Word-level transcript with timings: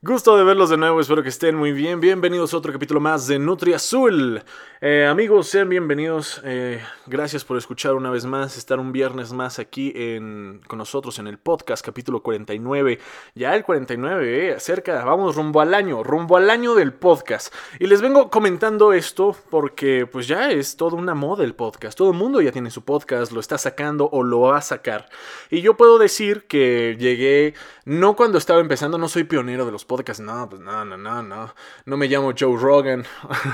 Gusto 0.00 0.36
de 0.36 0.44
verlos 0.44 0.70
de 0.70 0.76
nuevo, 0.76 1.00
espero 1.00 1.24
que 1.24 1.28
estén 1.28 1.56
muy 1.56 1.72
bien. 1.72 1.98
Bienvenidos 1.98 2.54
a 2.54 2.58
otro 2.58 2.72
capítulo 2.72 3.00
más 3.00 3.26
de 3.26 3.40
Nutri 3.40 3.72
Azul. 3.72 4.44
Eh, 4.80 5.04
amigos, 5.04 5.48
sean 5.48 5.68
bienvenidos. 5.68 6.40
Eh, 6.44 6.80
gracias 7.06 7.44
por 7.44 7.58
escuchar 7.58 7.94
una 7.94 8.08
vez 8.08 8.24
más, 8.24 8.56
estar 8.56 8.78
un 8.78 8.92
viernes 8.92 9.32
más 9.32 9.58
aquí 9.58 9.92
en, 9.96 10.60
con 10.68 10.78
nosotros 10.78 11.18
en 11.18 11.26
el 11.26 11.38
podcast, 11.38 11.84
capítulo 11.84 12.22
49. 12.22 13.00
Ya 13.34 13.56
el 13.56 13.64
49, 13.64 14.56
eh, 14.56 14.82
vamos 15.04 15.34
rumbo 15.34 15.60
al 15.60 15.74
año, 15.74 16.04
rumbo 16.04 16.36
al 16.36 16.48
año 16.48 16.76
del 16.76 16.92
podcast. 16.92 17.52
Y 17.80 17.88
les 17.88 18.00
vengo 18.00 18.30
comentando 18.30 18.92
esto 18.92 19.34
porque 19.50 20.06
pues 20.06 20.28
ya 20.28 20.52
es 20.52 20.76
toda 20.76 20.96
una 20.96 21.16
moda 21.16 21.42
el 21.42 21.56
podcast. 21.56 21.98
Todo 21.98 22.12
el 22.12 22.16
mundo 22.16 22.40
ya 22.40 22.52
tiene 22.52 22.70
su 22.70 22.84
podcast, 22.84 23.32
lo 23.32 23.40
está 23.40 23.58
sacando 23.58 24.08
o 24.12 24.22
lo 24.22 24.42
va 24.42 24.58
a 24.58 24.62
sacar. 24.62 25.08
Y 25.50 25.60
yo 25.60 25.76
puedo 25.76 25.98
decir 25.98 26.46
que 26.46 26.96
llegué, 27.00 27.54
no 27.84 28.14
cuando 28.14 28.38
estaba 28.38 28.60
empezando, 28.60 28.96
no 28.96 29.08
soy 29.08 29.24
pionero 29.24 29.66
de 29.66 29.72
los 29.72 29.87
podcast. 29.88 30.20
No, 30.20 30.48
pues 30.48 30.62
no, 30.62 30.84
no, 30.84 30.96
no, 30.96 31.22
no. 31.22 31.52
No 31.86 31.96
me 31.96 32.06
llamo 32.06 32.32
Joe 32.38 32.56
Rogan. 32.56 33.04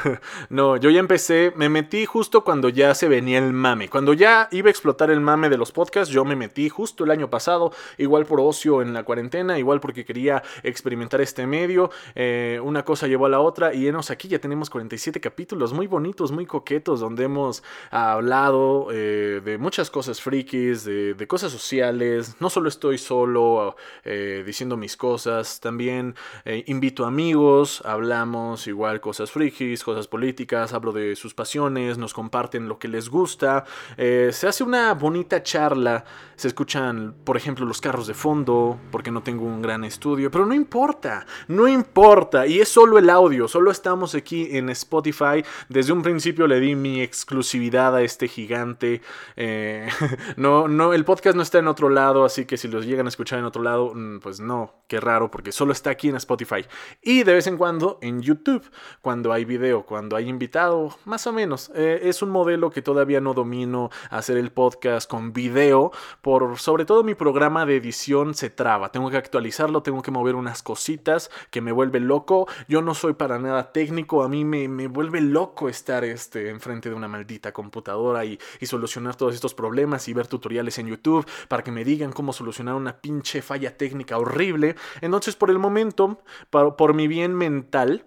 no, 0.50 0.76
yo 0.76 0.90
ya 0.90 1.00
empecé, 1.00 1.52
me 1.56 1.70
metí 1.70 2.04
justo 2.04 2.44
cuando 2.44 2.68
ya 2.68 2.94
se 2.94 3.08
venía 3.08 3.38
el 3.38 3.54
mame. 3.54 3.88
Cuando 3.88 4.12
ya 4.12 4.48
iba 4.50 4.68
a 4.68 4.70
explotar 4.70 5.10
el 5.10 5.20
mame 5.20 5.48
de 5.48 5.56
los 5.56 5.72
podcasts, 5.72 6.12
yo 6.12 6.26
me 6.26 6.36
metí 6.36 6.68
justo 6.68 7.04
el 7.04 7.10
año 7.10 7.30
pasado, 7.30 7.72
igual 7.96 8.26
por 8.26 8.40
ocio 8.40 8.82
en 8.82 8.92
la 8.92 9.04
cuarentena, 9.04 9.58
igual 9.58 9.80
porque 9.80 10.04
quería 10.04 10.42
experimentar 10.62 11.22
este 11.22 11.46
medio. 11.46 11.90
Eh, 12.14 12.60
una 12.62 12.84
cosa 12.84 13.06
llevó 13.06 13.26
a 13.26 13.30
la 13.30 13.40
otra 13.40 13.72
y 13.72 13.86
enos 13.86 14.10
aquí 14.10 14.28
ya 14.28 14.38
tenemos 14.38 14.68
47 14.68 15.20
capítulos 15.20 15.72
muy 15.72 15.86
bonitos, 15.86 16.32
muy 16.32 16.44
coquetos, 16.44 17.00
donde 17.00 17.24
hemos 17.24 17.62
hablado 17.90 18.88
eh, 18.92 19.40
de 19.44 19.56
muchas 19.56 19.90
cosas 19.90 20.20
frikis, 20.20 20.84
de, 20.84 21.14
de, 21.14 21.26
cosas 21.28 21.52
sociales. 21.52 22.36
No 22.40 22.50
solo 22.50 22.68
estoy 22.68 22.98
solo 22.98 23.76
eh, 24.04 24.42
diciendo 24.44 24.76
mis 24.76 24.96
cosas, 24.96 25.60
también 25.60 26.16
eh, 26.44 26.64
invito 26.66 27.04
amigos, 27.06 27.82
hablamos 27.84 28.66
igual 28.66 29.00
cosas 29.00 29.30
frikis, 29.30 29.82
cosas 29.82 30.08
políticas, 30.08 30.72
hablo 30.72 30.92
de 30.92 31.16
sus 31.16 31.34
pasiones, 31.34 31.98
nos 31.98 32.14
comparten 32.14 32.68
lo 32.68 32.78
que 32.78 32.88
les 32.88 33.08
gusta. 33.08 33.64
Eh, 33.96 34.30
se 34.32 34.46
hace 34.46 34.64
una 34.64 34.94
bonita 34.94 35.42
charla, 35.42 36.04
se 36.36 36.48
escuchan, 36.48 37.14
por 37.24 37.36
ejemplo, 37.36 37.66
los 37.66 37.80
carros 37.80 38.06
de 38.06 38.14
fondo, 38.14 38.78
porque 38.90 39.10
no 39.10 39.22
tengo 39.22 39.44
un 39.44 39.62
gran 39.62 39.84
estudio, 39.84 40.30
pero 40.30 40.46
no 40.46 40.54
importa, 40.54 41.26
no 41.48 41.68
importa. 41.68 42.46
Y 42.46 42.60
es 42.60 42.68
solo 42.68 42.98
el 42.98 43.10
audio, 43.10 43.48
solo 43.48 43.70
estamos 43.70 44.14
aquí 44.14 44.56
en 44.56 44.70
Spotify. 44.70 45.44
Desde 45.68 45.92
un 45.92 46.02
principio 46.02 46.46
le 46.46 46.60
di 46.60 46.74
mi 46.74 47.00
exclusividad 47.00 47.94
a 47.94 48.02
este 48.02 48.28
gigante. 48.28 49.00
Eh, 49.36 49.88
no, 50.36 50.68
no, 50.68 50.92
el 50.92 51.04
podcast 51.04 51.36
no 51.36 51.42
está 51.42 51.58
en 51.58 51.68
otro 51.68 51.88
lado, 51.88 52.24
así 52.24 52.44
que 52.44 52.56
si 52.56 52.68
los 52.68 52.86
llegan 52.86 53.06
a 53.06 53.08
escuchar 53.08 53.38
en 53.38 53.44
otro 53.44 53.62
lado, 53.62 53.92
mm, 53.94 54.20
pues 54.20 54.40
no, 54.40 54.74
qué 54.88 55.00
raro, 55.00 55.30
porque 55.30 55.52
solo 55.52 55.72
está 55.72 55.90
aquí 55.90 56.08
en 56.08 56.13
Spotify. 56.16 56.64
Y 57.02 57.22
de 57.22 57.34
vez 57.34 57.46
en 57.46 57.56
cuando 57.56 57.98
en 58.00 58.22
YouTube, 58.22 58.64
cuando 59.00 59.32
hay 59.32 59.44
video, 59.44 59.84
cuando 59.84 60.16
hay 60.16 60.28
invitado, 60.28 60.96
más 61.04 61.26
o 61.26 61.32
menos. 61.32 61.70
Eh, 61.74 62.00
es 62.04 62.22
un 62.22 62.30
modelo 62.30 62.70
que 62.70 62.82
todavía 62.82 63.20
no 63.20 63.34
domino, 63.34 63.90
hacer 64.10 64.36
el 64.36 64.50
podcast 64.52 65.08
con 65.08 65.32
video, 65.32 65.92
por 66.22 66.58
sobre 66.58 66.84
todo 66.84 67.02
mi 67.04 67.14
programa 67.14 67.66
de 67.66 67.76
edición 67.76 68.34
se 68.34 68.50
traba. 68.50 68.90
Tengo 68.90 69.10
que 69.10 69.16
actualizarlo, 69.16 69.82
tengo 69.82 70.02
que 70.02 70.10
mover 70.10 70.34
unas 70.34 70.62
cositas 70.62 71.30
que 71.50 71.60
me 71.60 71.72
vuelve 71.72 72.00
loco. 72.00 72.46
Yo 72.68 72.82
no 72.82 72.94
soy 72.94 73.14
para 73.14 73.38
nada 73.38 73.72
técnico, 73.72 74.22
a 74.22 74.28
mí 74.28 74.44
me, 74.44 74.68
me 74.68 74.88
vuelve 74.88 75.20
loco 75.20 75.68
estar 75.68 76.04
este, 76.04 76.50
enfrente 76.50 76.88
de 76.88 76.94
una 76.94 77.08
maldita 77.08 77.52
computadora 77.52 78.24
y, 78.24 78.38
y 78.60 78.66
solucionar 78.66 79.16
todos 79.16 79.34
estos 79.34 79.54
problemas 79.54 80.08
y 80.08 80.14
ver 80.14 80.26
tutoriales 80.26 80.78
en 80.78 80.88
YouTube 80.88 81.26
para 81.48 81.62
que 81.62 81.72
me 81.72 81.84
digan 81.84 82.12
cómo 82.12 82.32
solucionar 82.32 82.74
una 82.74 82.96
pinche 82.96 83.42
falla 83.42 83.76
técnica 83.76 84.18
horrible. 84.18 84.76
Entonces, 85.00 85.36
por 85.36 85.50
el 85.50 85.58
momento, 85.58 86.03
por, 86.50 86.94
mi 86.94 87.08
bien 87.08 87.34
mental, 87.34 88.04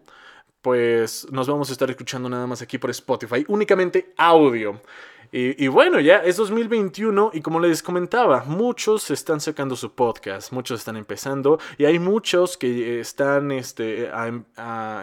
pues 0.62 1.28
nos 1.32 1.48
vamos 1.48 1.70
a 1.70 1.74
estar 1.74 1.90
escuchando 1.90 2.30
nada 2.30 2.48
más 2.48 2.62
aquí 2.62 2.78
por 2.78 2.90
Spotify, 2.90 3.46
únicamente 3.48 4.14
audio. 4.18 4.82
Y, 5.30 5.68
bueno, 5.68 6.00
ya 6.00 6.18
es 6.18 6.38
2021 6.38 7.32
y 7.34 7.42
como 7.42 7.60
les 7.60 7.84
comentaba, 7.84 8.46
muchos 8.46 9.12
están 9.12 9.42
sacando 9.42 9.76
su 9.76 9.94
podcast, 9.94 10.54
muchos 10.54 10.80
están 10.80 10.96
empezando 10.96 11.60
y 11.78 11.84
hay 11.84 12.00
muchos 12.00 12.58
que 12.58 13.02
están, 13.02 13.52
este, 13.52 14.10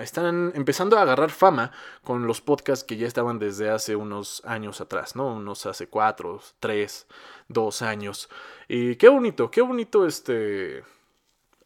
están 0.00 0.52
empezando 0.54 0.96
a 0.96 1.02
agarrar 1.02 1.30
fama 1.30 1.72
con 2.02 2.26
los 2.26 2.40
podcasts 2.40 2.84
que 2.84 2.96
ya 2.96 3.06
estaban 3.06 3.38
desde 3.38 3.68
hace 3.68 3.96
unos 3.96 4.42
años 4.46 4.80
atrás, 4.80 5.14
¿no? 5.14 5.34
Unos 5.34 5.66
hace 5.66 5.88
cuatro, 5.88 6.40
tres, 6.58 7.06
dos 7.48 7.82
años. 7.82 8.30
Y 8.66 8.96
qué 8.96 9.10
bonito, 9.10 9.50
qué 9.50 9.60
bonito 9.60 10.06
este 10.06 10.84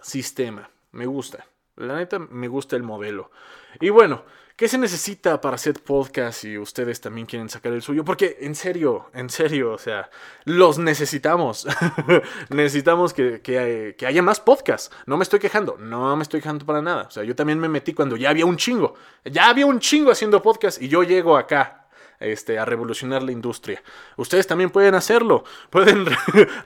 sistema. 0.01 0.69
Me 0.93 1.07
gusta. 1.07 1.47
La 1.77 1.97
neta, 1.97 2.19
me 2.19 2.49
gusta 2.49 2.75
el 2.77 2.83
modelo. 2.83 3.31
Y 3.81 3.91
bueno, 3.91 4.25
¿qué 4.57 4.67
se 4.67 4.79
necesita 4.79 5.41
para 5.41 5.55
hacer 5.55 5.75
podcast 5.75 6.41
si 6.41 6.59
ustedes 6.59 7.01
también 7.01 7.27
quieren 7.27 7.49
sacar 7.49 7.73
el 7.73 7.83
suyo? 7.83 8.05
Porque 8.05 8.39
en 8.41 8.57
serio, 8.57 9.11
en 9.15 9.31
serio, 9.31 9.73
o 9.73 9.79
sea, 9.79 10.11
los 10.45 10.79
necesitamos. 10.79 11.69
necesitamos 12.51 13.15
que, 13.15 13.41
que, 13.43 13.95
que, 13.97 14.07
haya 14.07 14.23
más 14.23 14.41
podcasts. 14.41 14.91
No 15.07 15.17
me 15.17 15.23
estoy 15.23 15.39
quejando, 15.39 15.77
no 15.79 16.17
me 16.17 16.23
estoy 16.25 16.41
quejando 16.41 16.67
para 16.67 16.83
nada. 16.83 17.05
O 17.05 17.11
sea, 17.11 17.23
yo 17.23 17.37
también 17.37 17.61
me 17.61 17.69
metí 17.69 17.95
cuando 17.95 18.17
ya 18.17 18.31
había 18.31 18.47
un 18.47 18.57
chingo. 18.57 18.95
Ya 19.25 19.49
había 19.49 19.67
un 19.67 19.79
chingo 19.79 20.11
haciendo 20.11 20.43
podcast 20.43 20.83
y 20.83 20.89
yo 20.89 21.05
llego 21.05 21.37
acá 21.37 21.88
este, 22.21 22.59
a 22.59 22.65
revolucionar 22.65 23.23
la 23.23 23.33
industria. 23.33 23.83
Ustedes 24.17 24.47
también 24.47 24.71
pueden 24.71 24.95
hacerlo, 24.95 25.45
pueden 25.71 26.07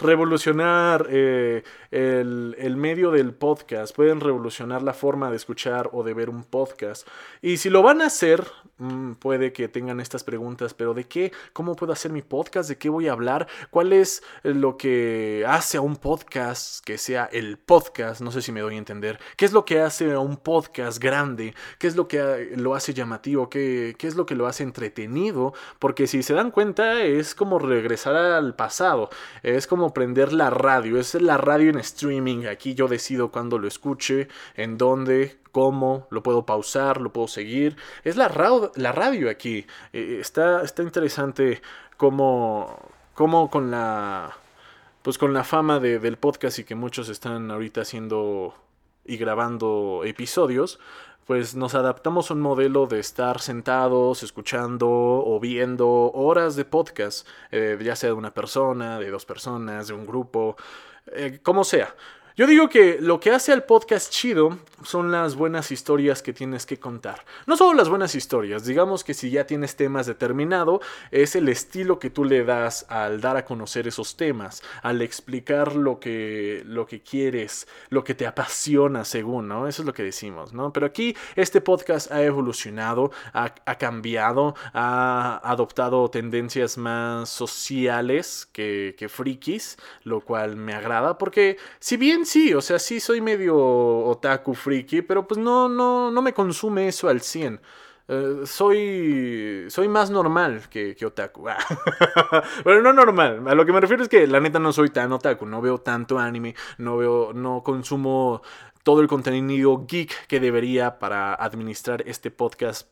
revolucionar 0.00 1.06
eh, 1.10 1.62
el, 1.90 2.56
el, 2.58 2.76
medio 2.76 3.10
del 3.10 3.34
podcast, 3.34 3.94
pueden 3.94 4.20
revolucionar 4.20 4.82
la 4.82 4.94
forma 4.94 5.30
de 5.30 5.36
escuchar 5.36 5.90
o 5.92 6.02
de 6.02 6.14
ver 6.14 6.30
un 6.30 6.44
podcast. 6.44 7.06
Y 7.40 7.58
si 7.58 7.70
lo 7.70 7.82
van 7.82 8.02
a 8.02 8.06
hacer, 8.06 8.44
mm, 8.82 9.14
puede 9.14 9.52
que 9.52 9.68
tengan 9.68 10.00
estas 10.00 10.24
preguntas, 10.24 10.74
pero 10.74 10.94
¿de 10.94 11.04
qué? 11.04 11.32
¿Cómo 11.52 11.76
puedo 11.76 11.92
hacer 11.92 12.12
mi 12.12 12.22
podcast? 12.22 12.68
¿De 12.68 12.78
qué 12.78 12.88
voy 12.88 13.08
a 13.08 13.12
hablar? 13.12 13.46
¿Cuál 13.70 13.92
es 13.92 14.22
lo 14.42 14.76
que 14.76 15.44
hace 15.46 15.78
a 15.78 15.80
un 15.80 15.96
podcast 15.96 16.84
que 16.84 16.98
sea 16.98 17.28
el 17.32 17.58
podcast? 17.58 18.20
No 18.20 18.32
sé 18.32 18.42
si 18.42 18.52
me 18.52 18.60
doy 18.60 18.74
a 18.74 18.78
entender. 18.78 19.18
¿Qué 19.36 19.44
es 19.44 19.52
lo 19.52 19.64
que 19.64 19.80
hace 19.80 20.12
a 20.12 20.18
un 20.18 20.36
podcast 20.36 20.98
grande? 20.98 21.54
¿Qué 21.78 21.86
es 21.86 21.96
lo 21.96 22.08
que 22.08 22.52
lo 22.56 22.74
hace 22.74 22.94
llamativo? 22.94 23.48
¿Qué, 23.48 23.94
qué 23.98 24.06
es 24.06 24.16
lo 24.16 24.26
que 24.26 24.34
lo 24.34 24.46
hace 24.46 24.62
entretenido? 24.62 25.52
porque 25.78 26.06
si 26.06 26.22
se 26.22 26.34
dan 26.34 26.50
cuenta 26.50 27.02
es 27.02 27.34
como 27.34 27.58
regresar 27.58 28.16
al 28.16 28.54
pasado, 28.54 29.10
es 29.42 29.66
como 29.66 29.92
prender 29.92 30.32
la 30.32 30.50
radio, 30.50 30.98
es 30.98 31.14
la 31.14 31.36
radio 31.36 31.70
en 31.70 31.78
streaming, 31.78 32.46
aquí 32.46 32.74
yo 32.74 32.88
decido 32.88 33.30
cuándo 33.30 33.58
lo 33.58 33.68
escuche, 33.68 34.28
en 34.54 34.78
dónde, 34.78 35.38
cómo, 35.52 36.06
lo 36.10 36.22
puedo 36.22 36.44
pausar, 36.44 37.00
lo 37.00 37.12
puedo 37.12 37.28
seguir, 37.28 37.76
es 38.04 38.16
la, 38.16 38.28
la 38.74 38.92
radio 38.92 39.30
aquí, 39.30 39.66
eh, 39.92 40.18
está, 40.20 40.62
está 40.62 40.82
interesante 40.82 41.62
cómo, 41.96 42.78
cómo 43.14 43.50
con 43.50 43.70
la... 43.70 44.36
Pues 45.02 45.18
con 45.18 45.34
la 45.34 45.42
fama 45.42 45.80
del 45.80 46.16
podcast 46.16 46.60
y 46.60 46.64
que 46.64 46.76
muchos 46.76 47.08
están 47.08 47.50
ahorita 47.50 47.80
haciendo 47.80 48.54
y 49.04 49.16
grabando 49.16 50.02
episodios, 50.04 50.78
pues 51.26 51.54
nos 51.54 51.74
adaptamos 51.74 52.30
a 52.30 52.34
un 52.34 52.40
modelo 52.40 52.86
de 52.86 52.98
estar 52.98 53.40
sentados, 53.40 54.22
escuchando 54.22 54.88
o 54.90 55.38
viendo 55.40 55.88
horas 56.12 56.56
de 56.56 56.64
podcast, 56.64 57.26
eh, 57.50 57.78
ya 57.80 57.96
sea 57.96 58.10
de 58.10 58.14
una 58.14 58.34
persona, 58.34 58.98
de 58.98 59.10
dos 59.10 59.24
personas, 59.24 59.88
de 59.88 59.94
un 59.94 60.06
grupo, 60.06 60.56
eh, 61.06 61.40
como 61.42 61.64
sea. 61.64 61.94
Yo 62.34 62.46
digo 62.46 62.70
que 62.70 62.96
lo 62.98 63.20
que 63.20 63.30
hace 63.30 63.52
al 63.52 63.64
podcast 63.64 64.10
chido 64.10 64.56
son 64.82 65.12
las 65.12 65.36
buenas 65.36 65.70
historias 65.70 66.22
que 66.22 66.32
tienes 66.32 66.64
que 66.64 66.78
contar. 66.78 67.26
No 67.46 67.58
solo 67.58 67.74
las 67.74 67.90
buenas 67.90 68.14
historias, 68.14 68.64
digamos 68.64 69.04
que 69.04 69.12
si 69.12 69.30
ya 69.30 69.46
tienes 69.46 69.76
temas 69.76 70.06
determinado, 70.06 70.80
es 71.10 71.36
el 71.36 71.50
estilo 71.50 71.98
que 71.98 72.08
tú 72.08 72.24
le 72.24 72.42
das 72.42 72.86
al 72.88 73.20
dar 73.20 73.36
a 73.36 73.44
conocer 73.44 73.86
esos 73.86 74.16
temas, 74.16 74.62
al 74.82 75.02
explicar 75.02 75.76
lo 75.76 76.00
que, 76.00 76.62
lo 76.64 76.86
que 76.86 77.02
quieres, 77.02 77.68
lo 77.90 78.02
que 78.02 78.14
te 78.14 78.26
apasiona 78.26 79.04
según, 79.04 79.48
¿no? 79.48 79.68
Eso 79.68 79.82
es 79.82 79.86
lo 79.86 79.92
que 79.92 80.02
decimos, 80.02 80.54
¿no? 80.54 80.72
Pero 80.72 80.86
aquí 80.86 81.14
este 81.36 81.60
podcast 81.60 82.10
ha 82.10 82.22
evolucionado, 82.22 83.10
ha, 83.34 83.54
ha 83.66 83.74
cambiado, 83.76 84.54
ha 84.72 85.38
adoptado 85.44 86.08
tendencias 86.08 86.78
más 86.78 87.28
sociales 87.28 88.48
que, 88.52 88.94
que 88.96 89.10
frikis, 89.10 89.76
lo 90.04 90.22
cual 90.22 90.56
me 90.56 90.72
agrada 90.72 91.18
porque 91.18 91.58
si 91.78 91.98
bien 91.98 92.21
sí, 92.24 92.54
o 92.54 92.60
sea, 92.60 92.78
sí 92.78 93.00
soy 93.00 93.20
medio 93.20 93.56
otaku 93.56 94.54
friki, 94.54 95.02
pero 95.02 95.26
pues 95.26 95.38
no, 95.38 95.68
no, 95.68 96.10
no 96.10 96.22
me 96.22 96.32
consume 96.32 96.88
eso 96.88 97.08
al 97.08 97.20
100. 97.20 97.60
Eh, 98.08 98.40
soy 98.44 99.66
soy 99.68 99.88
más 99.88 100.10
normal 100.10 100.68
que, 100.68 100.96
otaku. 101.04 101.46
pero 102.64 102.82
no 102.82 102.92
normal. 102.92 103.46
A 103.48 103.54
lo 103.54 103.64
que 103.64 103.72
me 103.72 103.80
refiero 103.80 104.02
es 104.02 104.08
que 104.08 104.26
la 104.26 104.40
neta 104.40 104.58
no 104.58 104.72
soy 104.72 104.90
tan 104.90 105.12
otaku. 105.12 105.46
No 105.46 105.60
veo 105.60 105.78
tanto 105.78 106.18
anime. 106.18 106.54
No 106.78 106.96
veo. 106.96 107.32
No 107.32 107.62
consumo 107.62 108.42
todo 108.82 109.00
el 109.00 109.08
contenido 109.08 109.86
geek 109.86 110.26
que 110.26 110.40
debería 110.40 110.98
para 110.98 111.34
administrar 111.34 112.02
este 112.06 112.30
podcast 112.30 112.88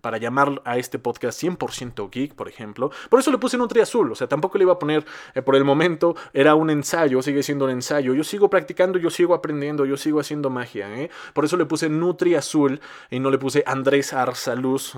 para 0.00 0.18
llamar 0.18 0.62
a 0.64 0.78
este 0.78 0.98
podcast 0.98 1.42
100% 1.42 2.10
geek, 2.10 2.34
por 2.34 2.48
ejemplo. 2.48 2.90
Por 3.08 3.20
eso 3.20 3.30
le 3.30 3.38
puse 3.38 3.56
Nutria 3.56 3.82
Azul, 3.82 4.12
o 4.12 4.14
sea, 4.14 4.26
tampoco 4.26 4.58
le 4.58 4.64
iba 4.64 4.72
a 4.72 4.78
poner 4.78 5.04
eh, 5.34 5.42
por 5.42 5.56
el 5.56 5.64
momento, 5.64 6.16
era 6.32 6.54
un 6.54 6.70
ensayo, 6.70 7.22
sigue 7.22 7.42
siendo 7.42 7.64
un 7.64 7.72
ensayo. 7.72 8.14
Yo 8.14 8.24
sigo 8.24 8.50
practicando, 8.50 8.98
yo 8.98 9.10
sigo 9.10 9.34
aprendiendo, 9.34 9.84
yo 9.84 9.96
sigo 9.96 10.20
haciendo 10.20 10.50
magia, 10.50 10.94
¿eh? 10.96 11.10
Por 11.34 11.44
eso 11.44 11.56
le 11.56 11.66
puse 11.66 11.88
Nutria 11.88 12.38
Azul 12.38 12.80
y 13.10 13.20
no 13.20 13.30
le 13.30 13.38
puse 13.38 13.62
Andrés 13.66 14.12
Arsaluz, 14.12 14.94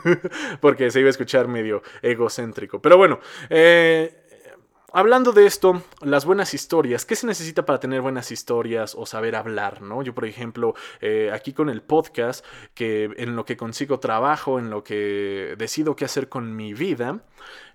porque 0.60 0.90
se 0.90 1.00
iba 1.00 1.08
a 1.08 1.10
escuchar 1.10 1.48
medio 1.48 1.82
egocéntrico. 2.02 2.80
Pero 2.80 2.96
bueno, 2.96 3.20
eh 3.50 4.23
Hablando 4.96 5.32
de 5.32 5.44
esto, 5.44 5.82
las 6.02 6.24
buenas 6.24 6.54
historias, 6.54 7.04
¿qué 7.04 7.16
se 7.16 7.26
necesita 7.26 7.66
para 7.66 7.80
tener 7.80 8.00
buenas 8.00 8.30
historias 8.30 8.94
o 8.94 9.06
saber 9.06 9.34
hablar? 9.34 9.82
¿no? 9.82 10.02
Yo, 10.04 10.14
por 10.14 10.24
ejemplo, 10.24 10.76
eh, 11.00 11.32
aquí 11.34 11.52
con 11.52 11.68
el 11.68 11.82
podcast, 11.82 12.46
que 12.74 13.10
en 13.16 13.34
lo 13.34 13.44
que 13.44 13.56
consigo 13.56 13.98
trabajo, 13.98 14.60
en 14.60 14.70
lo 14.70 14.84
que 14.84 15.56
decido 15.58 15.96
qué 15.96 16.04
hacer 16.04 16.28
con 16.28 16.54
mi 16.54 16.74
vida, 16.74 17.18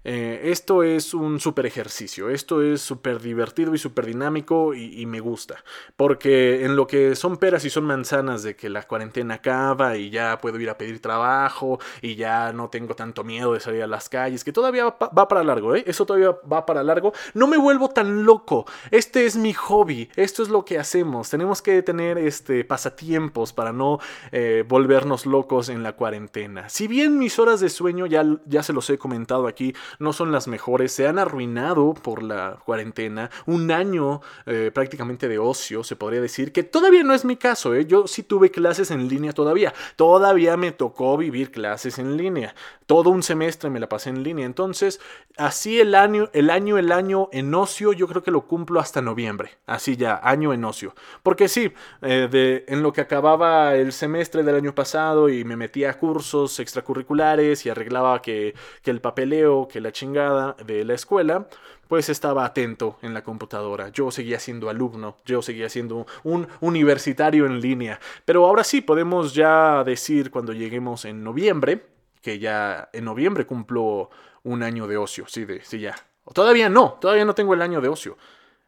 eh, 0.06 0.42
esto 0.46 0.84
es 0.84 1.14
un 1.14 1.42
super 1.42 1.66
ejercicio, 1.66 2.30
esto 2.30 2.62
es 2.62 2.82
súper 2.82 3.20
divertido 3.20 3.76
y 3.76 3.78
súper 3.78 4.06
dinámico 4.06 4.74
y, 4.74 5.06
me 5.06 5.20
gusta, 5.20 5.64
porque 5.98 6.64
en 6.64 6.76
lo 6.76 6.88
que 6.88 7.16
son 7.16 7.38
peras 7.38 7.66
y 7.66 7.70
son 7.70 7.84
manzanas 7.84 8.44
de 8.44 8.56
que 8.56 8.70
la 8.70 8.84
cuarentena 8.84 9.36
acaba 9.36 9.98
y 9.98 10.10
ya 10.10 10.38
puedo 10.40 10.60
ir 10.60 10.70
a 10.70 10.78
pedir 10.78 11.02
trabajo 11.02 11.80
y 12.02 12.16
ya 12.16 12.54
no 12.54 12.70
tengo 12.70 12.96
tanto 12.96 13.24
miedo 13.24 13.54
de 13.54 13.60
salir 13.60 13.84
a 13.84 13.88
las 13.88 14.08
calles, 14.08 14.44
que 14.44 14.54
todavía 14.54 14.86
va, 14.86 15.28
para 15.28 15.44
largo, 15.44 15.76
¿eh? 15.76 15.84
eso 15.86 16.06
todavía 16.06 16.36
va 16.52 16.66
para 16.66 16.84
largo, 16.84 17.12
no 17.34 17.48
me 17.48 17.58
vuelvo 17.58 17.90
tan 17.90 18.24
loco, 18.24 18.66
este 18.92 19.26
es 19.26 19.36
mi 19.36 19.54
hobby, 19.54 20.10
esto 20.16 20.44
es 20.44 20.50
lo 20.50 20.64
que 20.64 20.80
hacemos, 20.80 21.30
tenemos 21.30 21.62
que 21.62 21.82
tener 21.82 22.18
este, 22.18 22.64
pasatiempos 22.64 23.52
para 23.52 23.74
no 23.74 24.00
eh, 24.32 24.64
volvernos 24.68 25.26
locos 25.26 25.70
en 25.70 25.84
la 25.84 25.94
cuarentena. 25.94 26.70
Si 26.70 26.88
bien 26.88 27.18
mis 27.18 27.40
horas 27.40 27.60
de 27.60 27.70
sueño 27.70 28.06
ya, 28.06 28.24
ya 28.46 28.64
se 28.64 28.74
los 28.74 28.90
he 28.90 28.98
comentado 28.98 29.48
aquí, 29.48 29.74
no 29.98 30.14
son 30.14 30.32
las 30.32 30.48
mejores, 30.48 30.92
se 30.92 31.08
han 31.08 31.20
arruinado 31.20 31.94
por 31.94 32.24
la 32.24 32.60
cuarentena, 32.66 33.30
un 33.46 33.72
año 33.72 34.22
eh, 34.46 34.72
prácticamente 34.74 35.28
de 35.28 35.40
ocio, 35.40 35.84
se 35.84 35.96
podría 35.96 36.22
decir, 36.22 36.52
que 36.52 36.64
todavía 36.64 37.04
no 37.04 37.14
es 37.14 37.26
mi 37.26 37.38
caso, 37.38 37.74
¿eh? 37.76 37.86
yo 37.86 38.08
sí 38.08 38.24
tuve 38.24 38.52
clases 38.52 38.92
en 38.92 39.08
línea 39.08 39.34
todavía, 39.34 39.74
todavía 39.96 40.58
me 40.58 40.72
tocó 40.72 41.18
vivir 41.18 41.52
clases 41.52 42.00
en 42.00 42.18
línea, 42.18 42.56
todo 42.90 43.12
un 43.12 43.22
semestre 43.22 43.70
me 43.70 43.80
la 43.80 43.88
pasé 43.88 44.10
en 44.10 44.24
línea, 44.24 44.48
entonces 44.48 45.00
así 45.38 45.80
el 45.80 45.94
año, 45.94 46.32
el 46.34 46.50
año, 46.50 46.80
el 46.80 46.92
año 46.92 47.30
en 47.32 47.54
ocio, 47.54 47.94
yo 47.94 48.08
creo 48.08 48.24
que 48.24 48.32
lo 48.32 48.48
cumplo 48.48 48.80
hasta 48.80 49.00
noviembre, 49.00 49.60
así 49.68 49.96
ya, 49.96 50.20
año 50.24 50.54
en 50.54 50.66
ocio, 50.66 50.96
porque 51.22 51.48
sí, 51.50 51.72
eh, 52.02 52.28
de, 52.32 52.66
en 52.68 52.82
lo 52.82 52.92
que 52.92 53.02
acababa 53.02 53.76
el 53.76 53.92
semestre 53.92 54.42
del 54.42 54.56
año 54.56 54.74
pasado 54.74 55.30
y 55.30 55.44
me 55.44 55.56
metía 55.56 55.92
a 55.92 56.00
cursos 56.00 56.60
extracurriculares 56.60 57.64
y 57.64 57.70
arreglaba 57.70 58.24
que, 58.24 58.56
que 58.82 58.90
el 58.90 59.02
papeleo, 59.02 59.68
que 59.68 59.82
la 59.82 59.92
chingada 59.92 60.56
de 60.66 60.84
la 60.84 60.96
escuela, 60.96 61.48
pues 61.88 62.10
estaba 62.10 62.44
atento 62.44 62.98
en 63.04 63.14
la 63.14 63.24
computadora. 63.24 63.90
Yo 63.90 64.10
seguía 64.10 64.40
siendo 64.40 64.68
alumno, 64.68 65.18
yo 65.26 65.44
seguía 65.44 65.70
siendo 65.70 66.08
un 66.24 66.48
universitario 66.60 67.46
en 67.46 67.62
línea. 67.62 68.00
Pero 68.26 68.48
ahora 68.48 68.64
sí, 68.64 68.82
podemos 68.82 69.36
ya 69.36 69.84
decir 69.84 70.32
cuando 70.32 70.54
lleguemos 70.54 71.06
en 71.06 71.24
noviembre, 71.24 71.84
que 72.22 72.40
ya 72.40 72.90
en 72.94 73.06
noviembre 73.06 73.46
cumplo 73.46 74.10
un 74.44 74.64
año 74.64 74.88
de 74.88 74.98
ocio, 74.98 75.26
sí, 75.28 75.46
de, 75.46 75.62
sí, 75.64 75.80
ya. 75.80 75.96
Todavía 76.34 76.70
no, 76.70 76.98
todavía 77.02 77.26
no 77.26 77.34
tengo 77.36 77.54
el 77.54 77.62
año 77.62 77.82
de 77.82 77.88
ocio. 77.88 78.18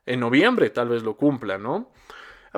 En 0.05 0.19
noviembre 0.19 0.69
tal 0.69 0.89
vez 0.89 1.03
lo 1.03 1.15
cumpla, 1.15 1.57
¿no? 1.57 1.91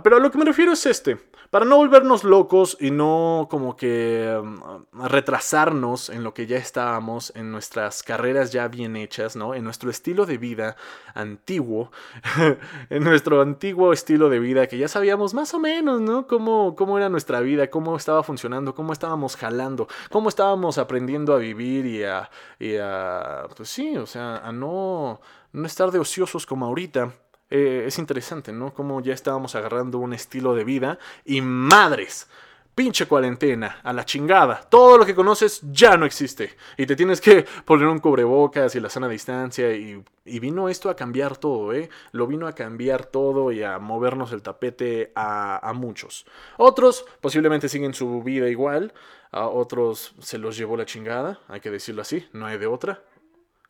Pero 0.02 0.16
a 0.16 0.20
lo 0.20 0.32
que 0.32 0.38
me 0.40 0.46
refiero 0.46 0.72
es 0.72 0.86
este. 0.88 1.18
Para 1.52 1.66
no 1.66 1.78
volvernos 1.78 2.24
locos 2.24 2.76
y 2.80 2.90
no 2.90 3.48
como 3.48 3.76
que 3.76 4.36
um, 4.42 4.60
retrasarnos 4.92 6.10
en 6.10 6.24
lo 6.24 6.34
que 6.34 6.48
ya 6.48 6.58
estábamos, 6.58 7.32
en 7.36 7.52
nuestras 7.52 8.02
carreras 8.02 8.52
ya 8.52 8.68
bien 8.68 8.96
hechas, 8.96 9.36
¿no? 9.36 9.54
En 9.54 9.64
nuestro 9.64 9.92
estilo 9.92 10.26
de 10.26 10.40
vida 10.40 10.76
antiguo, 11.14 11.92
en 12.90 13.04
nuestro 13.04 13.40
antiguo 13.42 13.94
estilo 13.94 14.30
de 14.30 14.40
vida 14.40 14.66
que 14.66 14.80
ya 14.80 14.88
sabíamos 14.88 15.36
más 15.36 15.54
o 15.54 15.60
menos, 15.60 16.02
¿no? 16.02 16.26
Cómo, 16.26 16.76
cómo 16.76 16.98
era 16.98 17.10
nuestra 17.10 17.40
vida, 17.42 17.70
cómo 17.70 17.96
estaba 17.96 18.24
funcionando, 18.24 18.74
cómo 18.74 18.92
estábamos 18.92 19.36
jalando, 19.36 19.88
cómo 20.10 20.30
estábamos 20.30 20.80
aprendiendo 20.80 21.36
a 21.36 21.38
vivir 21.38 21.86
y 21.86 22.04
a, 22.04 22.32
y 22.58 22.78
a 22.78 23.46
pues 23.56 23.70
sí, 23.70 23.96
o 23.98 24.08
sea, 24.08 24.38
a 24.38 24.52
no, 24.52 25.22
no 25.52 25.68
estar 25.68 25.92
de 25.92 26.00
ociosos 26.00 26.48
como 26.48 26.66
ahorita. 26.66 27.12
Eh, 27.50 27.84
es 27.88 28.00
interesante, 28.00 28.52
¿no? 28.52 28.74
Como 28.74 29.02
ya 29.02 29.14
estábamos 29.14 29.56
agarrando 29.56 30.00
un 30.00 30.14
estilo 30.14 30.56
de 30.56 30.64
vida 30.64 31.00
y 31.26 31.42
madres. 31.42 32.28
Pinche 32.76 33.06
cuarentena, 33.06 33.80
a 33.84 33.94
la 33.94 34.04
chingada. 34.04 34.62
Todo 34.68 34.98
lo 34.98 35.06
que 35.06 35.14
conoces 35.14 35.62
ya 35.72 35.96
no 35.96 36.08
existe. 36.08 36.56
Y 36.76 36.88
te 36.88 36.96
tienes 36.96 37.22
que 37.22 37.46
poner 37.66 37.88
un 37.88 38.00
cubrebocas 38.00 38.76
y 38.76 38.80
la 38.80 38.90
sana 38.90 39.08
distancia. 39.08 39.72
Y, 39.76 40.04
vino 40.26 40.70
esto 40.70 40.90
a 40.90 40.96
cambiar 40.96 41.38
todo, 41.38 41.74
¿eh? 41.74 41.90
Lo 42.12 42.26
vino 42.26 42.48
a 42.48 42.56
cambiar 42.56 43.06
todo 43.06 43.52
y 43.52 43.62
a 43.62 43.78
movernos 43.78 44.32
el 44.32 44.42
tapete 44.42 45.12
a, 45.14 45.70
a 45.70 45.74
muchos. 45.74 46.26
Otros 46.58 47.06
posiblemente 47.22 47.70
siguen 47.70 47.94
su 47.94 48.24
vida 48.24 48.50
igual. 48.50 48.94
A 49.32 49.48
otros 49.48 50.16
se 50.20 50.38
los 50.38 50.58
llevó 50.58 50.78
la 50.78 50.86
chingada, 50.86 51.40
hay 51.48 51.60
que 51.60 51.72
decirlo 51.72 52.04
así, 52.04 52.28
no 52.34 52.46
hay 52.46 52.58
de 52.58 52.68
otra. 52.68 53.04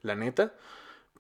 La 0.01 0.13
neta. 0.13 0.53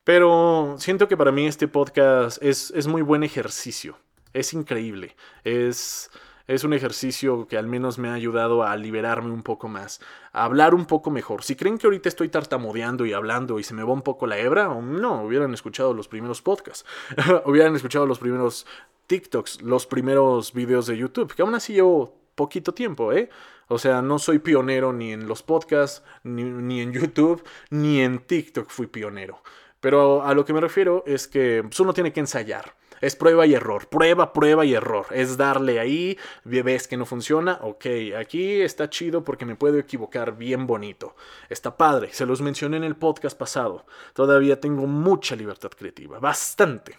Pero 0.03 0.75
siento 0.79 1.07
que 1.07 1.17
para 1.17 1.31
mí 1.31 1.47
este 1.47 1.67
podcast 1.67 2.41
es, 2.43 2.71
es 2.71 2.87
muy 2.87 3.01
buen 3.01 3.23
ejercicio. 3.23 3.97
Es 4.33 4.53
increíble. 4.53 5.15
Es, 5.43 6.11
es 6.47 6.65
un 6.65 6.73
ejercicio 6.73 7.47
que 7.47 7.57
al 7.57 7.67
menos 7.67 7.97
me 7.97 8.09
ha 8.09 8.13
ayudado 8.13 8.63
a 8.63 8.75
liberarme 8.75 9.31
un 9.31 9.43
poco 9.43 9.69
más, 9.69 10.01
a 10.33 10.43
hablar 10.43 10.75
un 10.75 10.85
poco 10.85 11.09
mejor. 11.09 11.43
Si 11.43 11.55
creen 11.55 11.77
que 11.77 11.87
ahorita 11.87 12.09
estoy 12.09 12.27
tartamudeando 12.27 13.05
y 13.05 13.13
hablando 13.13 13.59
y 13.59 13.63
se 13.63 13.73
me 13.73 13.83
va 13.83 13.93
un 13.93 14.01
poco 14.01 14.27
la 14.27 14.37
hebra, 14.37 14.67
no, 14.67 15.23
hubieran 15.23 15.53
escuchado 15.53 15.93
los 15.93 16.09
primeros 16.09 16.41
podcasts, 16.41 16.85
hubieran 17.45 17.75
escuchado 17.75 18.05
los 18.05 18.19
primeros 18.19 18.65
TikToks, 19.07 19.61
los 19.61 19.85
primeros 19.85 20.53
videos 20.53 20.85
de 20.87 20.97
YouTube, 20.97 21.33
que 21.33 21.43
aún 21.43 21.55
así 21.55 21.73
llevo 21.73 22.17
poquito 22.35 22.73
tiempo, 22.73 23.13
¿eh? 23.13 23.29
O 23.69 23.77
sea, 23.77 24.01
no 24.01 24.19
soy 24.19 24.39
pionero 24.39 24.91
ni 24.91 25.13
en 25.13 25.27
los 25.27 25.43
podcasts, 25.43 26.03
ni, 26.23 26.43
ni 26.43 26.81
en 26.81 26.91
YouTube, 26.91 27.41
ni 27.69 28.01
en 28.01 28.19
TikTok 28.19 28.69
fui 28.69 28.87
pionero. 28.87 29.41
Pero 29.83 30.23
a 30.23 30.33
lo 30.33 30.45
que 30.45 30.53
me 30.53 30.61
refiero 30.61 31.03
es 31.05 31.27
que 31.27 31.61
pues, 31.61 31.77
uno 31.81 31.93
tiene 31.93 32.13
que 32.13 32.21
ensayar. 32.21 32.73
Es 33.01 33.17
prueba 33.17 33.45
y 33.45 33.53
error, 33.53 33.89
prueba, 33.89 34.31
prueba 34.31 34.63
y 34.63 34.73
error. 34.73 35.07
Es 35.11 35.35
darle 35.35 35.77
ahí, 35.77 36.17
ves 36.45 36.87
que 36.87 36.95
no 36.95 37.05
funciona, 37.05 37.59
ok, 37.61 37.85
aquí 38.17 38.61
está 38.61 38.89
chido 38.89 39.25
porque 39.25 39.45
me 39.45 39.57
puedo 39.57 39.77
equivocar 39.77 40.37
bien 40.37 40.67
bonito. 40.67 41.17
Está 41.49 41.75
padre, 41.75 42.13
se 42.13 42.25
los 42.25 42.41
mencioné 42.41 42.77
en 42.77 42.85
el 42.85 42.95
podcast 42.95 43.37
pasado. 43.37 43.85
Todavía 44.13 44.57
tengo 44.61 44.87
mucha 44.87 45.35
libertad 45.35 45.71
creativa, 45.71 46.17
bastante. 46.17 46.97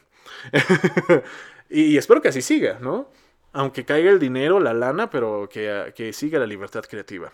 y, 1.70 1.96
espero 1.96 2.20
que 2.20 2.28
así 2.28 2.42
siga, 2.42 2.80
¿no? 2.82 3.08
Aunque 3.54 3.86
caiga 3.86 4.10
el 4.10 4.18
dinero, 4.18 4.60
la 4.60 4.74
lana, 4.74 5.08
pero 5.08 5.48
que, 5.48 5.94
que 5.96 6.12
siga 6.12 6.38
la 6.38 6.46
libertad 6.46 6.84
creativa. 6.84 7.32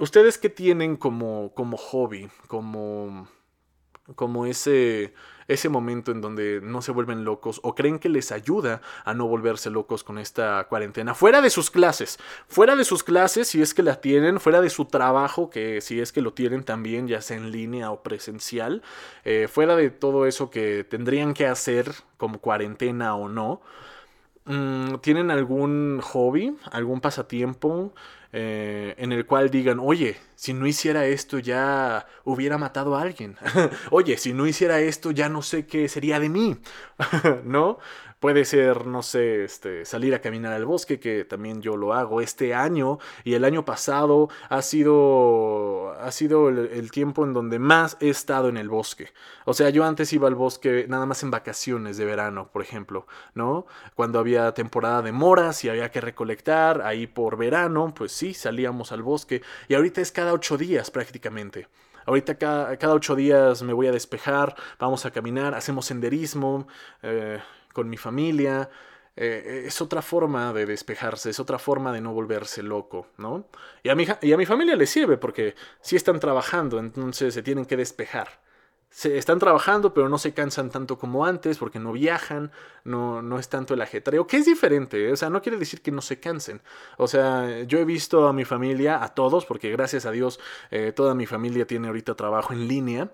¿Ustedes 0.00 0.38
qué 0.38 0.48
tienen 0.48 0.96
como, 0.96 1.52
como 1.54 1.76
hobby, 1.76 2.28
como 2.48 3.28
como 4.16 4.46
ese, 4.46 5.14
ese 5.48 5.68
momento 5.68 6.12
en 6.12 6.20
donde 6.20 6.60
no 6.62 6.82
se 6.82 6.92
vuelven 6.92 7.24
locos 7.24 7.60
o 7.62 7.74
creen 7.74 7.98
que 7.98 8.08
les 8.08 8.32
ayuda 8.32 8.80
a 9.04 9.14
no 9.14 9.26
volverse 9.26 9.70
locos 9.70 10.04
con 10.04 10.18
esta 10.18 10.64
cuarentena. 10.68 11.14
Fuera 11.14 11.40
de 11.40 11.50
sus 11.50 11.70
clases, 11.70 12.18
fuera 12.48 12.76
de 12.76 12.84
sus 12.84 13.02
clases 13.04 13.48
si 13.48 13.62
es 13.62 13.74
que 13.74 13.82
la 13.82 14.00
tienen, 14.00 14.40
fuera 14.40 14.60
de 14.60 14.70
su 14.70 14.86
trabajo, 14.86 15.50
que 15.50 15.80
si 15.80 16.00
es 16.00 16.12
que 16.12 16.22
lo 16.22 16.32
tienen 16.32 16.64
también, 16.64 17.08
ya 17.08 17.20
sea 17.20 17.36
en 17.36 17.52
línea 17.52 17.90
o 17.90 18.02
presencial, 18.02 18.82
eh, 19.24 19.48
fuera 19.48 19.76
de 19.76 19.90
todo 19.90 20.26
eso 20.26 20.50
que 20.50 20.84
tendrían 20.84 21.34
que 21.34 21.46
hacer 21.46 21.92
como 22.16 22.40
cuarentena 22.40 23.14
o 23.14 23.28
no. 23.28 23.60
Mm, 24.44 24.96
¿Tienen 25.02 25.30
algún 25.30 26.00
hobby, 26.02 26.56
algún 26.72 27.00
pasatiempo? 27.00 27.92
Eh, 28.34 28.94
en 28.96 29.12
el 29.12 29.26
cual 29.26 29.50
digan, 29.50 29.78
oye, 29.78 30.16
si 30.36 30.54
no 30.54 30.66
hiciera 30.66 31.04
esto 31.04 31.38
ya 31.38 32.06
hubiera 32.24 32.56
matado 32.56 32.96
a 32.96 33.02
alguien. 33.02 33.36
oye, 33.90 34.16
si 34.16 34.32
no 34.32 34.46
hiciera 34.46 34.80
esto 34.80 35.10
ya 35.10 35.28
no 35.28 35.42
sé 35.42 35.66
qué 35.66 35.86
sería 35.88 36.18
de 36.18 36.30
mí. 36.30 36.56
¿No? 37.44 37.78
Puede 38.22 38.44
ser, 38.44 38.86
no 38.86 39.02
sé, 39.02 39.42
este, 39.42 39.84
salir 39.84 40.14
a 40.14 40.20
caminar 40.20 40.52
al 40.52 40.64
bosque, 40.64 41.00
que 41.00 41.24
también 41.24 41.60
yo 41.60 41.76
lo 41.76 41.92
hago 41.92 42.20
este 42.20 42.54
año 42.54 43.00
y 43.24 43.34
el 43.34 43.44
año 43.44 43.64
pasado 43.64 44.28
ha 44.48 44.62
sido, 44.62 45.90
ha 46.00 46.12
sido 46.12 46.48
el, 46.48 46.92
tiempo 46.92 47.24
en 47.24 47.32
donde 47.32 47.58
más 47.58 47.96
he 47.98 48.10
estado 48.10 48.48
en 48.48 48.58
el 48.58 48.68
bosque. 48.68 49.08
O 49.44 49.54
sea, 49.54 49.70
yo 49.70 49.84
antes 49.84 50.12
iba 50.12 50.28
al 50.28 50.36
bosque 50.36 50.86
nada 50.88 51.04
más 51.04 51.24
en 51.24 51.32
vacaciones 51.32 51.96
de 51.96 52.04
verano, 52.04 52.48
por 52.52 52.62
ejemplo, 52.62 53.08
¿no? 53.34 53.66
Cuando 53.96 54.20
había 54.20 54.54
temporada 54.54 55.02
de 55.02 55.10
moras 55.10 55.64
y 55.64 55.68
había 55.68 55.90
que 55.90 56.00
recolectar 56.00 56.82
ahí 56.82 57.08
por 57.08 57.36
verano, 57.36 57.92
pues 57.92 58.12
sí, 58.12 58.34
salíamos 58.34 58.92
al 58.92 59.02
bosque 59.02 59.42
y 59.66 59.74
ahorita 59.74 60.00
es 60.00 60.12
cada 60.12 60.32
ocho 60.32 60.56
días 60.56 60.92
prácticamente. 60.92 61.66
Ahorita 62.06 62.36
cada, 62.36 62.76
cada 62.76 62.94
ocho 62.94 63.16
días 63.16 63.62
me 63.62 63.72
voy 63.72 63.88
a 63.88 63.92
despejar, 63.92 64.54
vamos 64.78 65.06
a 65.06 65.10
caminar, 65.10 65.54
hacemos 65.54 65.86
senderismo. 65.86 66.68
Eh, 67.02 67.40
con 67.72 67.88
mi 67.88 67.96
familia. 67.96 68.68
eh, 69.16 69.64
es 69.66 69.80
otra 69.82 70.00
forma 70.02 70.52
de 70.52 70.64
despejarse, 70.66 71.30
es 71.30 71.38
otra 71.40 71.58
forma 71.58 71.92
de 71.92 72.00
no 72.00 72.12
volverse 72.14 72.62
loco, 72.62 73.08
¿no? 73.18 73.46
Y 73.82 73.90
a 73.90 73.94
mi, 73.94 74.06
y 74.22 74.32
a 74.32 74.36
mi 74.38 74.46
familia 74.46 74.74
le 74.76 74.86
sirve 74.86 75.18
porque 75.18 75.54
sí 75.82 75.96
están 75.96 76.18
trabajando, 76.20 76.78
entonces 76.78 77.34
se 77.34 77.42
tienen 77.42 77.66
que 77.66 77.76
despejar. 77.76 78.40
Se 78.90 79.16
están 79.16 79.38
trabajando, 79.38 79.94
pero 79.94 80.08
no 80.10 80.18
se 80.18 80.34
cansan 80.34 80.68
tanto 80.70 80.98
como 80.98 81.24
antes 81.24 81.56
porque 81.56 81.78
no 81.78 81.92
viajan, 81.92 82.52
no, 82.84 83.22
no 83.22 83.38
es 83.38 83.48
tanto 83.48 83.72
el 83.72 83.80
ajetreo, 83.80 84.26
que 84.26 84.36
es 84.36 84.44
diferente, 84.44 85.08
¿eh? 85.08 85.12
o 85.12 85.16
sea, 85.16 85.30
no 85.30 85.40
quiere 85.40 85.56
decir 85.58 85.80
que 85.80 85.90
no 85.90 86.02
se 86.02 86.20
cansen. 86.20 86.60
O 86.98 87.06
sea, 87.08 87.62
yo 87.62 87.78
he 87.78 87.86
visto 87.86 88.28
a 88.28 88.34
mi 88.34 88.44
familia, 88.44 89.02
a 89.02 89.14
todos, 89.14 89.46
porque 89.46 89.70
gracias 89.70 90.04
a 90.04 90.10
Dios 90.10 90.40
eh, 90.70 90.92
toda 90.92 91.14
mi 91.14 91.24
familia 91.26 91.66
tiene 91.66 91.88
ahorita 91.88 92.14
trabajo 92.16 92.52
en 92.52 92.68
línea 92.68 93.10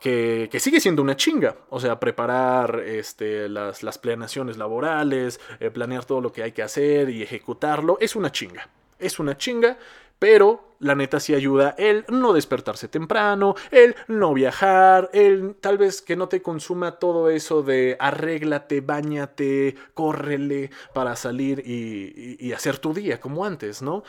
que, 0.00 0.48
sigue 0.58 0.80
siendo 0.80 1.02
una 1.02 1.16
chinga. 1.16 1.56
O 1.68 1.78
sea, 1.78 2.00
preparar 2.00 2.82
este, 2.84 3.48
las, 3.48 3.82
las 3.82 3.98
planeaciones 3.98 4.56
laborales, 4.56 5.40
eh, 5.60 5.70
planear 5.70 6.04
todo 6.04 6.20
lo 6.20 6.32
que 6.32 6.42
hay 6.42 6.52
que 6.52 6.62
hacer 6.62 7.10
y 7.10 7.22
ejecutarlo, 7.22 7.98
es 8.00 8.16
una 8.16 8.32
chinga. 8.32 8.68
Es 8.98 9.18
una 9.18 9.36
chinga, 9.36 9.78
pero 10.18 10.74
la 10.80 10.94
neta 10.94 11.20
sí 11.20 11.34
ayuda 11.34 11.74
el 11.78 12.04
no 12.08 12.32
despertarse 12.32 12.88
temprano, 12.88 13.54
el 13.70 13.94
no 14.08 14.34
viajar, 14.34 15.10
el 15.12 15.54
tal 15.60 15.78
vez 15.78 16.02
que 16.02 16.16
no 16.16 16.28
te 16.28 16.42
consuma 16.42 16.98
todo 16.98 17.30
eso 17.30 17.62
de 17.62 17.96
arréglate, 17.98 18.80
bañate, 18.80 19.74
córrele 19.94 20.70
para 20.94 21.16
salir 21.16 21.62
y, 21.64 22.36
y 22.38 22.52
hacer 22.52 22.78
tu 22.78 22.92
día 22.92 23.20
como 23.20 23.44
antes, 23.44 23.80
¿no? 23.82 24.02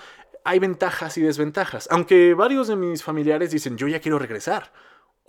Hay 0.44 0.60
ventajas 0.60 1.18
y 1.18 1.22
desventajas, 1.22 1.88
aunque 1.92 2.34
varios 2.34 2.68
de 2.68 2.76
mis 2.76 3.04
familiares 3.04 3.52
dicen 3.52 3.78
yo 3.78 3.88
ya 3.88 4.00
quiero 4.00 4.18
regresar 4.18 4.72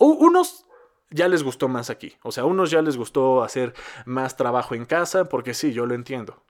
unos 0.05 0.65
ya 1.09 1.27
les 1.27 1.43
gustó 1.43 1.67
más 1.67 1.89
aquí. 1.89 2.17
O 2.23 2.31
sea, 2.31 2.45
unos 2.45 2.71
ya 2.71 2.81
les 2.81 2.97
gustó 2.97 3.43
hacer 3.43 3.73
más 4.05 4.35
trabajo 4.35 4.75
en 4.75 4.85
casa, 4.85 5.25
porque 5.25 5.53
sí, 5.53 5.71
yo 5.71 5.85
lo 5.85 5.93
entiendo. 5.93 6.43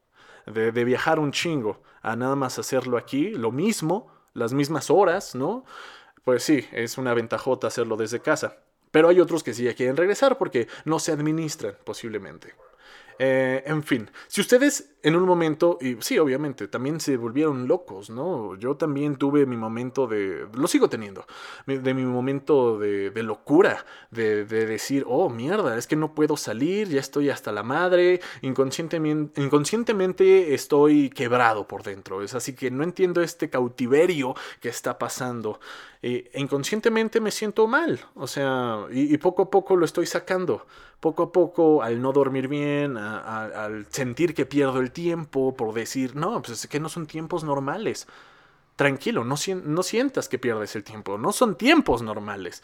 De, 0.45 0.71
viajar 0.83 1.19
un 1.19 1.31
chingo 1.31 1.81
a 2.01 2.15
nada 2.15 2.35
más 2.35 2.59
hacerlo 2.59 2.97
aquí, 2.97 3.29
lo 3.29 3.51
mismo, 3.51 4.11
las 4.33 4.53
mismas 4.53 4.89
horas, 4.89 5.35
¿no? 5.35 5.65
Pues 6.23 6.43
sí, 6.43 6.65
es 6.71 6.97
una 6.97 7.13
ventajota 7.13 7.67
hacerlo 7.67 7.95
desde 7.97 8.19
casa. 8.19 8.57
Pero 8.91 9.09
hay 9.09 9.19
otros 9.19 9.43
que 9.43 9.53
sí 9.53 9.63
ya 9.63 9.73
quieren 9.73 9.97
regresar 9.97 10.37
porque 10.37 10.67
no 10.85 10.99
se 10.99 11.11
administran 11.11 11.77
posiblemente. 11.83 12.55
Eh, 13.19 13.63
en 13.65 13.83
fin, 13.83 14.09
si 14.27 14.41
ustedes 14.41 14.92
en 15.03 15.17
un 15.17 15.23
momento, 15.25 15.77
y 15.81 15.97
sí, 15.99 16.17
obviamente, 16.17 16.69
también 16.69 17.01
se 17.01 17.17
volvieron 17.17 17.67
locos, 17.67 18.09
¿no? 18.09 18.55
Yo 18.55 18.77
también 18.77 19.17
tuve 19.17 19.45
mi 19.45 19.57
momento 19.57 20.07
de, 20.07 20.47
lo 20.53 20.65
sigo 20.69 20.89
teniendo, 20.89 21.25
de 21.67 21.93
mi 21.93 22.05
momento 22.05 22.79
de, 22.79 23.11
locura, 23.21 23.85
de, 24.11 24.45
decir, 24.45 25.03
oh, 25.05 25.29
mierda, 25.29 25.77
es 25.77 25.87
que 25.87 25.97
no 25.97 26.15
puedo 26.15 26.37
salir, 26.37 26.87
ya 26.87 27.01
estoy 27.01 27.29
hasta 27.29 27.51
la 27.51 27.63
madre, 27.63 28.21
inconscientemente, 28.41 29.41
inconscientemente 29.41 30.53
estoy 30.53 31.09
quebrado 31.09 31.67
por 31.67 31.83
dentro, 31.83 32.23
es 32.23 32.33
así 32.33 32.53
que 32.53 32.71
no 32.71 32.83
entiendo 32.83 33.21
este 33.21 33.49
cautiverio 33.49 34.35
que 34.61 34.69
está 34.69 34.97
pasando. 34.97 35.59
E 36.01 36.31
inconscientemente 36.35 37.19
me 37.21 37.31
siento 37.31 37.67
mal, 37.67 37.99
o 38.15 38.27
sea, 38.27 38.85
y 38.91 39.17
poco 39.17 39.43
a 39.43 39.49
poco 39.49 39.75
lo 39.75 39.85
estoy 39.85 40.05
sacando 40.05 40.65
poco 41.03 41.23
a 41.23 41.31
poco, 41.33 41.83
al 41.83 42.01
no 42.01 42.13
dormir 42.13 42.47
bien, 42.47 42.95
al 42.95 43.85
sentir 43.89 44.33
que 44.33 44.45
pierdo 44.45 44.79
el 44.79 44.92
tiempo, 44.93 45.55
por 45.55 45.73
decir, 45.73 46.15
no, 46.15 46.41
pues 46.41 46.63
es 46.63 46.67
que 46.67 46.79
no 46.79 46.89
son 46.89 47.07
tiempos 47.07 47.43
normales. 47.43 48.07
Tranquilo, 48.75 49.23
no, 49.23 49.35
no 49.65 49.83
sientas 49.83 50.29
que 50.29 50.39
pierdes 50.39 50.75
el 50.75 50.83
tiempo, 50.83 51.17
no 51.17 51.31
son 51.31 51.57
tiempos 51.57 52.01
normales. 52.01 52.63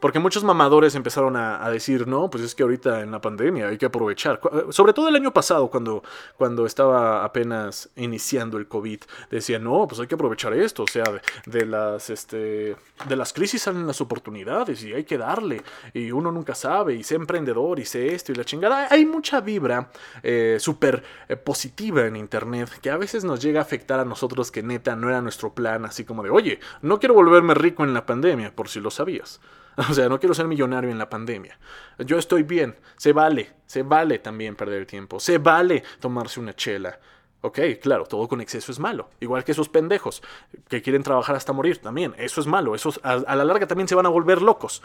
Porque 0.00 0.18
muchos 0.18 0.44
mamadores 0.44 0.94
empezaron 0.94 1.36
a, 1.36 1.68
decir, 1.70 2.08
no, 2.08 2.30
pues 2.30 2.42
es 2.42 2.54
que 2.54 2.62
ahorita 2.62 3.02
en 3.02 3.10
la 3.10 3.20
pandemia 3.20 3.68
hay 3.68 3.78
que 3.78 3.86
aprovechar. 3.86 4.40
Eh, 4.52 4.64
sobre 4.70 4.92
todo 4.92 5.08
el 5.08 5.16
año 5.16 5.32
pasado, 5.32 5.68
cuando, 5.68 6.02
cuando 6.36 6.66
estaba 6.66 7.24
apenas 7.24 7.90
iniciando 7.96 8.56
el 8.56 8.66
COVID, 8.66 9.00
decían, 9.30 9.64
no, 9.64 9.86
pues 9.86 10.00
hay 10.00 10.06
que 10.06 10.14
aprovechar 10.14 10.54
esto. 10.54 10.84
O 10.84 10.86
sea, 10.86 11.04
de, 11.46 11.66
las, 11.66 12.10
este, 12.10 12.76
de 13.08 13.16
las 13.16 13.32
crisis 13.32 13.62
salen 13.62 13.86
las 13.86 14.00
oportunidades 14.00 14.82
y 14.82 14.94
hay 14.94 15.04
que 15.04 15.18
darle. 15.18 15.62
Y 15.92 16.10
uno 16.12 16.32
nunca 16.32 16.54
sabe, 16.54 16.94
y 16.94 17.02
sé 17.02 17.16
emprendedor, 17.16 17.78
y 17.78 17.84
sé 17.84 18.14
esto 18.14 18.32
y 18.32 18.34
la 18.34 18.44
chingada. 18.44 18.88
Hay 18.90 19.04
mucha 19.04 19.40
vibra 19.40 19.90
eh, 20.22 20.56
súper 20.58 21.02
eh, 21.28 21.36
positiva 21.36 22.06
en 22.06 22.16
Internet 22.16 22.70
que 22.80 22.90
a 22.90 22.96
veces 22.96 23.24
nos 23.24 23.40
llega 23.42 23.60
a 23.60 23.62
afectar 23.62 24.00
a 24.00 24.04
nosotros 24.04 24.50
que 24.50 24.62
neta 24.62 24.96
no 24.96 25.08
era 25.08 25.20
nuestro 25.20 25.52
plan, 25.52 25.84
así 25.84 26.04
como 26.04 26.22
de, 26.22 26.30
oye, 26.30 26.60
no 26.82 26.98
quiero 26.98 27.14
volverme 27.14 27.54
rico 27.54 27.84
en 27.84 27.94
la 27.94 28.06
pandemia, 28.06 28.54
por 28.54 28.68
si 28.68 28.80
lo 28.80 28.90
sabías. 28.90 29.40
O 29.90 29.94
sea, 29.94 30.08
no 30.08 30.18
quiero 30.18 30.34
ser 30.34 30.46
millonario 30.46 30.90
en 30.90 30.98
la 30.98 31.08
pandemia. 31.08 31.58
Yo 31.98 32.18
estoy 32.18 32.42
bien. 32.42 32.76
Se 32.96 33.12
vale. 33.12 33.50
Se 33.66 33.82
vale 33.82 34.18
también 34.18 34.56
perder 34.56 34.86
tiempo. 34.86 35.20
Se 35.20 35.38
vale 35.38 35.82
tomarse 36.00 36.40
una 36.40 36.54
chela. 36.54 36.98
Ok, 37.42 37.58
claro, 37.80 38.04
todo 38.04 38.28
con 38.28 38.40
exceso 38.40 38.70
es 38.70 38.78
malo. 38.78 39.08
Igual 39.20 39.44
que 39.44 39.52
esos 39.52 39.68
pendejos 39.68 40.22
que 40.68 40.82
quieren 40.82 41.02
trabajar 41.02 41.36
hasta 41.36 41.52
morir 41.52 41.78
también. 41.78 42.14
Eso 42.18 42.40
es 42.40 42.46
malo. 42.46 42.74
Esos 42.74 43.00
a, 43.02 43.16
la 43.34 43.44
larga 43.44 43.66
también 43.66 43.88
se 43.88 43.94
van 43.94 44.06
a 44.06 44.10
volver 44.10 44.42
locos. 44.42 44.82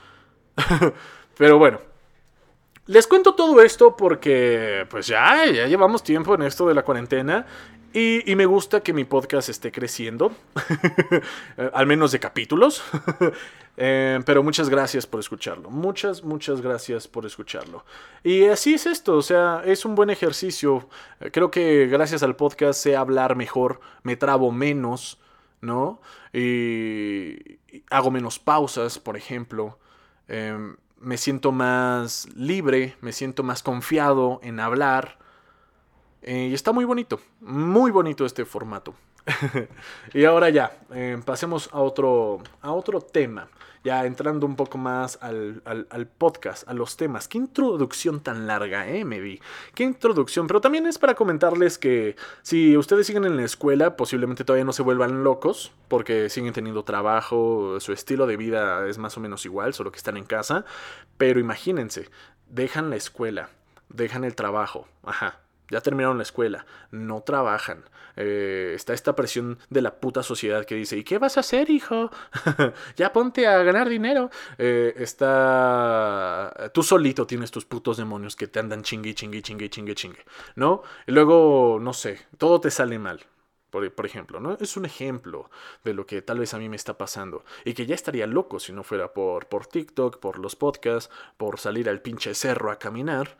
Pero 1.37 1.57
bueno. 1.57 1.79
Les 2.87 3.07
cuento 3.07 3.33
todo 3.33 3.61
esto 3.61 3.95
porque 3.97 4.85
pues 4.91 5.07
ya, 5.07 5.47
ya 5.47 5.65
llevamos 5.65 6.03
tiempo 6.03 6.35
en 6.35 6.43
esto 6.43 6.67
de 6.67 6.75
la 6.75 6.83
cuarentena 6.83 7.45
y, 7.97 8.35
me 8.35 8.45
gusta 8.45 8.81
que 8.81 8.91
mi 8.91 9.05
podcast 9.05 9.47
esté 9.47 9.71
creciendo, 9.71 10.33
al 11.73 11.87
menos 11.87 12.11
de 12.11 12.19
capítulos. 12.19 12.83
Eh, 13.77 14.21
pero 14.25 14.41
muchas 14.41 14.69
gracias 14.69 15.05
por 15.05 15.19
escucharlo. 15.19 15.69
Muchas, 15.69 16.23
muchas 16.23 16.61
gracias 16.61 17.09
por 17.09 17.25
escucharlo. 17.25 17.83
Y 18.23 18.45
así 18.45 18.73
es 18.73 18.85
esto, 18.85 19.17
o 19.17 19.21
sea, 19.21 19.63
es 19.65 19.83
un 19.83 19.95
buen 19.95 20.09
ejercicio. 20.09 20.87
Eh, 21.19 21.29
creo 21.29 21.51
que 21.51 21.87
gracias 21.87 22.23
al 22.23 22.37
podcast 22.37 22.81
sé 22.81 22.95
hablar 22.95 23.35
mejor, 23.35 23.81
me 24.03 24.15
trabo 24.15 24.49
menos, 24.53 25.19
¿no? 25.59 25.99
Y 26.31 27.59
hago 27.89 28.11
menos 28.11 28.39
pausas, 28.39 28.97
por 28.97 29.17
ejemplo. 29.17 29.77
Em, 30.29 30.77
me 31.01 31.17
siento 31.17 31.51
más 31.51 32.29
libre, 32.33 32.95
me 33.01 33.11
siento 33.11 33.43
más 33.43 33.61
confiado 33.61 34.39
en 34.41 34.61
hablar. 34.61 35.17
Eh, 36.27 36.47
y 36.49 36.55
está 36.55 36.71
muy 36.71 36.85
bonito, 36.85 37.19
muy 37.39 37.91
bonito 37.91 38.25
este 38.25 38.45
formato. 38.45 38.95
y 40.13 40.25
ahora 40.25 40.49
ya, 40.49 40.75
eh, 40.91 41.21
pasemos 41.23 41.69
a 41.71 41.79
otro, 41.81 42.41
a 42.61 42.71
otro 42.71 42.99
tema. 42.99 43.47
Ya 43.83 44.03
entrando 44.07 44.47
un 44.47 44.55
poco 44.55 44.79
más 44.79 45.19
al, 45.21 45.61
podcast, 46.17 46.67
a 46.67 46.73
los 46.73 46.97
temas. 46.97 47.27
Qué 47.27 47.37
introducción 47.37 48.21
tan 48.21 48.47
larga, 48.47 48.89
¿eh? 48.89 49.05
Me 49.05 49.19
vi. 49.19 49.39
Qué 49.75 49.83
introducción. 49.83 50.47
Pero 50.47 50.59
también 50.59 50.87
es 50.87 50.97
para 50.97 51.13
comentarles 51.13 51.77
que 51.77 52.15
si 52.41 52.75
ustedes 52.75 53.05
siguen 53.05 53.25
en 53.25 53.37
la 53.37 53.43
escuela, 53.43 53.95
posiblemente 53.95 54.43
todavía 54.43 54.65
no 54.65 54.73
se 54.73 54.81
vuelvan 54.81 55.23
locos, 55.23 55.71
porque 55.87 56.31
siguen 56.31 56.53
teniendo 56.53 56.83
trabajo, 56.83 57.79
su 57.79 57.93
estilo 57.93 58.25
de 58.25 58.37
vida 58.37 58.87
es 58.87 58.97
más 58.97 59.15
o 59.17 59.19
menos 59.19 59.45
igual, 59.45 59.75
solo 59.75 59.91
que 59.91 59.97
están 59.97 60.17
en 60.17 60.25
casa. 60.25 60.65
Pero 61.19 61.39
imagínense, 61.39 62.09
dejan 62.49 62.89
la 62.89 62.95
escuela, 62.95 63.51
dejan 63.89 64.23
el 64.23 64.33
trabajo, 64.33 64.87
ajá, 65.03 65.44
ya 65.69 65.81
terminaron 65.81 66.17
la 66.17 66.23
escuela, 66.23 66.65
no 66.91 67.21
trabajan. 67.21 67.83
Eh, 68.17 68.73
está 68.75 68.93
esta 68.93 69.15
presión 69.15 69.57
de 69.69 69.81
la 69.81 69.95
puta 69.95 70.23
sociedad 70.23 70.65
que 70.65 70.75
dice, 70.75 70.97
¿y 70.97 71.03
qué 71.03 71.17
vas 71.17 71.37
a 71.37 71.41
hacer, 71.41 71.69
hijo? 71.69 72.11
ya 72.95 73.11
ponte 73.11 73.47
a 73.47 73.61
ganar 73.63 73.89
dinero. 73.89 74.29
Eh, 74.57 74.93
está... 74.97 76.71
Tú 76.73 76.83
solito 76.83 77.27
tienes 77.27 77.51
tus 77.51 77.65
putos 77.65 77.97
demonios 77.97 78.35
que 78.35 78.47
te 78.47 78.59
andan 78.59 78.83
chingue, 78.83 79.13
chingue, 79.13 79.41
chingue, 79.41 79.69
chingue, 79.69 79.95
chingue, 79.95 80.25
¿no? 80.55 80.83
Y 81.07 81.11
luego, 81.11 81.79
no 81.81 81.93
sé, 81.93 82.19
todo 82.37 82.61
te 82.61 82.71
sale 82.71 82.99
mal. 82.99 83.21
Por, 83.69 83.91
por, 83.93 84.05
ejemplo, 84.05 84.39
¿no? 84.39 84.57
Es 84.61 84.77
un 84.77 84.85
ejemplo 84.85 85.49
de 85.83 85.93
lo 85.93 86.05
que 86.05 86.21
tal 86.21 86.39
vez 86.39 86.53
a 86.53 86.59
mí 86.59 86.69
me 86.69 86.77
está 86.77 86.97
pasando. 86.97 87.43
Y 87.65 87.73
que 87.73 87.85
ya 87.85 87.93
estaría 87.93 88.25
loco 88.25 88.57
si 88.59 88.71
no 88.71 88.83
fuera 88.83 89.13
por, 89.13 89.47
por 89.47 89.65
TikTok, 89.65 90.19
por 90.19 90.39
los 90.39 90.55
podcasts, 90.55 91.13
por 91.35 91.59
salir 91.59 91.89
al 91.89 92.01
pinche 92.01 92.33
cerro 92.35 92.71
a 92.71 92.79
caminar. 92.79 93.35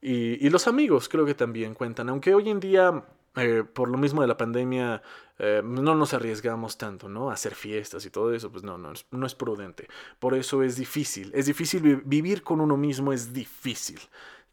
Y, 0.00 0.48
los 0.50 0.66
amigos 0.66 1.08
creo 1.08 1.24
que 1.24 1.34
también 1.34 1.74
cuentan, 1.74 2.08
aunque 2.08 2.34
hoy 2.34 2.50
en 2.50 2.60
día, 2.60 3.04
eh, 3.36 3.64
por 3.64 3.88
lo 3.88 3.98
mismo 3.98 4.22
de 4.22 4.28
la 4.28 4.36
pandemia, 4.36 5.02
eh, 5.38 5.62
no 5.64 5.94
nos 5.94 6.14
arriesgamos 6.14 6.78
tanto, 6.78 7.08
¿no? 7.08 7.30
A 7.30 7.34
hacer 7.34 7.54
fiestas 7.54 8.06
y 8.06 8.10
todo 8.10 8.32
eso, 8.32 8.50
pues 8.50 8.62
no, 8.62 8.78
no, 8.78 8.92
no 9.10 9.26
es 9.26 9.34
prudente. 9.34 9.88
Por 10.18 10.34
eso 10.34 10.62
es 10.62 10.76
difícil, 10.76 11.32
es 11.34 11.46
difícil 11.46 12.02
vivir 12.04 12.42
con 12.42 12.60
uno 12.60 12.76
mismo, 12.76 13.12
es 13.12 13.32
difícil. 13.32 14.00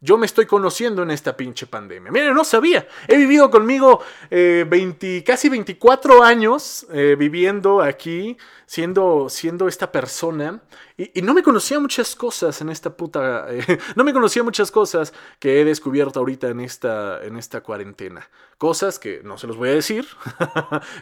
Yo 0.04 0.18
me 0.18 0.26
estoy 0.26 0.44
conociendo 0.44 1.02
en 1.02 1.10
esta 1.10 1.34
pinche 1.34 1.66
pandemia. 1.66 2.12
Miren, 2.12 2.34
no 2.34 2.44
sabía. 2.44 2.86
He 3.08 3.16
vivido 3.16 3.50
conmigo 3.50 4.02
20, 4.30 5.16
eh, 5.16 5.24
casi 5.24 5.48
24 5.48 6.22
años 6.22 6.86
viviendo 6.90 7.80
aquí, 7.80 8.36
siendo, 8.66 9.28
siendo 9.30 9.66
esta 9.66 9.90
persona. 9.90 10.60
Y, 10.96 11.22
no 11.22 11.34
me 11.34 11.42
conocía 11.42 11.80
muchas 11.80 12.14
cosas 12.14 12.60
en 12.60 12.68
esta 12.68 12.96
puta... 12.96 13.46
Eh, 13.50 13.78
no 13.96 14.04
me 14.04 14.12
conocía 14.12 14.42
muchas 14.42 14.70
cosas 14.70 15.12
que 15.40 15.60
he 15.60 15.64
descubierto 15.64 16.20
ahorita 16.20 16.48
en 16.48 16.60
esta, 16.60 17.22
en 17.24 17.36
esta 17.36 17.62
cuarentena. 17.62 18.28
Cosas 18.58 19.00
que 19.00 19.20
no 19.24 19.36
se 19.36 19.48
los 19.48 19.56
voy 19.56 19.70
a 19.70 19.74
decir. 19.74 20.06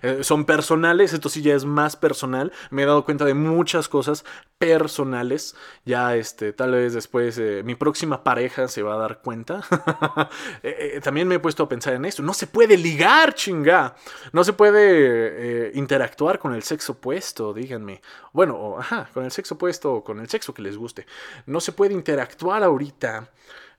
Eh, 0.03 0.25
son 0.25 0.45
personales, 0.45 1.13
esto 1.13 1.29
sí 1.29 1.43
ya 1.43 1.55
es 1.55 1.65
más 1.65 1.97
personal. 1.97 2.53
Me 2.71 2.83
he 2.83 2.87
dado 2.87 3.05
cuenta 3.05 3.25
de 3.25 3.35
muchas 3.35 3.89
cosas 3.89 4.25
personales. 4.59 5.55
Ya 5.85 6.17
este, 6.17 6.53
tal 6.53 6.73
vez 6.73 6.95
después 6.95 7.39
eh, 7.39 7.63
mi 7.65 7.75
próxima 7.75 8.25
pareja 8.25 8.69
se 8.69 8.83
va 8.83 8.92
a 8.95 8.99
dar 8.99 9.21
cuenta. 9.21 9.63
también 11.03 11.29
me 11.29 11.37
he 11.37 11.39
puesto 11.41 11.63
a 11.63 11.69
pensar 11.69 11.95
en 11.95 12.05
esto. 12.05 12.23
No 12.23 12.35
se 12.35 12.47
puede 12.47 12.77
ligar, 12.77 13.35
chinga. 13.35 13.95
No 14.33 14.45
se 14.45 14.53
puede 14.53 15.73
interactuar 15.75 16.39
con 16.39 16.55
el 16.55 16.63
sexo 16.63 16.93
opuesto, 16.93 17.53
díganme. 17.53 18.01
Bueno, 18.33 18.77
ajá, 18.79 19.09
con 19.13 19.25
el 19.25 19.31
sexo 19.31 19.55
opuesto 19.55 19.95
o 19.95 20.05
con 20.05 20.21
el 20.21 20.29
sexo 20.29 20.55
que 20.55 20.63
les 20.63 20.77
guste. 20.77 21.07
No 21.47 21.61
se 21.61 21.73
puede 21.73 21.95
interactuar 21.95 22.63
ahorita. 22.63 23.29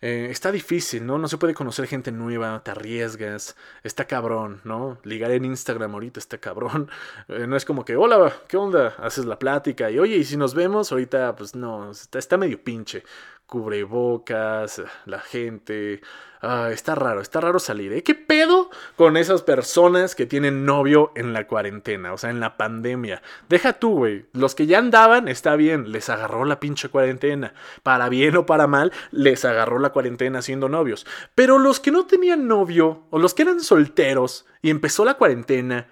Eh, 0.05 0.27
está 0.29 0.51
difícil, 0.51 1.05
¿no? 1.05 1.17
No 1.17 1.29
se 1.29 1.37
puede 1.37 1.53
conocer 1.53 1.87
gente 1.87 2.11
nueva, 2.11 2.61
te 2.61 2.71
arriesgas, 2.71 3.55
está 3.83 4.03
cabrón, 4.05 4.59
¿no? 4.65 4.97
Ligar 5.03 5.31
en 5.31 5.45
Instagram 5.45 5.93
ahorita 5.93 6.19
está 6.19 6.37
cabrón. 6.39 6.89
Eh, 7.29 7.47
no 7.47 7.55
es 7.55 7.63
como 7.63 7.85
que, 7.85 7.95
hola, 7.95 8.33
¿qué 8.49 8.57
onda? 8.57 8.95
Haces 8.97 9.23
la 9.25 9.39
plática 9.39 9.89
y, 9.89 9.97
oye, 9.99 10.17
¿y 10.17 10.25
si 10.25 10.35
nos 10.35 10.53
vemos? 10.53 10.91
Ahorita, 10.91 11.35
pues 11.37 11.55
no, 11.55 11.91
está, 11.91 12.19
está 12.19 12.35
medio 12.35 12.61
pinche 12.61 13.03
cubrebocas, 13.45 14.81
la 15.05 15.19
gente. 15.19 16.01
Ah, 16.41 16.71
está 16.73 16.95
raro, 16.95 17.21
está 17.21 17.39
raro 17.39 17.59
salir. 17.59 17.93
¿eh? 17.93 18.03
¿Qué 18.03 18.15
pedo 18.15 18.69
con 18.97 19.15
esas 19.15 19.43
personas 19.43 20.13
que 20.13 20.25
tienen 20.25 20.65
novio 20.65 21.11
en 21.15 21.31
la 21.31 21.47
cuarentena? 21.47 22.11
O 22.11 22.17
sea, 22.17 22.31
en 22.31 22.41
la 22.41 22.57
pandemia. 22.57 23.21
Deja 23.47 23.73
tú, 23.73 23.95
güey. 23.99 24.25
Los 24.33 24.55
que 24.55 24.65
ya 24.65 24.79
andaban, 24.79 25.27
está 25.27 25.55
bien, 25.55 25.91
les 25.91 26.09
agarró 26.09 26.43
la 26.43 26.59
pinche 26.59 26.89
cuarentena. 26.89 27.53
Para 27.81 28.09
bien 28.09 28.35
o 28.35 28.45
para 28.45 28.67
mal, 28.67 28.91
les 29.11 29.45
agarró 29.45 29.79
la 29.79 29.91
cuarentena 29.91 30.41
siendo 30.41 30.67
novios. 30.67 31.05
Pero 31.33 31.59
los 31.59 31.79
que 31.79 31.91
no 31.91 32.05
tenían 32.05 32.47
novio, 32.47 33.03
o 33.09 33.19
los 33.19 33.33
que 33.33 33.43
eran 33.43 33.61
solteros, 33.61 34.45
y 34.61 34.69
empezó 34.69 35.05
la 35.05 35.13
cuarentena, 35.13 35.87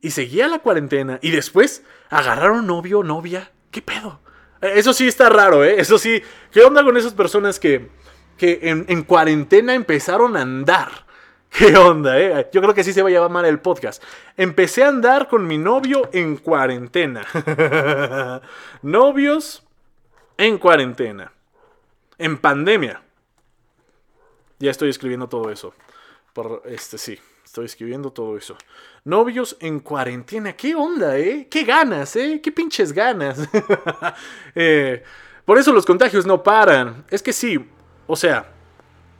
y 0.00 0.10
seguía 0.10 0.48
la 0.48 0.58
cuarentena, 0.58 1.18
y 1.22 1.30
después 1.30 1.82
agarraron 2.10 2.66
novio 2.66 2.98
o 2.98 3.04
novia, 3.04 3.52
¿qué 3.70 3.80
pedo? 3.80 4.20
Eso 4.64 4.92
sí 4.94 5.06
está 5.06 5.28
raro, 5.28 5.64
¿eh? 5.64 5.76
Eso 5.78 5.98
sí. 5.98 6.22
¿Qué 6.50 6.62
onda 6.62 6.82
con 6.82 6.96
esas 6.96 7.12
personas 7.12 7.60
que, 7.60 7.88
que 8.38 8.60
en, 8.62 9.02
cuarentena 9.02 9.74
empezaron 9.74 10.36
a 10.36 10.42
andar? 10.42 11.04
¿Qué 11.50 11.76
onda, 11.76 12.18
eh? 12.18 12.48
Yo 12.52 12.60
creo 12.62 12.74
que 12.74 12.82
sí 12.82 12.92
se 12.92 13.02
va 13.02 13.08
a 13.08 13.12
llamar 13.12 13.44
el 13.44 13.60
podcast. 13.60 14.02
Empecé 14.36 14.82
a 14.82 14.88
andar 14.88 15.28
con 15.28 15.46
mi 15.46 15.58
novio 15.58 16.08
en 16.12 16.36
cuarentena. 16.36 17.24
Novios 18.82 19.62
en 20.36 20.58
cuarentena. 20.58 21.32
En 22.18 22.38
pandemia. 22.38 23.02
Ya 24.58 24.70
estoy 24.70 24.88
escribiendo 24.88 25.28
todo 25.28 25.50
eso. 25.50 25.74
Por 26.32 26.62
este 26.64 26.98
sí. 26.98 27.20
Estoy 27.54 27.66
escribiendo 27.66 28.10
todo 28.10 28.36
eso. 28.36 28.56
Novios 29.04 29.56
en 29.60 29.78
cuarentena. 29.78 30.54
¿Qué 30.54 30.74
onda, 30.74 31.16
eh? 31.16 31.46
¿Qué 31.48 31.62
ganas, 31.62 32.16
eh? 32.16 32.40
¿Qué 32.42 32.50
pinches 32.50 32.92
ganas? 32.92 33.48
Eh, 34.56 35.04
por 35.44 35.58
eso 35.58 35.72
los 35.72 35.86
contagios 35.86 36.26
no 36.26 36.42
paran. 36.42 37.04
Es 37.10 37.22
que 37.22 37.32
sí, 37.32 37.64
o 38.08 38.16
sea, 38.16 38.52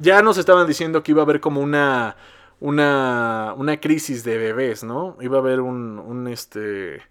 ya 0.00 0.20
nos 0.20 0.36
estaban 0.36 0.66
diciendo 0.66 1.04
que 1.04 1.12
iba 1.12 1.22
a 1.22 1.24
haber 1.24 1.38
como 1.38 1.60
una, 1.60 2.16
una, 2.58 3.54
una 3.56 3.78
crisis 3.78 4.24
de 4.24 4.36
bebés, 4.36 4.82
¿no? 4.82 5.16
Iba 5.20 5.36
a 5.36 5.40
haber 5.40 5.60
un, 5.60 6.00
un, 6.00 6.26
este, 6.26 7.02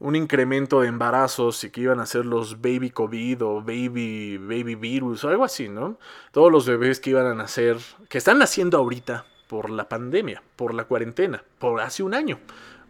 un 0.00 0.16
incremento 0.16 0.80
de 0.80 0.88
embarazos 0.88 1.62
y 1.62 1.70
que 1.70 1.82
iban 1.82 2.00
a 2.00 2.06
ser 2.06 2.26
los 2.26 2.60
baby 2.60 2.90
COVID 2.90 3.44
o 3.44 3.60
baby, 3.60 4.38
baby 4.38 4.74
virus 4.74 5.22
o 5.22 5.28
algo 5.28 5.44
así, 5.44 5.68
¿no? 5.68 6.00
Todos 6.32 6.50
los 6.50 6.66
bebés 6.66 6.98
que 6.98 7.10
iban 7.10 7.26
a 7.26 7.34
nacer, 7.34 7.76
que 8.08 8.18
están 8.18 8.38
naciendo 8.38 8.78
ahorita, 8.78 9.24
por 9.48 9.70
la 9.70 9.88
pandemia, 9.88 10.42
por 10.54 10.74
la 10.74 10.84
cuarentena, 10.84 11.42
por 11.58 11.80
hace 11.80 12.04
un 12.04 12.14
año, 12.14 12.38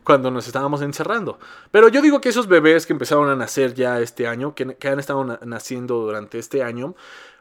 cuando 0.04 0.30
nos 0.30 0.46
estábamos 0.46 0.82
encerrando. 0.82 1.38
Pero 1.70 1.88
yo 1.88 2.02
digo 2.02 2.20
que 2.20 2.28
esos 2.28 2.48
bebés 2.48 2.84
que 2.84 2.92
empezaron 2.92 3.30
a 3.30 3.36
nacer 3.36 3.74
ya 3.74 4.00
este 4.00 4.26
año, 4.26 4.54
que, 4.54 4.76
han 4.88 4.98
estado 4.98 5.38
naciendo 5.44 6.00
durante 6.00 6.38
este 6.38 6.62
año, 6.62 6.94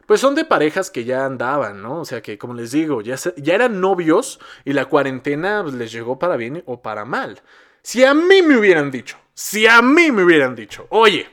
pues 0.06 0.20
son 0.20 0.34
de 0.34 0.44
parejas 0.44 0.90
que 0.90 1.04
ya 1.04 1.26
andaban, 1.26 1.82
¿no? 1.82 2.00
O 2.00 2.04
sea 2.04 2.22
que, 2.22 2.38
como 2.38 2.54
les 2.54 2.70
digo, 2.70 3.02
ya, 3.02 3.16
ya 3.36 3.54
eran 3.54 3.80
novios 3.80 4.40
y 4.64 4.72
la 4.72 4.86
cuarentena 4.86 5.60
pues, 5.62 5.74
les 5.74 5.92
llegó 5.92 6.18
para 6.18 6.36
bien 6.36 6.62
o 6.64 6.80
para 6.80 7.04
mal. 7.04 7.42
Si 7.82 8.04
a 8.04 8.14
mí 8.14 8.42
me 8.42 8.56
hubieran 8.56 8.90
dicho, 8.90 9.18
si 9.34 9.66
a 9.66 9.82
mí 9.82 10.10
me 10.10 10.24
hubieran 10.24 10.54
dicho, 10.54 10.86
oye, 10.90 11.28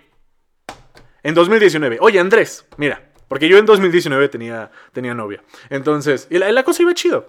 en 1.23 1.33
2019, 1.33 1.97
oye 2.01 2.19
Andrés, 2.19 2.65
mira, 2.77 3.11
porque 3.27 3.49
yo 3.49 3.57
en 3.57 3.65
2019 3.65 4.29
tenía, 4.29 4.71
tenía 4.93 5.13
novia. 5.13 5.43
Entonces, 5.69 6.27
y 6.29 6.37
la, 6.37 6.51
la 6.51 6.63
cosa 6.63 6.83
iba 6.83 6.93
chido. 6.93 7.25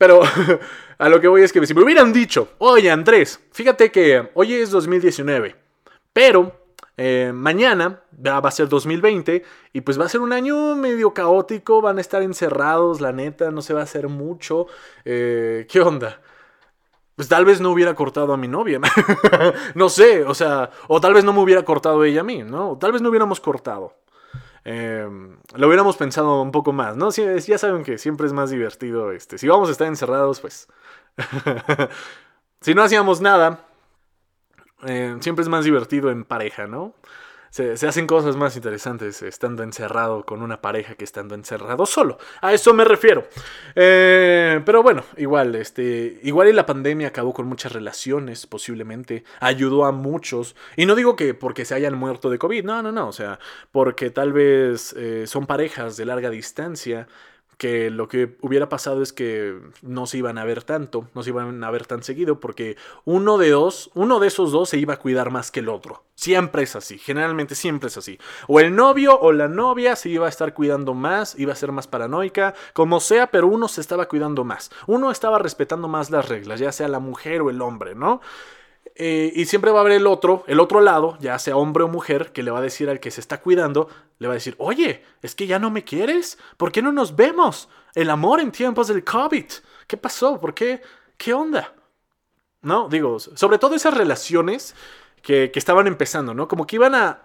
Pero 0.00 0.22
a 0.98 1.08
lo 1.10 1.20
que 1.20 1.28
voy 1.28 1.42
es 1.42 1.52
que 1.52 1.66
si 1.66 1.74
me 1.74 1.82
hubieran 1.82 2.10
dicho, 2.10 2.48
oye 2.56 2.90
Andrés, 2.90 3.38
fíjate 3.52 3.92
que 3.92 4.30
hoy 4.32 4.54
es 4.54 4.70
2019, 4.70 5.54
pero 6.10 6.58
eh, 6.96 7.32
mañana 7.34 8.00
va 8.26 8.38
a 8.38 8.50
ser 8.50 8.70
2020 8.70 9.44
y 9.74 9.80
pues 9.82 10.00
va 10.00 10.06
a 10.06 10.08
ser 10.08 10.22
un 10.22 10.32
año 10.32 10.74
medio 10.74 11.12
caótico, 11.12 11.82
van 11.82 11.98
a 11.98 12.00
estar 12.00 12.22
encerrados, 12.22 13.02
la 13.02 13.12
neta, 13.12 13.50
no 13.50 13.60
se 13.60 13.74
va 13.74 13.80
a 13.80 13.82
hacer 13.82 14.08
mucho. 14.08 14.68
Eh, 15.04 15.66
¿Qué 15.68 15.82
onda? 15.82 16.22
Pues 17.14 17.28
tal 17.28 17.44
vez 17.44 17.60
no 17.60 17.70
hubiera 17.70 17.94
cortado 17.94 18.32
a 18.32 18.38
mi 18.38 18.48
novia. 18.48 18.80
no 19.74 19.90
sé, 19.90 20.24
o 20.24 20.32
sea, 20.32 20.70
o 20.88 20.98
tal 20.98 21.12
vez 21.12 21.24
no 21.24 21.34
me 21.34 21.40
hubiera 21.40 21.62
cortado 21.62 22.04
ella 22.04 22.22
a 22.22 22.24
mí, 22.24 22.42
¿no? 22.42 22.70
O 22.70 22.78
tal 22.78 22.92
vez 22.92 23.02
no 23.02 23.10
hubiéramos 23.10 23.38
cortado. 23.38 24.00
Em, 24.64 25.38
lo 25.54 25.66
hubiéramos 25.66 25.96
pensado 25.96 26.42
un 26.42 26.52
poco 26.52 26.72
más, 26.72 26.96
¿no? 26.96 27.10
ya 27.10 27.58
saben 27.58 27.82
que 27.82 27.98
siempre 27.98 28.26
es 28.26 28.32
más 28.32 28.50
divertido, 28.50 29.12
este, 29.12 29.38
si 29.38 29.48
vamos 29.48 29.68
a 29.68 29.72
estar 29.72 29.86
encerrados, 29.86 30.40
pues... 30.40 30.68
si 32.60 32.74
no 32.74 32.82
hacíamos 32.82 33.20
nada, 33.20 33.66
eh, 34.86 35.16
siempre 35.20 35.42
es 35.42 35.48
más 35.48 35.64
divertido 35.64 36.10
en 36.10 36.24
pareja, 36.24 36.66
¿no? 36.66 36.94
Se, 37.50 37.72
hacen 37.86 38.06
cosas 38.06 38.36
más 38.36 38.54
interesantes 38.56 39.22
estando 39.22 39.62
encerrado 39.62 40.24
con 40.24 40.42
una 40.42 40.60
pareja 40.60 40.94
que 40.94 41.04
estando 41.04 41.34
encerrado 41.34 41.84
solo. 41.84 42.18
A 42.40 42.52
eso 42.52 42.72
me 42.72 42.84
refiero. 42.84 43.26
Eh, 43.74 44.60
pero 44.64 44.82
bueno, 44.82 45.04
igual, 45.16 45.56
este, 45.56 46.20
igual 46.22 46.48
y 46.48 46.52
la 46.52 46.66
pandemia 46.66 47.08
acabó 47.08 47.32
con 47.34 47.46
muchas 47.46 47.72
relaciones, 47.72 48.46
posiblemente. 48.46 49.24
Ayudó 49.40 49.84
a 49.84 49.92
muchos. 49.92 50.54
Y 50.76 50.86
no 50.86 50.94
digo 50.94 51.16
que 51.16 51.34
porque 51.34 51.64
se 51.64 51.74
hayan 51.74 51.94
muerto 51.94 52.30
de 52.30 52.38
COVID, 52.38 52.64
no, 52.64 52.82
no, 52.82 52.92
no. 52.92 53.08
O 53.08 53.12
sea, 53.12 53.40
porque 53.72 54.10
tal 54.10 54.32
vez 54.32 54.92
eh, 54.96 55.26
son 55.26 55.46
parejas 55.46 55.96
de 55.96 56.04
larga 56.04 56.30
distancia 56.30 57.08
que 57.60 57.90
lo 57.90 58.08
que 58.08 58.38
hubiera 58.40 58.70
pasado 58.70 59.02
es 59.02 59.12
que 59.12 59.54
no 59.82 60.06
se 60.06 60.16
iban 60.16 60.38
a 60.38 60.44
ver 60.46 60.64
tanto, 60.64 61.10
no 61.14 61.22
se 61.22 61.28
iban 61.28 61.62
a 61.62 61.70
ver 61.70 61.84
tan 61.84 62.02
seguido, 62.02 62.40
porque 62.40 62.78
uno 63.04 63.36
de 63.36 63.50
dos, 63.50 63.90
uno 63.92 64.18
de 64.18 64.28
esos 64.28 64.50
dos 64.50 64.70
se 64.70 64.78
iba 64.78 64.94
a 64.94 64.98
cuidar 64.98 65.30
más 65.30 65.50
que 65.50 65.60
el 65.60 65.68
otro. 65.68 66.02
Siempre 66.14 66.62
es 66.62 66.74
así, 66.74 66.96
generalmente 66.96 67.54
siempre 67.54 67.88
es 67.88 67.98
así. 67.98 68.18
O 68.48 68.60
el 68.60 68.74
novio 68.74 69.20
o 69.20 69.32
la 69.32 69.46
novia 69.46 69.94
se 69.94 70.08
iba 70.08 70.24
a 70.24 70.30
estar 70.30 70.54
cuidando 70.54 70.94
más, 70.94 71.38
iba 71.38 71.52
a 71.52 71.56
ser 71.56 71.70
más 71.70 71.86
paranoica, 71.86 72.54
como 72.72 72.98
sea, 72.98 73.26
pero 73.26 73.46
uno 73.46 73.68
se 73.68 73.82
estaba 73.82 74.08
cuidando 74.08 74.42
más. 74.42 74.70
Uno 74.86 75.10
estaba 75.10 75.38
respetando 75.38 75.86
más 75.86 76.10
las 76.10 76.30
reglas, 76.30 76.60
ya 76.60 76.72
sea 76.72 76.88
la 76.88 76.98
mujer 76.98 77.42
o 77.42 77.50
el 77.50 77.60
hombre, 77.60 77.94
¿no? 77.94 78.22
Eh, 79.02 79.32
y 79.34 79.46
siempre 79.46 79.70
va 79.70 79.78
a 79.78 79.80
haber 79.80 79.94
el 79.94 80.06
otro, 80.06 80.44
el 80.46 80.60
otro 80.60 80.82
lado, 80.82 81.16
ya 81.20 81.38
sea 81.38 81.56
hombre 81.56 81.84
o 81.84 81.88
mujer, 81.88 82.32
que 82.32 82.42
le 82.42 82.50
va 82.50 82.58
a 82.58 82.62
decir 82.62 82.90
al 82.90 83.00
que 83.00 83.10
se 83.10 83.22
está 83.22 83.40
cuidando, 83.40 83.88
le 84.18 84.28
va 84.28 84.34
a 84.34 84.36
decir, 84.36 84.56
oye, 84.58 85.02
es 85.22 85.34
que 85.34 85.46
ya 85.46 85.58
no 85.58 85.70
me 85.70 85.84
quieres, 85.84 86.36
¿por 86.58 86.70
qué 86.70 86.82
no 86.82 86.92
nos 86.92 87.16
vemos? 87.16 87.70
El 87.94 88.10
amor 88.10 88.40
en 88.40 88.52
tiempos 88.52 88.88
del 88.88 89.02
COVID. 89.02 89.46
¿Qué 89.86 89.96
pasó? 89.96 90.38
¿Por 90.38 90.52
qué? 90.52 90.82
¿Qué 91.16 91.32
onda? 91.32 91.72
No, 92.60 92.90
digo, 92.90 93.18
sobre 93.18 93.56
todo 93.56 93.74
esas 93.74 93.94
relaciones 93.94 94.74
que, 95.22 95.50
estaban 95.54 95.86
empezando, 95.86 96.34
¿no? 96.34 96.46
Como 96.46 96.66
que 96.66 96.76
iban 96.76 96.94
a, 96.94 97.22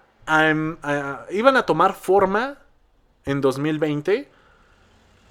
iban 1.30 1.58
a 1.58 1.66
tomar 1.66 1.94
forma 1.94 2.58
en 3.26 3.42
2020 3.42 4.32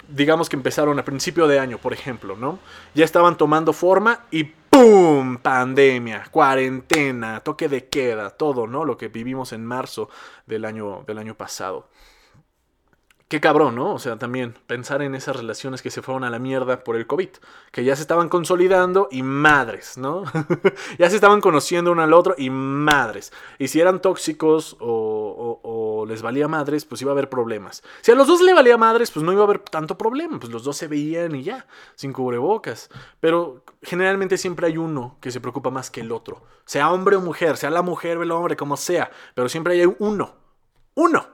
digamos 0.09 0.49
que 0.49 0.57
empezaron 0.57 0.99
a 0.99 1.05
principio 1.05 1.47
de 1.47 1.59
año, 1.59 1.79
por 1.79 1.93
ejemplo, 1.93 2.37
¿no? 2.37 2.59
Ya 2.95 3.05
estaban 3.05 3.37
tomando 3.37 3.73
forma 3.73 4.21
y 4.31 4.45
¡Pum! 4.75 5.37
Pandemia, 5.37 6.25
cuarentena, 6.33 7.39
toque 7.39 7.69
de 7.69 7.87
queda, 7.87 8.31
todo, 8.31 8.67
¿no? 8.67 8.85
Lo 8.85 8.97
que 8.97 9.07
vivimos 9.07 9.53
en 9.53 9.65
marzo 9.65 10.09
del 10.47 10.65
año, 10.65 11.05
del 11.07 11.19
año 11.19 11.37
pasado. 11.37 11.89
Qué 13.35 13.41
cabrón, 13.41 13.75
¿no? 13.75 13.93
O 13.93 13.99
sea, 13.99 14.17
también 14.17 14.55
pensar 14.69 15.03
en 15.03 15.17
esas 15.17 15.35
relaciones 15.35 15.83
que 15.83 15.91
se 15.91 16.03
fueron 16.03 16.23
a 16.23 16.31
la 16.31 16.39
mierda 16.39 16.85
por 16.85 16.95
el 16.95 17.09
COVID, 17.09 17.31
que 17.73 17.83
ya 17.83 17.97
se 17.97 18.03
estaban 18.03 18.29
consolidando 18.29 19.09
y 19.11 19.25
madres, 19.25 19.99
¿no? 19.99 20.23
ya 21.01 21.11
se 21.11 21.17
estaban 21.17 21.41
conociendo 21.41 21.91
uno 21.91 22.05
al 22.05 22.13
otro 22.13 22.37
y 22.39 22.49
madres. 22.51 23.33
Y 23.59 23.67
si 23.67 23.81
eran 23.81 24.01
tóxicos 24.01 24.77
o, 24.79 25.59
o, 25.65 26.07
les 26.07 26.23
valía 26.23 26.47
madres, 26.47 26.85
pues 26.85 27.03
iba 27.03 27.11
a 27.11 27.15
haber 27.15 27.29
problemas. 27.29 27.83
Si 28.03 28.13
a 28.13 28.15
los 28.15 28.29
dos 28.29 28.41
le 28.41 28.55
valía 28.55 28.77
madres, 28.77 29.11
pues 29.11 29.27
no 29.27 29.33
iba 29.33 29.41
a 29.41 29.47
haber 29.47 29.59
tanto 29.59 29.99
problema, 29.99 30.39
pues 30.39 30.53
los 30.53 30.63
dos 30.63 30.77
se 30.77 30.87
veían 30.87 31.35
y 31.35 31.43
ya, 31.43 31.67
sin 31.97 32.13
cubrebocas. 32.13 32.89
Pero 33.19 33.65
generalmente 33.83 34.39
siempre 34.39 34.69
hay 34.69 34.77
uno 34.77 35.17
que 35.21 35.33
se 35.33 35.41
preocupa 35.41 35.71
más 35.71 35.91
que 35.91 36.03
el 36.03 36.13
otro. 36.13 36.45
Sea 36.67 36.93
hombre 36.93 37.17
o 37.17 37.21
mujer, 37.21 37.57
sea 37.57 37.71
la 37.71 37.83
mujer 37.83 38.17
o 38.17 38.23
el 38.23 38.31
hombre, 38.31 38.55
como 38.55 38.77
sea, 38.77 39.11
pero 39.35 39.49
siempre 39.49 39.75
hay 39.75 39.93
uno 39.99 40.37
Uno. 40.95 41.34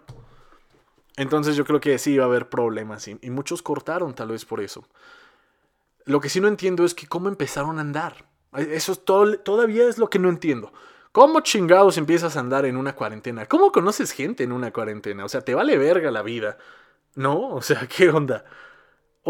Entonces 1.20 1.54
yo 1.54 1.66
creo 1.66 1.80
que 1.80 1.98
sí 1.98 2.12
iba 2.12 2.24
a 2.24 2.28
haber 2.28 2.48
problemas 2.48 3.06
y, 3.06 3.14
muchos 3.28 3.60
cortaron 3.60 4.14
tal 4.14 4.28
vez 4.28 4.46
por 4.46 4.58
eso. 4.58 4.86
Lo 6.06 6.18
que 6.18 6.30
sí 6.30 6.40
no 6.40 6.48
entiendo 6.48 6.82
es 6.82 6.94
que 6.94 7.06
cómo 7.06 7.28
empezaron 7.28 7.76
a 7.76 7.82
andar. 7.82 8.24
Eso 8.56 8.92
es 8.92 9.04
todavía 9.04 9.86
es 9.86 9.98
lo 9.98 10.08
que 10.08 10.18
no 10.18 10.30
entiendo. 10.30 10.72
¿Cómo 11.12 11.40
chingados 11.40 11.98
empiezas 11.98 12.38
a 12.38 12.40
andar 12.40 12.64
en 12.64 12.78
una 12.78 12.94
cuarentena? 12.94 13.44
¿Cómo 13.44 13.70
conoces 13.70 14.12
gente 14.12 14.44
en 14.44 14.52
una 14.52 14.72
cuarentena? 14.72 15.26
O 15.26 15.28
sea, 15.28 15.42
te 15.42 15.54
vale 15.54 15.76
verga 15.76 16.10
la 16.10 16.22
vida. 16.22 16.56
¿No? 17.16 17.50
O 17.50 17.60
sea, 17.60 17.86
¿qué 17.86 18.08
onda? 18.08 18.46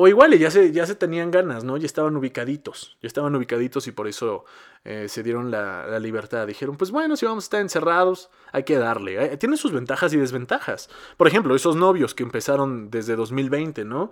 O 0.02 0.08
igual 0.08 0.32
ya 0.38 0.50
se, 0.50 0.72
ya 0.72 0.86
se 0.86 0.94
tenían 0.94 1.30
ganas, 1.30 1.62
¿no? 1.62 1.76
Ya 1.76 1.84
estaban 1.84 2.16
ubicaditos. 2.16 2.96
Ya 3.02 3.06
estaban 3.06 3.36
ubicaditos 3.36 3.86
y 3.86 3.92
por 3.92 4.08
eso 4.08 4.46
eh, 4.82 5.08
se 5.10 5.22
dieron 5.22 5.50
la, 5.50 5.98
libertad. 5.98 6.46
Dijeron, 6.46 6.78
pues 6.78 6.90
bueno, 6.90 7.18
si 7.18 7.26
vamos 7.26 7.44
a 7.44 7.46
estar 7.46 7.60
encerrados, 7.60 8.30
hay 8.50 8.62
que 8.62 8.78
darle. 8.78 9.22
Eh, 9.22 9.36
tiene 9.36 9.58
sus 9.58 9.72
ventajas 9.72 10.14
y 10.14 10.16
desventajas. 10.16 10.88
Por 11.18 11.28
ejemplo, 11.28 11.54
esos 11.54 11.76
novios 11.76 12.14
que 12.14 12.22
empezaron 12.22 12.90
desde 12.90 13.14
2020, 13.14 13.84
¿no? 13.84 14.10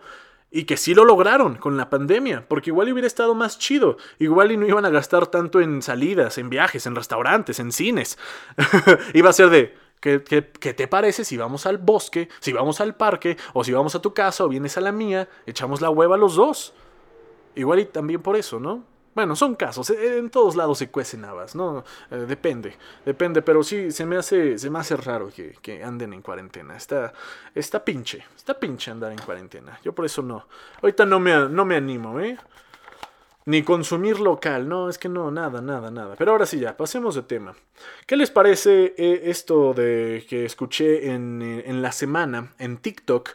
Y 0.51 0.65
que 0.65 0.77
sí 0.77 0.93
lo 0.93 1.07
lograron 1.07 1.55
con 1.55 1.79
la 1.79 1.89
pandemia, 1.89 2.47
porque 2.49 2.69
igual 2.69 2.93
hubiera 2.93 3.07
estado 3.07 3.35
más 3.35 3.59
chido. 3.59 3.97
Igual 4.19 4.53
y 4.53 4.59
no 4.59 4.67
iban 4.67 4.85
a 4.85 4.91
gastar 4.91 5.29
tanto 5.29 5.63
en 5.63 5.81
salidas, 5.81 6.37
en 6.37 6.51
viajes, 6.51 6.85
en 6.85 6.97
restaurantes, 6.97 7.61
en 7.61 7.73
cines. 7.73 8.19
Iba 9.15 9.31
a 9.31 9.33
ser 9.33 9.49
de, 9.49 9.75
¿qué, 10.01 10.23
¿qué, 10.23 10.75
te 10.75 10.89
parece 10.89 11.25
si 11.25 11.37
vamos 11.37 11.67
al 11.67 11.79
bosque, 11.79 12.29
si 12.41 12.53
vamos 12.53 12.81
al 12.81 12.95
parque, 12.95 13.37
o 13.53 13.65
si 13.65 13.73
vamos 13.73 13.95
a 13.95 14.03
tu 14.03 14.15
casa 14.15 14.45
o 14.45 14.49
vienes 14.49 14.77
a 14.77 14.81
la 14.81 14.93
mía, 14.93 15.29
echamos 15.47 15.81
la 15.81 15.91
hueva 15.91 16.17
los 16.17 16.37
dos? 16.37 16.75
Igual 17.55 17.81
y 17.81 17.85
también 17.87 18.23
por 18.23 18.37
eso, 18.37 18.61
¿no? 18.61 18.85
Bueno, 19.19 19.35
son 19.35 19.57
casos, 19.57 19.91
eh, 19.91 20.19
en 20.19 20.31
todos 20.31 20.55
lados 20.55 20.79
se 20.79 20.91
cuecen 20.93 21.25
habas, 21.25 21.57
¿no? 21.57 21.83
Eh, 22.13 22.19
depende, 22.29 22.77
depende, 23.05 23.43
pero 23.43 23.65
sí, 23.65 23.91
se 23.91 24.07
me 24.07 24.17
hace, 24.17 24.59
se 24.59 24.71
me 24.71 24.79
hace 24.79 24.97
raro 24.97 25.31
que, 25.35 25.83
anden 25.83 26.13
en 26.13 26.23
cuarentena. 26.23 26.77
Está, 26.77 27.13
está 27.53 27.85
pinche, 27.85 28.25
está 28.37 28.61
pinche 28.61 28.93
andar 28.93 29.11
en 29.11 29.19
cuarentena. 29.19 29.81
Yo 29.83 29.93
por 29.93 30.05
eso 30.05 30.23
no. 30.23 30.47
Ahorita 30.81 31.05
no 31.05 31.19
me, 31.19 31.49
no 31.49 31.65
me 31.65 31.75
animo, 31.75 32.21
¿eh? 32.21 32.39
Ni 33.49 33.63
consumir 33.63 34.21
local, 34.21 34.69
no, 34.69 34.91
es 34.91 34.99
que 34.99 35.09
no, 35.09 35.31
nada, 35.31 35.63
nada, 35.63 35.91
nada. 35.91 36.17
Pero 36.19 36.33
ahora 36.33 36.45
sí 36.45 36.59
ya, 36.59 36.77
pasemos 36.77 37.15
de 37.15 37.23
tema. 37.23 37.55
¿Qué 38.07 38.15
les 38.15 38.31
parece 38.31 38.95
eh, 38.99 39.23
esto 39.25 39.73
de 39.73 40.27
que 40.29 40.45
escuché 40.45 41.13
en, 41.13 41.41
en 41.65 41.81
la 41.81 41.93
semana 41.93 42.53
en 42.59 42.77
TikTok? 42.77 43.31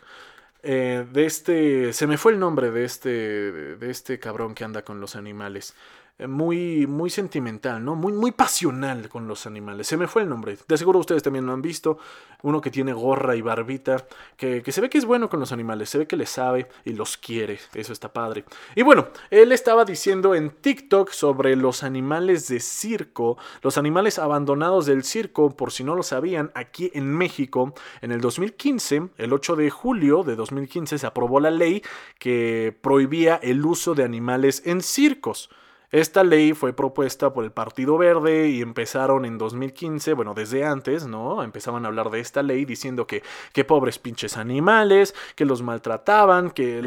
Eh, 0.61 1.07
de 1.11 1.25
este, 1.25 1.93
se 1.93 2.05
me 2.05 2.19
fue 2.19 2.33
el 2.33 2.37
nombre 2.39 2.69
de 2.69 2.85
este, 2.85 3.09
de 3.09 3.89
este 3.89 4.19
cabrón 4.19 4.53
que 4.53 4.63
anda 4.63 4.83
con 4.83 5.01
los 5.01 5.15
animales. 5.15 5.73
Eh, 6.19 6.27
muy, 6.27 6.85
muy 6.85 7.09
sentimental, 7.09 7.83
¿no? 7.83 7.95
Muy, 7.95 8.13
muy 8.13 8.31
pasional 8.31 9.09
con 9.09 9.27
los 9.27 9.47
animales. 9.47 9.87
Se 9.87 9.97
me 9.97 10.07
fue 10.07 10.21
el 10.21 10.29
nombre. 10.29 10.55
De 10.67 10.77
seguro 10.77 10.99
ustedes 10.99 11.23
también 11.23 11.47
lo 11.47 11.53
han 11.53 11.63
visto. 11.63 11.97
Uno 12.43 12.61
que 12.61 12.69
tiene 12.69 12.93
gorra 12.93 13.35
y 13.35 13.41
barbita, 13.41 14.05
que, 14.37 14.61
que, 14.61 14.71
se 14.71 14.81
ve 14.81 14.89
que 14.89 14.99
es 14.99 15.05
bueno 15.05 15.27
con 15.29 15.39
los 15.39 15.51
animales, 15.51 15.89
se 15.89 15.97
ve 15.97 16.05
que 16.07 16.17
le 16.17 16.27
sabe 16.27 16.67
y 16.85 16.91
los 16.91 17.17
quiere. 17.17 17.57
Eso 17.73 17.93
está 17.93 18.13
padre. 18.13 18.43
Y 18.75 18.83
bueno, 18.83 19.07
él 19.31 19.51
estaba 19.53 19.85
diciendo 19.85 20.35
en 20.35 20.51
TikTok 20.51 21.09
sobre 21.09 21.55
los 21.55 21.83
animales 21.83 22.47
de 22.47 22.59
circo, 22.59 23.37
los 23.61 23.77
animales 23.77 24.19
abandonados 24.19 24.85
del 24.85 25.03
circo, 25.05 25.55
por 25.55 25.71
si 25.71 25.83
no 25.83 25.95
lo 25.95 26.03
sabían, 26.03 26.51
aquí 26.53 26.91
en 26.93 27.05
México, 27.05 27.73
en 28.01 28.11
el 28.11 28.21
2015, 28.21 29.09
el 29.17 29.33
8 29.33 29.55
de 29.55 29.69
julio 29.69 30.23
de 30.23 30.35
2015, 30.35 30.99
se 30.99 31.07
aprobó 31.07 31.39
la 31.39 31.49
ley 31.49 31.81
que 32.19 32.77
prohibía 32.81 33.37
el 33.37 33.65
uso 33.65 33.95
de 33.95 34.03
animales 34.03 34.61
en 34.65 34.81
circos. 34.81 35.49
Esta 35.93 36.23
ley 36.23 36.53
fue 36.53 36.73
propuesta 36.73 37.33
por 37.33 37.43
el 37.43 37.51
Partido 37.51 37.99
Verde 37.99 38.49
y 38.49 38.63
empezaron 38.63 39.25
en 39.25 39.37
2015, 39.37 40.13
bueno, 40.13 40.33
desde 40.33 40.65
antes, 40.65 41.05
¿no? 41.05 41.43
Empezaban 41.43 41.85
a 41.85 41.89
hablar 41.89 42.09
de 42.09 42.19
esta 42.19 42.41
ley 42.41 42.65
diciendo 42.65 43.05
que, 43.05 43.21
que 43.53 43.63
pobres 43.63 43.99
pinches 43.99 44.35
animales, 44.35 45.13
que 45.35 45.45
los 45.45 45.61
maltrataban, 45.61 46.49
que, 46.49 46.81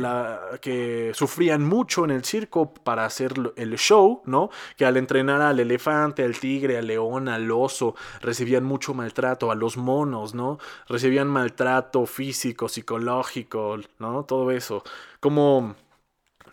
que 0.60 1.12
sufrían 1.14 1.62
mucho 1.62 2.04
en 2.04 2.10
el 2.10 2.24
circo 2.24 2.74
para 2.74 3.04
hacer 3.04 3.34
el 3.54 3.76
show, 3.78 4.22
¿no? 4.24 4.50
Que 4.76 4.84
al 4.84 4.96
entrenar 4.96 5.40
al 5.40 5.60
elefante, 5.60 6.24
al 6.24 6.36
tigre, 6.36 6.76
al 6.76 6.88
león, 6.88 7.28
al 7.28 7.48
oso, 7.52 7.94
recibían 8.20 8.64
mucho 8.64 8.92
maltrato, 8.92 9.52
a 9.52 9.54
los 9.54 9.76
monos, 9.76 10.34
¿no? 10.34 10.58
Recibían 10.88 11.28
maltrato 11.28 12.06
físico, 12.06 12.68
psicológico, 12.68 13.78
¿no? 14.00 14.24
Todo 14.24 14.50
eso. 14.50 14.82
Como 15.20 15.76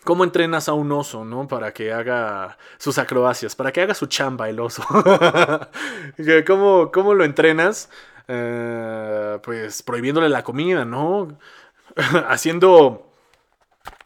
¿Cómo 0.03 0.23
entrenas 0.25 0.67
a 0.67 0.73
un 0.73 0.91
oso, 0.91 1.23
no? 1.23 1.47
Para 1.47 1.73
que 1.73 1.93
haga 1.93 2.57
sus 2.77 2.97
acrobacias, 2.97 3.55
para 3.55 3.71
que 3.71 3.81
haga 3.81 3.93
su 3.93 4.07
chamba 4.07 4.49
el 4.49 4.59
oso. 4.59 4.83
¿Cómo, 6.47 6.91
¿Cómo, 6.91 7.13
lo 7.13 7.23
entrenas? 7.23 7.89
Eh, 8.27 9.39
pues 9.43 9.81
prohibiéndole 9.81 10.27
la 10.27 10.43
comida, 10.43 10.83
¿no? 10.83 11.37
haciendo. 12.27 13.09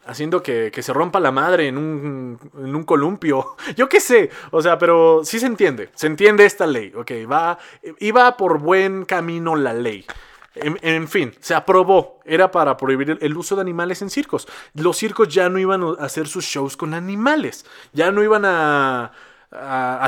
Haciendo 0.06 0.42
que, 0.42 0.70
que, 0.72 0.82
se 0.82 0.94
rompa 0.94 1.20
la 1.20 1.32
madre 1.32 1.68
en 1.68 1.76
un, 1.76 2.38
en 2.56 2.74
un 2.74 2.84
columpio. 2.84 3.56
Yo 3.76 3.90
qué 3.90 4.00
sé. 4.00 4.30
O 4.52 4.62
sea, 4.62 4.78
pero 4.78 5.22
sí 5.22 5.38
se 5.38 5.46
entiende. 5.46 5.90
Se 5.94 6.06
entiende 6.06 6.46
esta 6.46 6.66
ley. 6.66 6.92
Ok, 6.96 7.10
va. 7.30 7.58
Iba 7.98 8.36
por 8.36 8.58
buen 8.58 9.04
camino 9.04 9.54
la 9.54 9.74
ley. 9.74 10.06
En, 10.60 11.08
fin, 11.08 11.34
se 11.40 11.54
aprobó. 11.54 12.20
Era 12.24 12.50
para 12.50 12.76
prohibir 12.76 13.18
el, 13.20 13.36
uso 13.36 13.54
de 13.54 13.62
animales 13.62 14.02
en 14.02 14.10
circos. 14.10 14.48
Los 14.74 14.96
circos 14.96 15.28
ya 15.28 15.48
no 15.48 15.58
iban 15.58 15.82
a 15.82 16.04
hacer 16.04 16.26
sus 16.28 16.44
shows 16.44 16.76
con 16.76 16.94
animales. 16.94 17.64
Ya 17.92 18.10
no 18.10 18.22
iban 18.22 18.44
a, 18.44 19.12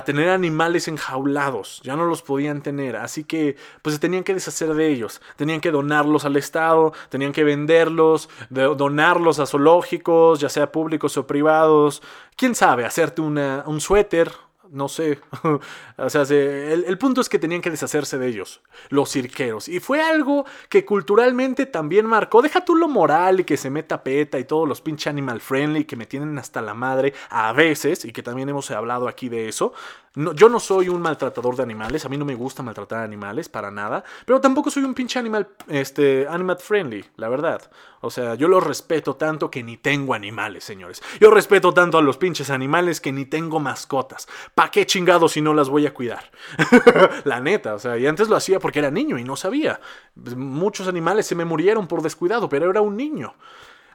tener 0.05 0.29
animales 0.29 0.89
enjaulados. 0.89 1.81
Ya 1.83 1.97
no 1.97 2.05
los 2.05 2.23
podían 2.23 2.63
tener. 2.63 2.97
Así 2.97 3.25
que, 3.25 3.57
pues 3.83 3.95
se 3.95 4.01
tenían 4.01 4.25
que 4.25 4.35
deshacer 4.35 4.75
de 4.75 4.89
ellos. 4.89 5.21
Tenían 5.37 5.61
que 5.61 5.71
donarlos 5.71 6.25
al 6.25 6.37
Estado. 6.37 6.93
Tenían 7.09 7.33
que 7.33 7.45
venderlos. 7.45 8.29
donarlos 8.51 9.39
a 9.39 9.47
zoológicos, 9.47 10.41
ya 10.41 10.49
sea 10.49 10.71
públicos 10.71 11.17
o 11.17 11.27
privados. 11.27 12.03
Quién 12.37 12.55
sabe, 12.55 12.85
hacerte 12.85 13.21
un 13.21 13.81
suéter 13.81 14.31
no 14.71 14.89
sé. 14.89 15.19
o 15.97 16.11
sea, 16.11 16.23
el, 16.23 16.99
punto 16.99 17.21
es 17.21 17.29
que 17.29 17.39
tenían 17.39 17.61
que 17.61 17.71
deshacerse 17.71 18.19
de 18.19 18.29
ellos, 18.29 18.61
los 18.89 19.11
cirqueros. 19.11 19.69
Y 19.69 19.81
fue 19.81 20.03
algo 20.03 20.47
que 20.69 20.85
culturalmente 20.85 21.67
también 21.67 22.07
marcó. 22.07 22.43
Deja 22.43 22.65
tú 22.65 22.77
lo 22.77 22.89
moral 22.89 23.41
y 23.41 23.45
que 23.45 23.57
se 23.57 23.71
meta 23.71 24.03
peta 24.03 24.39
y 24.39 24.45
todos 24.45 24.69
los 24.69 24.81
pinche 24.81 25.11
animal 25.11 25.41
friendly 25.41 25.85
que 25.85 25.97
me 25.97 26.07
tienen 26.07 26.39
hasta 26.39 26.63
la 26.63 26.75
madre 26.75 27.15
a 27.29 27.53
veces, 27.53 28.05
y 28.05 28.13
que 28.13 28.23
también 28.23 28.49
hemos 28.49 28.71
hablado 28.71 29.09
aquí 29.09 29.29
de 29.29 29.49
eso. 29.49 29.73
No, 30.17 30.33
yo 30.33 30.49
no 30.49 30.59
soy 30.59 30.89
un 30.89 31.01
maltratador 31.01 31.55
de 31.55 31.63
animales, 31.63 32.05
a 32.05 32.09
mí 32.09 32.17
no 32.17 32.25
me 32.25 32.35
gusta 32.35 32.65
maltratar 32.65 33.05
animales 33.05 33.49
para 33.49 33.71
nada, 33.71 34.03
pero 34.27 34.41
tampoco 34.41 34.69
soy 34.69 34.83
un 34.83 34.93
pinche 34.93 35.21
animal, 35.21 35.51
este, 35.69 36.27
animal 36.29 36.59
friendly, 36.59 37.05
la 37.15 37.29
verdad. 37.29 37.71
O 38.01 38.11
sea, 38.11 38.35
yo 38.35 38.49
los 38.49 38.65
respeto 38.65 39.15
tanto 39.15 39.53
que 39.53 39.63
ni 39.63 39.77
tengo 39.77 40.13
animales, 40.13 40.65
señores. 40.65 41.01
Yo 41.21 41.31
respeto 41.31 41.73
tanto 41.73 41.97
a 41.97 42.03
los 42.03 42.17
pinches 42.17 42.51
animales 42.51 43.01
que 43.01 43.13
ni 43.13 43.25
tengo 43.25 43.61
mascotas. 43.61 44.27
¿Pa' 44.57 44.73
qué 44.73 44.85
chingados 44.85 45.33
si 45.33 45.43
no 45.43 45.55
las 45.55 45.69
voy 45.69 45.87
a 45.87 45.95
cuidar? 45.95 46.33
la 47.25 47.39
neta, 47.39 47.75
o 47.75 47.79
sea, 47.79 47.97
y 47.97 48.09
antes 48.09 48.29
lo 48.29 48.35
hacía 48.35 48.59
porque 48.59 48.81
era 48.81 48.91
niño 48.91 49.17
y 49.17 49.23
no 49.23 49.37
sabía. 49.37 49.81
Muchos 50.17 50.89
animales 50.89 51.27
se 51.27 51.37
me 51.37 51.45
murieron 51.45 51.87
por 51.87 52.03
descuidado, 52.03 52.49
pero 52.49 52.69
era 52.69 52.81
un 52.81 52.97
niño. 52.97 53.35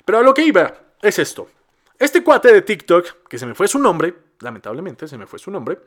Pero 0.05 0.19
a 0.19 0.23
lo 0.23 0.33
que 0.33 0.45
iba 0.45 0.75
es 1.01 1.19
esto. 1.19 1.49
Este 1.97 2.23
cuate 2.23 2.51
de 2.53 2.61
TikTok, 2.61 3.27
que 3.29 3.37
se 3.37 3.45
me 3.45 3.55
fue 3.55 3.67
su 3.67 3.79
nombre, 3.79 4.13
lamentablemente 4.39 5.07
se 5.07 5.17
me 5.17 5.25
fue 5.27 5.39
su 5.39 5.49
nombre, 5.49 5.79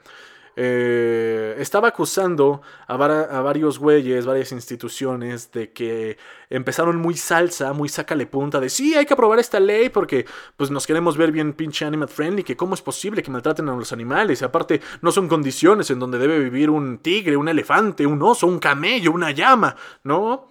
eh, 0.61 1.55
estaba 1.59 1.89
acusando 1.89 2.63
a, 2.89 2.97
varios 2.97 3.79
güeyes, 3.79 4.27
varias 4.27 4.51
instituciones 4.51 5.53
de 5.53 5.71
que 5.71 6.19
empezaron 6.51 6.97
muy 6.97 7.15
salsa, 7.15 7.73
muy 7.73 7.89
sácale 7.89 8.27
punta, 8.27 8.59
de 8.59 8.69
sí, 8.69 8.97
hay 8.97 9.07
que 9.07 9.15
aprobar 9.15 9.39
esta 9.39 9.61
ley 9.61 9.89
porque 9.89 10.27
pues 10.57 10.71
nos 10.73 10.87
queremos 10.87 11.17
ver 11.17 11.31
bien 11.31 11.53
pinche 11.53 11.85
animal 11.85 12.09
friendly, 12.09 12.43
que 12.43 12.57
cómo 12.57 12.75
es 12.75 12.83
posible 12.83 13.23
que 13.23 13.31
maltraten 13.31 13.69
a 13.69 13.77
los 13.77 13.93
animales, 13.93 14.43
y 14.43 14.45
aparte 14.45 14.81
no 15.01 15.13
son 15.13 15.29
condiciones 15.29 15.91
en 15.91 16.01
donde 16.01 16.19
debe 16.19 16.41
vivir 16.41 16.71
un 16.71 16.99
tigre, 16.99 17.37
un 17.37 17.49
elefante, 17.49 18.05
un 18.05 18.21
oso, 18.21 18.47
un 18.47 18.59
camello, 18.59 19.13
una 19.13 19.31
llama, 19.31 19.77
¿no? 20.03 20.49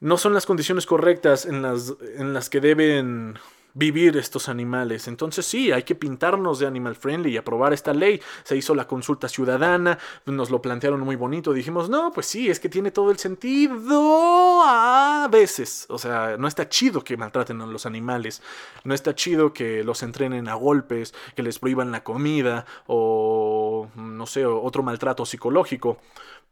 No 0.00 0.16
son 0.16 0.32
las 0.32 0.46
condiciones 0.46 0.86
correctas 0.86 1.44
en 1.44 1.62
las, 1.62 1.94
en 2.16 2.32
las 2.32 2.48
que 2.48 2.60
deben 2.60 3.38
vivir 3.74 4.16
estos 4.16 4.48
animales. 4.48 5.08
Entonces 5.08 5.46
sí, 5.46 5.72
hay 5.72 5.82
que 5.82 5.94
pintarnos 5.94 6.58
de 6.58 6.66
animal 6.66 6.96
friendly 6.96 7.32
y 7.32 7.36
aprobar 7.36 7.72
esta 7.72 7.92
ley. 7.92 8.20
Se 8.44 8.56
hizo 8.56 8.74
la 8.74 8.86
consulta 8.86 9.28
ciudadana, 9.28 9.98
nos 10.26 10.50
lo 10.50 10.62
plantearon 10.62 11.00
muy 11.00 11.16
bonito. 11.16 11.52
Dijimos, 11.52 11.88
no, 11.88 12.12
pues 12.12 12.26
sí, 12.26 12.48
es 12.48 12.60
que 12.60 12.68
tiene 12.68 12.90
todo 12.90 13.10
el 13.10 13.18
sentido 13.18 14.62
a 14.64 15.28
veces. 15.30 15.86
O 15.88 15.98
sea, 15.98 16.36
no 16.38 16.48
está 16.48 16.68
chido 16.68 17.02
que 17.02 17.16
maltraten 17.16 17.60
a 17.60 17.66
los 17.66 17.86
animales. 17.86 18.42
No 18.84 18.94
está 18.94 19.14
chido 19.14 19.52
que 19.52 19.84
los 19.84 20.02
entrenen 20.02 20.48
a 20.48 20.54
golpes, 20.54 21.14
que 21.34 21.42
les 21.42 21.58
prohíban 21.58 21.92
la 21.92 22.02
comida 22.02 22.66
o, 22.86 23.88
no 23.94 24.26
sé, 24.26 24.46
otro 24.46 24.82
maltrato 24.82 25.26
psicológico. 25.26 25.98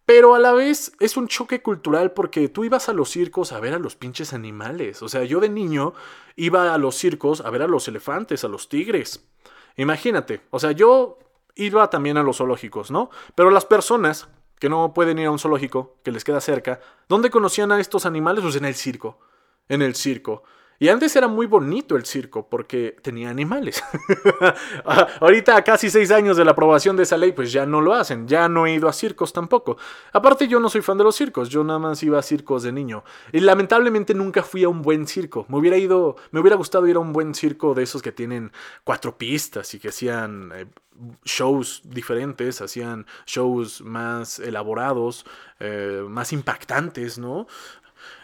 Pero 0.09 0.35
a 0.35 0.39
la 0.39 0.53
vez 0.53 0.93
es 1.01 1.19
un 1.19 1.29
choque 1.29 1.61
cultural 1.61 2.13
porque 2.13 2.49
tú 2.49 2.65
ibas 2.65 2.89
a 2.89 2.95
los 2.95 3.11
circos 3.11 3.53
a 3.53 3.61
ver 3.61 3.75
a 3.75 3.79
los 3.79 3.95
pinches 3.95 4.33
animales. 4.33 5.03
O 5.03 5.09
sea, 5.11 5.23
yo 5.25 5.39
de 5.39 5.51
niño 5.51 5.93
iba 6.35 6.73
a 6.73 6.79
los 6.79 6.95
circos 6.95 7.43
a 7.43 7.51
ver 7.51 7.61
a 7.61 7.67
los 7.67 7.89
elefantes, 7.89 8.43
a 8.43 8.49
los 8.49 8.71
tigres. 8.71 9.29
Imagínate, 9.77 10.41
o 10.49 10.59
sea, 10.59 10.73
yo 10.73 11.19
iba 11.57 11.91
también 11.91 12.17
a 12.17 12.23
los 12.23 12.39
zoológicos, 12.39 12.91
¿no? 12.91 13.11
Pero 13.35 13.51
las 13.51 13.67
personas 13.67 14.29
que 14.59 14.71
no 14.71 14.95
pueden 14.95 15.19
ir 15.19 15.27
a 15.27 15.31
un 15.31 15.39
zoológico 15.39 15.99
que 16.03 16.11
les 16.11 16.25
queda 16.25 16.41
cerca, 16.41 16.81
¿dónde 17.07 17.29
conocían 17.29 17.71
a 17.71 17.79
estos 17.79 18.07
animales? 18.07 18.43
Pues 18.43 18.57
en 18.57 18.65
el 18.65 18.77
circo. 18.77 19.19
En 19.69 19.83
el 19.83 19.95
circo. 19.95 20.43
Y 20.81 20.89
antes 20.89 21.17
era 21.17 21.27
muy 21.27 21.47
bonito 21.47 21.97
el 21.97 22.05
circo 22.05 22.49
porque 22.49 22.97
tenía 23.03 23.31
animales. 23.31 23.83
Ahorita, 25.21 25.57
a 25.57 25.65
casi 25.65 25.91
seis 25.91 26.13
años 26.13 26.37
de 26.37 26.45
la 26.45 26.53
aprobación 26.53 26.97
de 26.97 27.03
esa 27.03 27.17
ley, 27.17 27.33
pues 27.33 27.51
ya 27.51 27.67
no 27.67 27.81
lo 27.81 27.95
hacen. 27.95 28.29
Ya 28.29 28.49
no 28.49 28.65
he 28.65 28.75
ido 28.75 28.89
a 28.89 28.93
circos 28.93 29.33
tampoco. 29.33 29.77
Aparte, 30.13 30.47
yo 30.47 30.61
no 30.61 30.69
soy 30.69 30.83
fan 30.83 30.97
de 30.97 31.05
los 31.05 31.17
circos. 31.17 31.49
Yo 31.49 31.65
nada 31.65 31.81
más 31.81 32.01
iba 32.05 32.19
a 32.19 32.23
circos 32.23 32.63
de 32.63 32.71
niño. 32.71 33.03
Y 33.33 33.41
lamentablemente 33.41 34.15
nunca 34.15 34.45
fui 34.45 34.63
a 34.63 34.69
un 34.69 34.83
buen 34.83 35.09
circo. 35.09 35.47
Me 35.49 35.59
hubiera 35.59 35.77
ido, 35.77 36.17
me 36.31 36.39
hubiera 36.39 36.57
gustado 36.57 36.87
ir 36.87 36.95
a 36.95 37.01
un 37.01 37.13
buen 37.13 37.35
circo 37.35 37.75
de 37.75 37.83
esos 37.83 38.01
que 38.01 38.13
tienen 38.13 38.53
cuatro 38.85 39.19
pistas 39.19 39.75
y 39.75 39.81
que 39.81 39.89
hacían 39.89 40.53
eh, 40.55 40.67
shows 41.25 41.83
diferentes, 41.85 42.61
hacían 42.61 43.07
shows 43.27 43.83
más 43.83 44.39
elaborados, 44.39 45.25
eh, 45.61 46.05
más 46.09 46.33
impactantes, 46.33 47.19
¿no? 47.19 47.47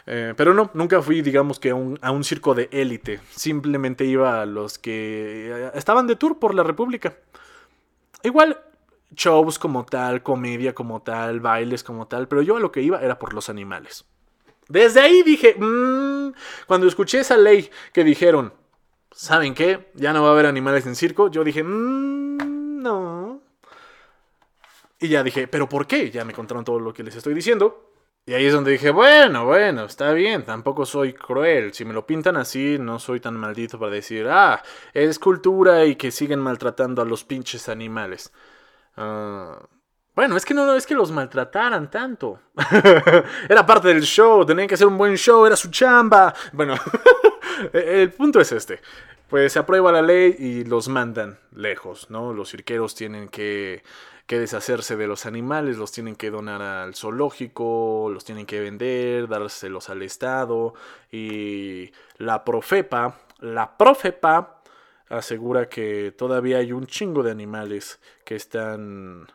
Eh, 0.06 0.34
pero 0.37 0.54
no, 0.54 0.70
nunca 0.74 1.00
fui, 1.02 1.22
digamos 1.22 1.58
que 1.58 1.70
a 1.70 1.74
un, 1.74 2.24
circo 2.24 2.54
de 2.54 2.68
élite. 2.72 3.20
Simplemente 3.30 4.04
iba 4.04 4.42
a 4.42 4.46
los 4.46 4.78
que 4.78 5.50
eh, 5.50 5.70
estaban 5.74 6.06
de 6.06 6.16
tour 6.16 6.38
por 6.38 6.54
la 6.54 6.62
República. 6.62 7.16
Igual, 8.22 8.60
shows 9.14 9.58
como 9.58 9.84
tal, 9.84 10.22
comedia 10.22 10.74
como 10.74 11.02
tal, 11.02 11.40
bailes 11.40 11.82
como 11.82 12.06
tal, 12.06 12.28
pero 12.28 12.42
yo 12.42 12.56
a 12.56 12.60
lo 12.60 12.72
que 12.72 12.82
iba 12.82 13.00
era 13.00 13.18
por 13.18 13.34
los 13.34 13.48
animales. 13.48 14.04
Desde 14.68 15.00
ahí 15.00 15.22
dije, 15.22 15.56
mmm, 15.58 16.32
cuando 16.66 16.87
escuché 16.87 17.20
esa 17.20 17.37
ley 17.37 17.70
que 17.92 18.04
dijeron, 18.04 18.52
¿saben 19.10 19.54
qué? 19.54 19.90
Ya 19.94 20.12
no 20.12 20.22
va 20.22 20.30
a 20.30 20.32
haber 20.32 20.46
animales 20.46 20.87
en 20.87 20.96
circo, 20.96 21.30
yo 21.30 21.44
dije, 21.44 21.62
mmm, 21.62 22.82
no. 22.82 23.40
Y 24.98 25.08
ya 25.08 25.22
dije, 25.22 25.48
¿pero 25.48 25.68
por 25.68 25.87
qué? 25.87 26.10
Ya 26.10 26.24
me 26.24 26.32
contaron 26.32 26.64
todo 26.64 26.78
lo 26.78 26.94
que 26.94 27.02
les 27.02 27.14
estoy 27.14 27.34
diciendo. 27.34 27.93
Y 28.26 28.32
ahí 28.32 28.46
es 28.46 28.54
donde 28.54 28.70
dije, 28.70 28.90
bueno, 28.90 29.44
bueno, 29.44 29.84
está 29.84 30.12
bien, 30.12 30.44
tampoco 30.44 30.87
soy 30.87 31.12
cruel. 31.12 31.74
Si 31.74 31.84
me 31.84 31.92
lo 31.92 32.06
pintan 32.06 32.37
así, 32.37 32.78
no 32.78 32.98
soy 32.98 33.20
tan 33.20 33.37
maldito 33.37 33.78
para 33.78 33.92
decir, 33.92 34.26
ah, 34.30 34.62
es 34.94 35.18
cultura 35.18 35.84
y 35.84 35.96
que 35.96 36.10
siguen 36.10 36.40
maltratando 36.40 37.02
a 37.02 37.04
los 37.04 37.22
pinches 37.22 37.68
animales. 37.68 38.32
Ah, 38.96 39.58
bueno, 40.14 40.37
es 40.38 40.44
que 40.46 40.54
no 40.54 40.74
es 40.74 40.87
que 40.87 40.94
los 40.94 41.10
maltrataran 41.10 41.90
tanto. 41.90 42.40
era 43.48 43.66
parte 43.66 43.88
del 43.88 44.02
show, 44.02 44.46
tenían 44.46 44.68
que 44.68 44.74
hacer 44.74 44.87
un 44.87 44.96
buen 44.96 45.16
show, 45.16 45.44
era 45.44 45.56
su 45.56 45.70
chamba. 45.70 46.32
Bueno, 46.52 46.76
el 47.74 48.10
punto 48.12 48.40
es 48.40 48.52
este. 48.52 48.80
Pues 49.28 49.52
se 49.52 49.58
aprueba 49.58 49.92
la 49.92 50.00
ley 50.00 50.34
y 50.38 50.64
los 50.64 50.88
mandan 50.88 51.38
lejos, 51.52 52.08
¿no? 52.08 52.32
Los 52.32 52.52
cirqueros 52.52 52.94
tienen 52.94 53.28
que 53.28 53.82
que 54.26 54.38
deshacerse 54.38 54.96
de 54.96 55.06
los 55.06 55.26
animales, 55.26 55.76
los 55.76 55.92
tienen 55.92 56.16
que 56.16 56.30
donar 56.30 56.62
al 56.62 56.94
zoológico, 56.94 58.10
los 58.12 58.24
tienen 58.24 58.46
que 58.46 58.60
vender, 58.60 59.28
dárselos 59.28 59.90
al 59.90 60.02
Estado. 60.02 60.74
Y 61.10 61.92
la 62.16 62.44
Profepa, 62.44 63.20
la 63.40 63.76
Profepa 63.76 64.62
asegura 65.08 65.68
que 65.68 66.12
todavía 66.16 66.58
hay 66.58 66.72
un 66.72 66.87
chingo 66.87 67.22
de 67.22 67.30
animales 67.30 68.00
que 68.24 68.37
están 68.37 69.28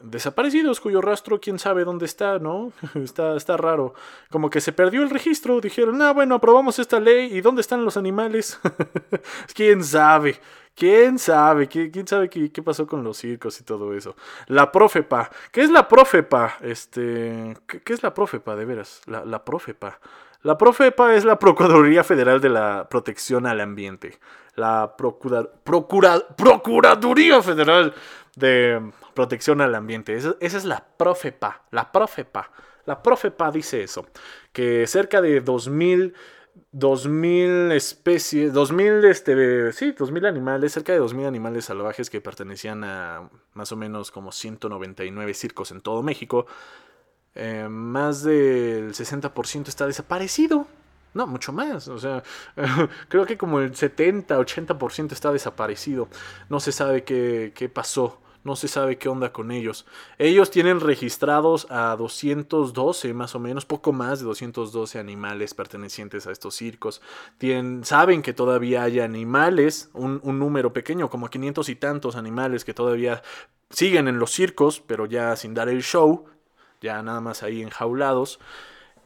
desaparecidos 0.00 0.80
cuyo 0.80 1.00
rastro 1.00 1.40
quién 1.40 1.58
sabe 1.58 1.84
dónde 1.84 2.06
está, 2.06 2.38
¿no? 2.38 2.72
está, 2.94 3.36
está 3.36 3.56
raro. 3.56 3.94
Como 4.30 4.50
que 4.50 4.60
se 4.60 4.72
perdió 4.72 5.02
el 5.02 5.10
registro, 5.10 5.60
dijeron, 5.60 6.00
ah, 6.02 6.12
bueno, 6.12 6.36
aprobamos 6.36 6.78
esta 6.78 7.00
ley 7.00 7.34
y 7.36 7.40
¿dónde 7.40 7.60
están 7.60 7.84
los 7.84 7.96
animales? 7.96 8.60
quién 9.54 9.82
sabe. 9.84 10.40
¿Quién 10.74 11.20
sabe? 11.20 11.68
¿Quién 11.68 12.06
sabe 12.06 12.28
qué, 12.28 12.62
pasó 12.62 12.86
con 12.86 13.04
los 13.04 13.18
circos 13.18 13.60
y 13.60 13.64
todo 13.64 13.94
eso? 13.94 14.16
La 14.48 14.72
Profepa. 14.72 15.30
¿Qué 15.52 15.62
es 15.62 15.70
la 15.70 15.86
Profepa? 15.86 16.56
Este, 16.60 17.56
¿qué, 17.66 17.92
es 17.92 18.02
la 18.02 18.12
Profepa, 18.12 18.56
de 18.56 18.64
veras? 18.64 19.00
La, 19.06 19.44
Profepa. 19.44 20.00
La 20.42 20.58
Profepa 20.58 21.14
es 21.14 21.24
la 21.24 21.38
Procuraduría 21.38 22.02
Federal 22.02 22.40
de 22.40 22.48
la 22.48 22.88
Protección 22.88 23.46
al 23.46 23.60
Ambiente. 23.60 24.18
La 24.56 24.96
Procura, 24.96 25.48
Procuraduría 25.62 27.40
Federal 27.40 27.94
de 28.36 28.92
Protección 29.14 29.60
al 29.60 29.74
Ambiente. 29.74 30.14
Esa, 30.14 30.36
es 30.40 30.64
la 30.64 30.86
Profepa. 30.96 31.64
La 31.70 31.90
Profepa. 31.92 32.50
La 32.86 33.02
Profepa 33.02 33.50
dice 33.50 33.82
eso. 33.82 34.06
Que 34.52 34.86
cerca 34.86 35.20
de 35.20 35.40
2000 35.40 36.14
2000 36.70 37.72
especies, 37.72 38.52
2000, 38.52 39.04
este, 39.06 39.72
sí, 39.72 39.90
2000 39.92 40.26
animales, 40.26 40.72
cerca 40.72 40.92
de 40.92 40.98
2000 40.98 41.26
animales 41.26 41.64
salvajes 41.64 42.10
que 42.10 42.20
pertenecían 42.20 42.84
a 42.84 43.28
más 43.54 43.72
o 43.72 43.76
menos 43.76 44.12
como 44.12 44.30
199 44.30 45.34
circos 45.34 45.72
en 45.72 45.80
todo 45.80 46.02
México. 46.02 46.46
Eh, 47.34 47.66
más 47.68 48.22
del 48.22 48.94
60% 48.94 49.68
está 49.68 49.86
desaparecido. 49.86 50.66
No, 51.14 51.26
mucho 51.26 51.52
más. 51.52 51.88
O 51.88 51.98
sea, 51.98 52.22
creo 53.08 53.26
que 53.26 53.38
como 53.38 53.60
el 53.60 53.74
70, 53.74 54.38
80% 54.38 55.12
está 55.12 55.32
desaparecido. 55.32 56.08
No 56.48 56.60
se 56.60 56.72
sabe 56.72 57.04
qué, 57.04 57.52
qué 57.54 57.68
pasó 57.68 58.20
no 58.44 58.56
se 58.56 58.68
sabe 58.68 58.98
qué 58.98 59.08
onda 59.08 59.32
con 59.32 59.50
ellos. 59.50 59.86
Ellos 60.18 60.50
tienen 60.50 60.80
registrados 60.80 61.66
a 61.70 61.96
212 61.96 63.14
más 63.14 63.34
o 63.34 63.40
menos, 63.40 63.64
poco 63.64 63.92
más 63.92 64.20
de 64.20 64.26
212 64.26 64.98
animales 64.98 65.54
pertenecientes 65.54 66.26
a 66.26 66.32
estos 66.32 66.54
circos. 66.54 67.00
Saben 67.82 68.22
que 68.22 68.34
todavía 68.34 68.82
hay 68.82 69.00
animales, 69.00 69.88
un, 69.94 70.20
un 70.22 70.38
número 70.38 70.72
pequeño, 70.74 71.08
como 71.08 71.28
500 71.28 71.68
y 71.70 71.76
tantos 71.76 72.16
animales 72.16 72.64
que 72.64 72.74
todavía 72.74 73.22
siguen 73.70 74.08
en 74.08 74.18
los 74.18 74.30
circos, 74.30 74.80
pero 74.86 75.06
ya 75.06 75.34
sin 75.36 75.54
dar 75.54 75.70
el 75.70 75.82
show, 75.82 76.26
ya 76.82 77.02
nada 77.02 77.22
más 77.22 77.42
ahí 77.42 77.62
enjaulados. 77.62 78.40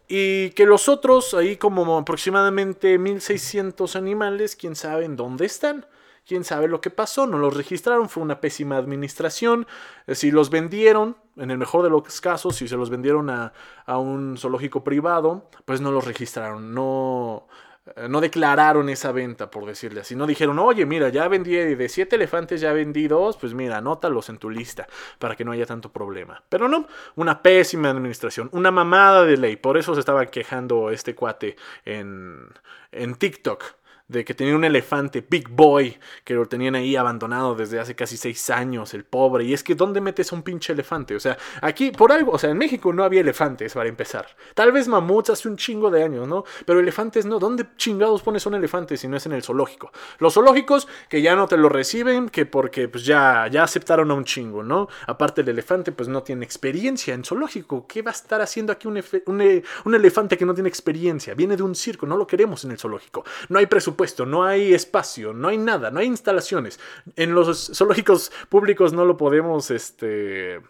Y 0.09 0.51
que 0.51 0.67
los 0.67 0.89
otros, 0.89 1.35
ahí 1.35 1.57
como 1.57 1.97
aproximadamente 1.97 2.99
1600 2.99 3.95
animales, 3.95 4.57
quién 4.57 4.75
sabe 4.75 5.05
en 5.05 5.15
dónde 5.15 5.47
están 5.47 5.87
quién 6.29 6.45
sabe 6.45 6.69
lo 6.69 6.83
que 6.83 6.91
pasó, 6.91 7.27
no 7.27 7.39
los 7.39 7.57
registraron, 7.57 8.11
fue 8.11 8.23
una 8.23 8.41
pésima 8.41 8.77
administración, 8.77 9.67
eh, 10.07 10.15
si 10.15 10.31
los 10.31 10.51
vendieron, 10.51 11.17
en 11.37 11.51
el 11.51 11.57
mejor 11.57 11.83
de 11.83 11.91
los 11.91 12.21
casos, 12.21 12.57
si 12.57 12.69
se 12.69 12.77
los 12.77 12.91
vendieron 12.91 13.31
a, 13.31 13.53
un 13.87 14.37
zoológico 14.37 14.85
privado, 14.85 15.49
pues 15.65 15.81
no 15.81 15.91
los 15.91 16.05
registraron, 16.05 16.75
no, 16.75 17.49
eh, 17.97 18.09
no 18.11 18.21
declararon 18.21 18.91
esa 18.91 19.13
venta, 19.13 19.51
por 19.51 19.65
decirle 19.65 20.03
así. 20.03 20.15
No 20.15 20.27
dijeron, 20.27 20.59
oye, 20.59 20.85
mira, 20.85 21.09
ya 21.09 21.27
vendí 21.29 21.53
de 21.53 21.89
siete 21.89 22.17
elefantes, 22.17 22.61
ya 22.61 22.73
vendí 22.75 23.09
dos, 23.09 23.39
pues 23.39 23.55
mira, 23.55 23.79
anótalos 23.79 24.29
en 24.29 24.37
tu 24.37 24.51
lista 24.51 24.87
para 25.19 25.35
que 25.35 25.45
no 25.45 25.53
haya 25.53 25.65
tanto 25.65 25.91
problema. 25.91 26.43
Pero 26.51 26.69
no, 26.69 26.87
una 27.17 27.41
pésima 27.41 27.89
administración, 27.89 28.51
una 28.53 28.71
mamada 28.71 29.25
de 29.25 29.39
ley. 29.39 29.57
Por 29.57 29.79
eso 29.79 29.95
se 29.95 30.01
estaba 30.01 30.27
quejando 30.27 30.91
este 30.91 31.15
cuate 31.15 31.57
en, 31.87 32.49
en 32.93 33.15
TikTok 33.15 33.78
de 34.09 34.25
que 34.25 34.33
tenía 34.33 34.57
un 34.57 34.65
elefante, 34.65 35.25
Big 35.29 35.51
Boy, 35.51 35.99
que 36.25 36.33
lo 36.33 36.47
tenían 36.47 36.75
ahí 36.75 36.97
abandonado 36.97 37.55
desde 37.55 37.79
hace 37.79 37.95
casi 37.95 38.17
seis 38.17 38.49
años, 38.49 38.95
el 38.95 39.05
pobre. 39.05 39.45
Y 39.45 39.53
es 39.53 39.63
que, 39.63 39.75
¿dónde 39.75 40.01
metes 40.01 40.33
a 40.33 40.37
un 40.37 40.43
pinche 40.43 40.73
elefante? 40.73 41.15
O 41.15 41.21
sea, 41.21 41.37
aquí, 41.61 41.91
por 41.91 42.11
algo, 42.11 42.33
o 42.33 42.39
sea, 42.39 42.51
en 42.51 42.57
México 42.57 42.91
no 42.95 43.05
había 43.05 43.21
elefantes 43.21 43.75
para 43.75 43.89
empezar. 43.89 44.27
Tal 44.55 44.73
vez 44.73 44.89
mamuts 44.89 45.31
hace 45.31 45.47
un 45.47 45.59
chingo 45.59 45.91
de 45.91 46.03
años, 46.03 46.27
¿no? 46.27 46.45
Pero 46.65 46.81
elefantes 46.81 47.27
no. 47.27 47.39
¿Dónde 47.39 47.67
chingados 47.77 48.23
pones 48.23 48.47
un 48.47 48.55
elefante 48.55 48.97
si 48.97 49.09
no 49.09 49.19
es 49.19 49.27
en 49.27 49.33
el 49.33 49.43
zoológico? 49.43 49.93
Los 50.21 50.35
zoológicos 50.35 50.89
que 51.11 51.21
ya 51.21 51.37
no 51.37 51.47
te 51.47 51.59
lo 51.59 51.69
reciben, 51.69 52.31
que 52.31 52.47
porque 52.47 52.89
pues 52.89 53.05
ya, 53.05 53.47
ya 53.49 53.63
aceptaron 53.65 54.11
a 54.11 54.15
un 54.15 54.25
chingo, 54.25 54.63
¿no? 54.63 54.89
Aparte 55.07 55.43
el 55.43 55.51
elefante 55.51 55.93
pues 55.93 56.09
no 56.09 56.23
tiene 56.23 56.47
experiencia 56.47 57.13
en 57.13 57.25
zoológico. 57.25 57.87
¿Qué 57.87 58.01
va 58.01 58.13
a 58.13 58.15
estar 58.15 58.41
haciendo 58.41 58.73
aquí 58.73 58.89
un, 58.89 59.03
un, 59.27 59.63
un 59.85 59.95
elefante 59.95 60.39
que 60.39 60.47
no 60.47 60.55
tiene 60.55 60.71
experiencia? 60.71 61.35
Viene 61.35 61.59
de 61.59 61.63
un 61.63 61.75
circo, 61.75 62.07
no 62.07 62.17
lo 62.17 62.27
queremos 62.27 62.65
en 62.65 62.71
el 62.71 62.79
zoológico. 62.79 63.23
No 63.51 63.59
hay 63.59 63.67
presupuesto 63.67 63.98
no 64.27 64.45
hay 64.45 64.75
espacio, 64.75 65.33
no 65.33 65.49
hay 65.49 65.59
nada, 65.59 65.91
no 65.91 66.01
hay 66.01 66.07
instalaciones. 66.07 66.79
En 67.17 67.35
los 67.35 67.73
zoológicos 67.75 68.31
públicos 68.49 68.93
no 68.93 69.05
lo 69.05 69.17
podemos 69.17 69.71
este, 69.71 70.63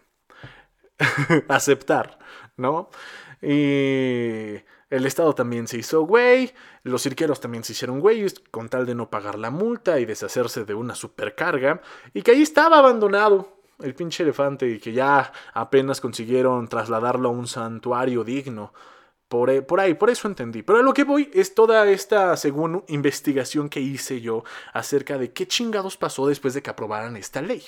aceptar, 1.47 2.19
¿no? 2.57 2.89
Y 3.41 4.55
el 4.89 5.05
Estado 5.05 5.33
también 5.35 5.67
se 5.67 5.77
hizo 5.77 6.01
güey, 6.01 6.53
los 6.83 7.03
cirqueros 7.03 7.39
también 7.39 7.63
se 7.63 7.73
hicieron 7.73 7.99
güeyes 7.99 8.41
con 8.51 8.67
tal 8.69 8.85
de 8.85 8.95
no 8.95 9.09
pagar 9.09 9.37
la 9.37 9.51
multa 9.51 9.99
y 9.99 10.05
deshacerse 10.05 10.65
de 10.65 10.73
una 10.73 10.95
supercarga, 10.95 11.81
y 12.13 12.23
que 12.23 12.31
ahí 12.31 12.41
estaba 12.41 12.79
abandonado 12.79 13.59
el 13.79 13.95
pinche 13.95 14.23
elefante 14.23 14.67
y 14.67 14.79
que 14.79 14.91
ya 14.91 15.31
apenas 15.53 16.01
consiguieron 16.01 16.67
trasladarlo 16.67 17.29
a 17.29 17.31
un 17.31 17.47
santuario 17.47 18.23
digno. 18.23 18.73
Eh, 19.31 19.61
por, 19.61 19.79
ahí, 19.79 19.93
por 19.93 20.09
eso 20.09 20.27
entendí. 20.27 20.63
Pero 20.63 20.79
a 20.79 20.81
lo 20.81 20.93
que 20.93 21.03
voy 21.03 21.29
es 21.33 21.53
toda 21.53 21.87
esta, 21.89 22.35
según 22.35 22.83
investigación 22.87 23.69
que 23.69 23.79
hice 23.79 24.21
yo 24.21 24.43
acerca 24.73 25.17
de 25.17 25.31
qué 25.31 25.47
chingados 25.47 25.97
pasó 25.97 26.27
después 26.27 26.53
de 26.53 26.63
que 26.63 26.69
aprobaran 26.69 27.15
esta 27.15 27.41
ley. 27.41 27.63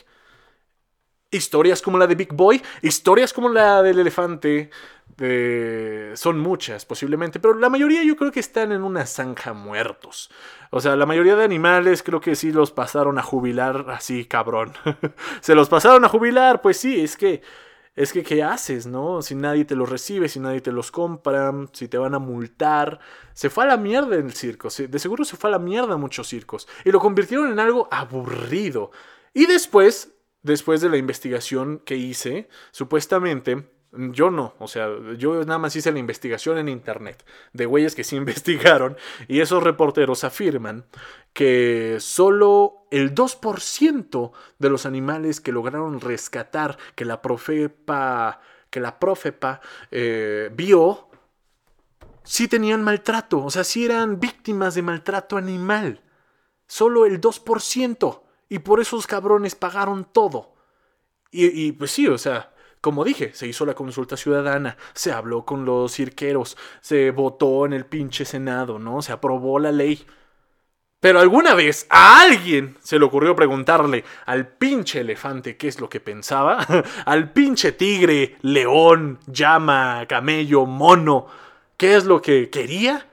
Historias 1.30 1.82
como 1.82 1.98
la 1.98 2.08
de 2.08 2.16
Big 2.16 2.34
Boy, 2.34 2.62
historias 2.82 3.32
como 3.32 3.48
la 3.48 3.82
del 3.84 4.00
elefante, 4.00 4.70
son 6.16 6.40
muchas 6.40 6.84
posiblemente, 6.84 7.40
pero 7.40 7.54
la 7.54 7.70
mayoría 7.70 8.04
yo 8.04 8.18
creo 8.18 8.32
que 8.32 8.40
están 8.40 8.72
en 8.72 8.84
una 8.84 9.06
zanja 9.06 9.54
muertos. 9.54 10.30
O 10.72 10.82
sea, 10.82 10.96
la 10.96 11.06
mayoría 11.06 11.36
de 11.36 11.46
animales 11.46 12.04
creo 12.04 12.20
que 12.20 12.36
sí 12.36 12.52
los 12.52 12.72
pasaron 12.72 13.18
a 13.18 13.24
jubilar 13.24 13.86
así, 13.90 14.26
cabrón. 14.26 14.74
Se 15.42 15.56
los 15.56 15.70
pasaron 15.70 16.04
a 16.04 16.10
jubilar, 16.10 16.62
pues 16.62 16.78
sí, 16.78 17.00
es 17.02 17.16
que 17.16 17.42
es 17.96 18.14
que 18.14 18.24
¿qué 18.24 18.42
haces, 18.42 18.88
no? 18.88 19.22
Si 19.22 19.36
nadie 19.36 19.66
te 19.66 19.76
los 19.76 19.90
recibe, 19.90 20.30
si 20.30 20.40
nadie 20.40 20.62
te 20.62 20.72
los 20.72 20.92
compra, 20.92 21.54
si 21.74 21.88
te 21.88 21.98
van 21.98 22.16
a 22.16 22.20
multar. 22.20 23.00
Se 23.34 23.50
fue 23.50 23.66
a 23.66 23.68
la 23.68 23.78
mierda 23.78 24.16
el 24.16 24.32
circo, 24.34 24.70
de 24.70 25.00
seguro 25.00 25.26
se 25.26 25.36
fue 25.36 25.50
a 25.50 25.52
la 25.52 25.60
mierda 25.60 25.98
muchos 25.98 26.28
circos. 26.28 26.68
Y 26.86 26.92
lo 26.92 27.00
convirtieron 27.00 27.52
en 27.52 27.60
algo 27.60 27.88
aburrido. 27.92 28.92
Y 29.34 29.46
después, 29.46 30.14
después 30.42 30.82
de 30.82 30.90
la 30.90 30.98
investigación 30.98 31.80
que 31.80 31.98
hice, 31.98 32.48
supuestamente 32.72 33.70
yo 33.94 34.32
no, 34.32 34.54
o 34.60 34.68
sea, 34.68 34.88
yo 35.18 35.44
nada 35.44 35.58
más 35.58 35.76
hice 35.76 35.92
la 35.92 36.00
investigación 36.00 36.58
en 36.58 36.70
internet 36.70 37.26
de 37.52 37.66
güeyes 37.66 37.94
que 37.94 38.04
sí 38.04 38.16
investigaron 38.18 38.98
y 39.28 39.42
esos 39.42 39.62
reporteros 39.62 40.24
afirman 40.24 40.86
que 41.34 41.98
solo 42.00 42.86
el 42.92 43.14
2% 43.14 44.32
de 44.60 44.70
los 44.70 44.86
animales 44.86 45.42
que 45.42 45.52
lograron 45.52 46.00
rescatar, 46.00 46.78
que 46.96 47.06
la 47.06 47.22
profepa, 47.22 48.42
que 48.70 48.80
la 48.80 49.00
profepa 49.00 49.62
eh, 49.92 50.50
vio, 50.54 51.10
sí 52.24 52.48
tenían 52.48 52.84
maltrato, 52.84 53.44
o 53.44 53.50
sea, 53.50 53.64
sí 53.64 53.86
eran 53.86 54.20
víctimas 54.20 54.76
de 54.76 54.82
maltrato 54.82 55.38
animal. 55.38 56.02
Solo 56.68 57.06
el 57.06 57.20
2%. 57.20 58.22
Y 58.48 58.60
por 58.60 58.80
esos 58.80 59.08
cabrones 59.08 59.56
pagaron 59.56 60.06
todo. 60.06 60.54
Y, 61.32 61.68
y 61.68 61.72
pues 61.74 61.92
sí, 61.92 62.08
o 62.08 62.18
sea, 62.18 62.51
como 62.82 63.04
dije, 63.04 63.32
se 63.34 63.48
hizo 63.48 63.66
la 63.66 63.76
consulta 63.76 64.18
ciudadana, 64.18 64.76
se 64.94 65.12
habló 65.12 65.46
con 65.46 65.66
los 65.66 65.94
cirqueros, 65.94 66.58
se 66.82 67.12
votó 67.12 67.68
en 67.68 67.74
el 67.74 67.86
pinche 67.86 68.26
Senado, 68.26 68.80
¿no? 68.80 69.04
Se 69.04 69.12
aprobó 69.12 69.60
la 69.60 69.72
ley. 69.72 70.04
Pero 71.00 71.20
alguna 71.20 71.54
vez 71.54 71.86
a 71.90 72.22
alguien 72.22 72.78
se 72.82 72.98
le 73.00 73.06
ocurrió 73.06 73.36
preguntarle 73.36 74.04
al 74.26 74.48
pinche 74.48 75.00
elefante 75.00 75.58
qué 75.58 75.68
es 75.68 75.80
lo 75.80 75.90
que 75.90 76.00
pensaba, 76.00 76.66
al 77.06 77.32
pinche 77.32 77.72
tigre, 77.72 78.38
león, 78.42 79.20
llama, 79.28 80.06
camello, 80.08 80.66
mono, 80.66 81.28
qué 81.78 81.96
es 81.96 82.06
lo 82.06 82.22
que 82.22 82.50
quería. 82.50 83.08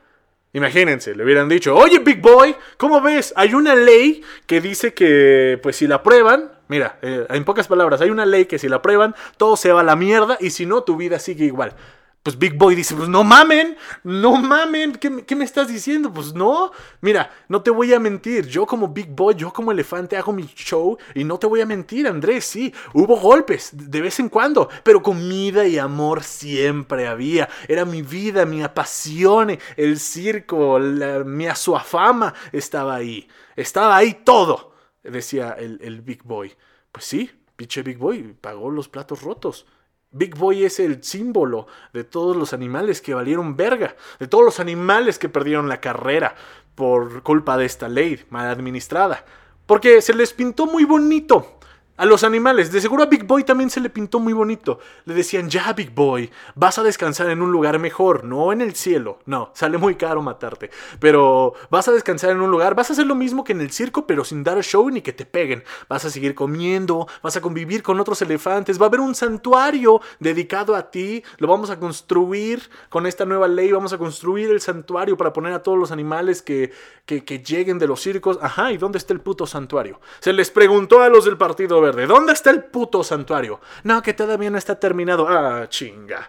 Imagínense, 0.55 1.15
le 1.15 1.25
hubieran 1.25 1.49
dicho, 1.49 1.77
oye 1.77 1.99
Big 1.99 2.23
Boy, 2.23 2.57
¿cómo 2.79 3.03
ves? 3.03 3.35
Hay 3.37 3.53
una 3.53 3.75
ley 3.75 4.23
que 4.47 4.63
dice 4.63 4.95
que, 4.95 5.59
pues 5.63 5.77
si 5.77 5.87
la 5.87 6.03
prueban, 6.03 6.58
Mira, 6.69 6.99
eh, 7.03 7.27
en 7.31 7.45
pocas 7.45 7.67
palabras, 7.67 8.01
hay 8.01 8.11
una 8.11 8.27
ley 8.27 8.45
que 8.47 8.59
si 8.59 8.69
la 8.69 8.77
aprueban, 8.77 9.15
todo 9.37 9.57
se 9.57 9.73
va 9.73 9.81
a 9.81 9.85
la 9.85 9.97
mierda 9.97 10.37
y 10.41 10.51
si 10.51 10.67
no, 10.67 10.83
tu 10.83 10.97
vida 10.97 11.19
sigue 11.19 11.47
igual. 11.47 11.75
Pues 12.23 12.39
Big 12.39 12.59
Boy 12.59 12.75
dice, 12.75 12.95
pues 12.95 13.09
no 13.09 13.25
mamen, 13.25 13.77
no 14.03 14.37
mamen, 14.37 14.93
¿qué, 14.97 15.35
me 15.35 15.45
estás 15.45 15.69
diciendo? 15.69 16.13
Pues 16.13 16.35
no, 16.35 16.73
mira, 17.01 17.31
no 17.49 17.63
te 17.63 17.71
voy 17.71 17.95
a 17.95 18.01
mentir, 18.01 18.47
yo 18.47 18.67
como 18.67 18.89
Big 18.89 19.09
Boy, 19.09 19.35
yo 19.35 19.51
como 19.51 19.73
elefante 19.73 20.17
hago 20.17 20.33
mi 20.33 20.45
show 20.45 20.99
y 21.15 21.25
no 21.25 21.39
te 21.39 21.47
voy 21.47 21.63
a 21.63 21.67
mentir, 21.67 22.07
Andrés, 22.07 22.45
sí, 22.45 22.75
hubo 22.93 23.17
golpes 23.17 23.71
de 23.73 24.03
vez 24.03 24.21
en 24.21 24.29
cuando, 24.29 24.69
pero 24.83 25.03
comida 25.03 25.67
y 25.67 25.79
amor 25.79 26.23
siempre 26.23 27.07
había, 27.07 27.49
era 27.67 27.87
mi 27.87 28.03
vida, 28.03 28.45
mi 28.45 28.63
apasión, 28.63 29.57
el 29.77 29.99
circo, 29.99 30.79
mi 30.79 31.47
fama 31.83 32.35
estaba 32.53 32.97
ahí, 32.97 33.27
estaba 33.57 33.97
ahí 33.97 34.21
todo 34.23 34.68
decía 35.11 35.51
el, 35.59 36.01
Big 36.03 36.23
Boy. 36.23 36.53
Pues 36.93 37.05
sí, 37.05 37.31
pinche 37.57 37.83
Big 37.83 37.99
Boy 37.99 38.35
pagó 38.41 38.71
los 38.71 38.89
platos 38.89 39.23
rotos. 39.23 39.67
Big 40.11 40.35
Boy 40.37 40.65
es 40.65 40.81
el 40.81 41.03
símbolo 41.03 41.67
de 41.93 42.05
todos 42.05 42.37
los 42.37 42.53
animales 42.53 43.01
que 43.01 43.15
valieron 43.15 43.57
verga, 43.57 43.97
de 44.19 44.27
todos 44.27 44.45
los 44.45 44.61
animales 44.61 45.19
que 45.19 45.29
perdieron 45.29 45.69
la 45.69 45.81
carrera 45.81 46.35
por 46.75 47.23
culpa 47.23 47.57
de 47.57 47.67
esta 47.67 47.89
ley 47.89 48.25
mal 48.31 48.47
administrada. 48.47 49.25
Porque 49.67 50.01
se 50.01 50.15
les 50.15 50.33
pintó 50.33 50.67
muy 50.67 50.85
bonito 50.85 51.59
a 51.99 52.07
los 52.07 52.25
animales. 52.25 52.73
De 52.73 52.81
seguro 52.81 53.03
a 53.03 53.07
Big 53.07 53.25
Boy 53.25 53.45
también 53.45 53.69
se 53.69 53.81
le 53.81 53.91
pintó 53.91 54.21
muy 54.21 54.33
bonito. 54.33 54.79
Le 55.05 55.13
decían, 55.15 55.51
ya 55.51 55.73
Big 55.75 55.95
Boy, 55.95 56.31
vas 56.55 56.79
a 56.79 56.83
descansar 56.83 57.29
en 57.29 57.43
un 57.43 57.53
lugar 57.53 57.79
mejor, 57.79 58.25
no 58.25 58.53
en 58.53 58.63
el 58.63 58.75
cielo. 58.75 59.19
No, 59.27 59.51
sale 59.53 59.77
muy 59.77 59.97
caro 59.97 60.23
matarte. 60.23 60.71
Pero 61.01 61.53
vas 61.71 61.89
a 61.89 61.93
descansar 61.93 62.31
en 62.31 62.41
un 62.41 62.51
lugar, 62.51 62.75
vas 62.75 62.89
a 62.89 62.93
hacer 62.95 63.07
lo 63.07 63.15
mismo 63.15 63.45
que 63.45 63.53
en 63.53 63.61
el 63.61 63.71
circo, 63.71 64.07
pero 64.07 64.25
sin 64.25 64.43
dar 64.43 64.63
show 64.63 64.89
ni 64.89 65.03
que 65.03 65.13
te 65.13 65.27
peguen. 65.27 65.65
Vas 65.89 66.05
a 66.05 66.11
seguir 66.11 66.35
comiendo, 66.35 67.07
vas 67.23 67.37
a 67.37 67.41
convivir 67.41 67.83
con 67.83 68.01
otros 68.01 68.23
elefantes, 68.23 68.81
va 68.81 68.87
a 68.87 68.89
haber 68.89 69.01
un 69.01 69.15
santuario 69.15 70.01
dedicado 70.21 70.77
a 70.77 70.91
ti. 70.91 71.23
Lo 71.39 71.49
vamos 71.49 71.71
a 71.71 71.79
construir 71.79 72.63
con 72.89 73.07
esta 73.07 73.25
nueva 73.25 73.49
ley, 73.49 73.73
vamos 73.73 73.93
a 73.93 73.99
construir 73.99 74.51
el 74.51 74.61
santuario 74.61 75.17
para 75.17 75.33
poner 75.33 75.53
a 75.53 75.63
todos 75.63 75.77
los 75.77 75.91
animales 75.91 76.43
que, 76.43 76.73
que, 77.05 77.39
lleguen 77.39 77.79
de 77.79 77.89
los 77.89 78.01
circos. 78.01 78.39
Ajá, 78.41 78.71
¿y 78.73 78.77
dónde 78.77 78.99
está 78.99 79.13
el 79.13 79.21
puto 79.21 79.47
santuario? 79.47 80.01
Se 80.21 80.33
les 80.33 80.51
preguntó 80.51 81.03
a 81.03 81.09
los 81.09 81.25
del 81.25 81.37
Partido 81.37 81.81
¿De 81.95 82.07
¿Dónde 82.07 82.33
está 82.33 82.51
el 82.51 82.65
puto 82.65 83.03
santuario? 83.03 83.61
No, 83.85 84.03
que 84.03 84.15
todavía 84.15 84.51
no 84.51 84.59
está 84.59 84.79
terminado. 84.79 85.27
Ah, 85.29 85.67
chinga. 85.69 86.29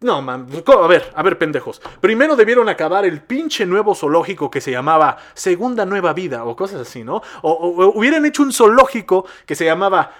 No, 0.00 0.20
man, 0.20 0.46
a 0.66 0.86
ver, 0.86 1.10
a 1.14 1.22
ver, 1.22 1.38
pendejos. 1.38 1.80
Primero 2.00 2.36
debieron 2.36 2.68
acabar 2.68 3.06
el 3.06 3.22
pinche 3.22 3.64
nuevo 3.64 3.94
zoológico 3.94 4.50
que 4.50 4.60
se 4.60 4.70
llamaba 4.70 5.16
Segunda 5.32 5.86
Nueva 5.86 6.12
Vida 6.12 6.44
o 6.44 6.54
cosas 6.54 6.82
así, 6.82 7.02
¿no? 7.02 7.22
O, 7.40 7.92
hubieran 7.94 8.26
hecho 8.26 8.42
un 8.42 8.52
zoológico 8.52 9.24
que 9.46 9.54
se 9.54 9.64
llamaba 9.64 10.12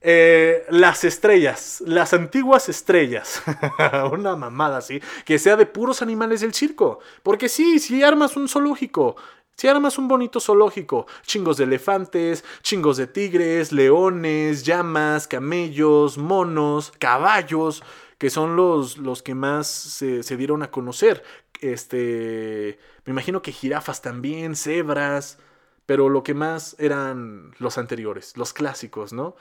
eh, 0.00 0.66
Las 0.70 1.04
Estrellas, 1.04 1.80
las 1.86 2.12
antiguas 2.12 2.68
estrellas. 2.68 3.40
Una 4.10 4.34
mamada 4.34 4.78
así, 4.78 5.00
que 5.24 5.38
sea 5.38 5.54
de 5.54 5.66
puros 5.66 6.02
animales 6.02 6.40
del 6.40 6.52
circo. 6.52 6.98
Porque 7.22 7.48
sí, 7.48 7.78
si 7.78 8.02
armas 8.02 8.36
un 8.36 8.48
zoológico 8.48 9.14
si 9.60 9.68
armas 9.68 9.98
un 9.98 10.08
bonito 10.08 10.40
zoológico, 10.40 11.06
chingos 11.20 11.58
de 11.58 11.64
elefantes, 11.64 12.46
chingos 12.62 12.96
de 12.96 13.06
tigres, 13.06 13.72
leones, 13.72 14.64
llamas, 14.64 15.28
camellos, 15.28 16.16
monos, 16.16 16.94
caballos, 16.98 17.82
que 18.16 18.30
son 18.30 18.56
los, 18.56 18.96
los 18.96 19.22
que 19.22 19.34
más 19.34 19.66
se, 19.66 20.22
se 20.22 20.38
dieron 20.38 20.62
a 20.62 20.70
conocer. 20.70 21.22
Este, 21.60 22.78
me 23.04 23.10
imagino 23.10 23.42
que 23.42 23.52
jirafas 23.52 24.00
también, 24.00 24.56
cebras, 24.56 25.38
pero 25.84 26.08
lo 26.08 26.22
que 26.22 26.32
más 26.32 26.74
eran 26.78 27.54
los 27.58 27.76
anteriores, 27.76 28.38
los 28.38 28.54
clásicos, 28.54 29.12
¿no? 29.12 29.36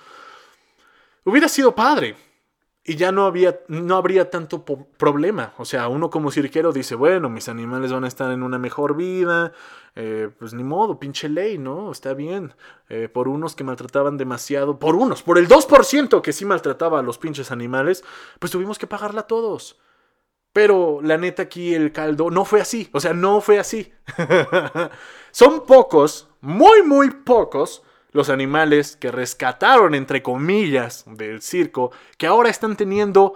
Hubiera 1.24 1.48
sido 1.48 1.74
padre 1.74 2.18
y 2.90 2.96
ya 2.96 3.12
no, 3.12 3.28
había, 3.28 3.60
no 3.68 3.98
habría 3.98 4.32
tanto 4.32 4.66
problema. 4.66 5.54
O 5.60 5.66
sea, 5.66 5.88
uno 5.90 6.10
como 6.10 6.32
cirquero 6.32 6.72
dice, 6.72 6.96
bueno, 6.96 7.30
mis 7.30 7.48
animales 7.48 7.92
van 7.94 8.04
a 8.04 8.08
estar 8.08 8.32
en 8.32 8.42
una 8.42 8.58
mejor 8.58 8.96
vida, 8.96 9.54
eh, 9.96 10.32
pues 10.40 10.56
ni 10.56 10.64
modo, 10.64 11.00
pinche 11.00 11.30
ley, 11.30 11.60
¿no? 11.60 11.92
Está 11.92 12.16
bien. 12.16 12.56
Eh, 12.90 13.08
por 13.08 13.28
unos 13.28 13.56
que 13.56 13.64
maltrataban 13.64 14.18
demasiado, 14.18 14.80
por 14.80 14.96
unos, 14.96 15.22
por 15.22 15.38
el 15.38 15.48
2% 15.48 16.22
que 16.24 16.34
sí 16.34 16.46
maltrataba 16.46 16.98
a 16.98 17.04
los 17.04 17.20
pinches 17.20 17.52
animales, 17.52 18.04
pues 18.40 18.52
tuvimos 18.52 18.80
que 18.80 18.88
pagarla 18.88 19.28
todos. 19.28 19.78
Pero 20.52 21.00
la 21.04 21.20
neta 21.20 21.44
aquí 21.44 21.76
el 21.76 21.92
caldo 21.92 22.32
no 22.32 22.44
fue 22.44 22.60
así, 22.60 22.90
o 22.92 23.00
sea, 23.00 23.14
no 23.14 23.40
fue 23.40 23.60
así. 23.60 23.94
Son 25.30 25.64
pocos, 25.68 26.28
muy, 26.42 26.82
muy 26.82 27.12
pocos 27.12 27.84
los 28.12 28.30
animales 28.30 28.96
que 28.96 29.12
rescataron, 29.12 29.96
entre 29.96 30.24
comillas, 30.24 31.06
del 31.08 31.42
circo, 31.42 31.92
que 32.18 32.28
ahora 32.28 32.50
están 32.50 32.76
teniendo, 32.76 33.34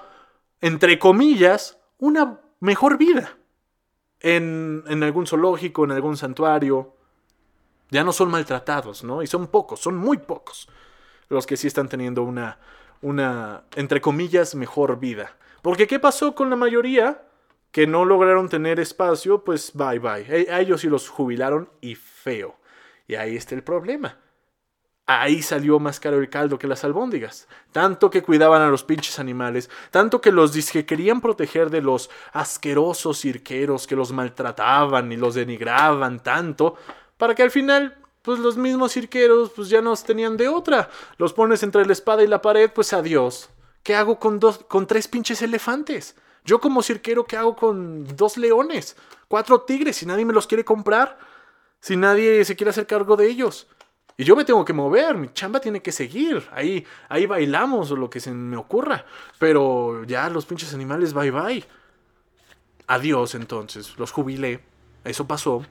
entre 0.62 1.00
comillas, 1.00 1.80
una 2.00 2.42
mejor 2.60 2.98
vida. 2.98 3.38
En, 4.20 4.84
en, 4.88 5.04
algún 5.04 5.28
zoológico, 5.28 5.84
en 5.84 5.92
algún 5.92 6.16
santuario. 6.16 6.96
Ya 7.90 8.04
no 8.04 8.14
son 8.14 8.32
maltratados, 8.32 9.04
¿no? 9.04 9.22
Y 9.22 9.28
son 9.28 9.48
pocos, 9.48 9.82
son 9.82 9.98
muy 9.98 10.18
pocos 10.18 10.70
los 11.30 11.46
que 11.46 11.58
sí 11.58 11.68
están 11.68 11.90
teniendo 11.90 12.24
una, 12.24 12.60
una, 13.02 13.64
entre 13.76 14.02
comillas, 14.02 14.56
mejor 14.56 15.00
vida. 15.00 15.36
Porque 15.62 15.88
¿qué 15.88 16.00
pasó 16.00 16.36
con 16.36 16.50
la 16.50 16.56
mayoría? 16.56 17.24
Que 17.72 17.88
no 17.88 18.06
lograron 18.06 18.50
tener 18.50 18.80
espacio, 18.80 19.44
pues 19.44 19.72
bye 19.74 20.00
bye. 20.00 20.48
A 20.50 20.60
ellos 20.60 20.82
sí 20.82 20.88
los 20.88 21.10
jubilaron 21.10 21.70
y 21.82 21.96
feo. 21.96 22.56
Y 23.08 23.16
ahí 23.16 23.36
está 23.36 23.56
el 23.56 23.64
problema. 23.64 24.18
Ahí 25.06 25.42
salió 25.42 25.80
más 25.80 26.00
caro 26.00 26.20
el 26.20 26.30
caldo 26.30 26.58
que 26.58 26.68
las 26.68 26.86
albóndigas. 26.86 27.48
Tanto 27.74 28.10
que 28.10 28.24
cuidaban 28.24 28.62
a 28.62 28.70
los 28.70 28.84
pinches 28.84 29.20
animales, 29.20 29.70
tanto 29.92 30.22
que 30.22 30.32
los 30.32 30.54
que 30.72 30.86
querían 30.86 31.20
proteger 31.20 31.70
de 31.70 31.82
los 31.82 32.10
asquerosos 32.32 33.20
cirqueros 33.20 33.86
que 33.86 33.98
los 33.98 34.13
maltrataban 34.13 35.12
y 35.12 35.18
los 35.18 35.36
denigraban 35.36 36.24
tanto, 36.24 36.78
para 37.18 37.36
que 37.36 37.44
al 37.44 37.52
final, 37.52 37.98
pues 38.22 38.39
los 38.39 38.56
mismos 38.56 38.94
cirqueros, 38.94 39.52
pues 39.54 39.68
ya 39.68 39.82
nos 39.82 40.06
tenían 40.06 40.38
de 40.38 40.48
otra. 40.48 40.89
Los 41.18 41.34
pones 41.34 41.63
entre 41.63 41.86
la 41.86 41.94
espada 41.94 42.24
y 42.24 42.28
la 42.28 42.42
pared, 42.42 42.72
pues 42.74 42.94
adiós. 42.94 43.50
¿Qué 43.84 43.96
hago 43.96 44.20
con 44.20 44.39
dos, 44.39 44.60
con 44.60 44.88
tres 44.88 45.10
pinches 45.10 45.42
elefantes? 45.42 46.16
Yo 46.46 46.62
como 46.62 46.82
cirquero, 46.82 47.26
¿qué 47.26 47.36
hago 47.36 47.58
con 47.58 48.06
dos 48.16 48.38
leones? 48.38 48.96
Cuatro 49.28 49.62
tigres, 49.62 49.98
si 49.98 50.06
nadie 50.06 50.24
me 50.24 50.34
los 50.34 50.48
quiere 50.48 50.63
comprar, 50.63 51.18
si 51.82 51.98
nadie 51.98 52.46
se 52.46 52.56
quiere 52.56 52.70
hacer 52.70 52.88
cargo 52.88 53.18
de 53.18 53.28
ellos. 53.28 53.68
Y 54.15 54.23
yo 54.23 54.36
me 54.36 54.45
tengo 54.45 54.63
que 54.63 54.73
mover, 54.73 55.17
mi 55.17 55.34
chamba 55.34 55.60
tiene 55.60 55.82
que 55.82 55.91
seguir. 55.91 56.47
Ahí, 56.52 56.86
ahí 57.10 57.26
bailamos 57.26 57.91
o 57.91 57.95
lo 57.95 58.10
que 58.10 58.19
se 58.19 58.32
me 58.32 58.58
ocurra. 58.58 59.06
Pero 59.39 60.04
ya 60.04 60.30
los 60.30 60.45
pinches 60.45 60.73
animales, 60.73 61.13
bye 61.13 61.32
bye. 61.32 61.65
Adiós 62.88 63.34
entonces, 63.36 63.97
los 63.97 64.12
jubilé. 64.12 64.60
Eso 65.04 65.26
pasó. 65.28 65.63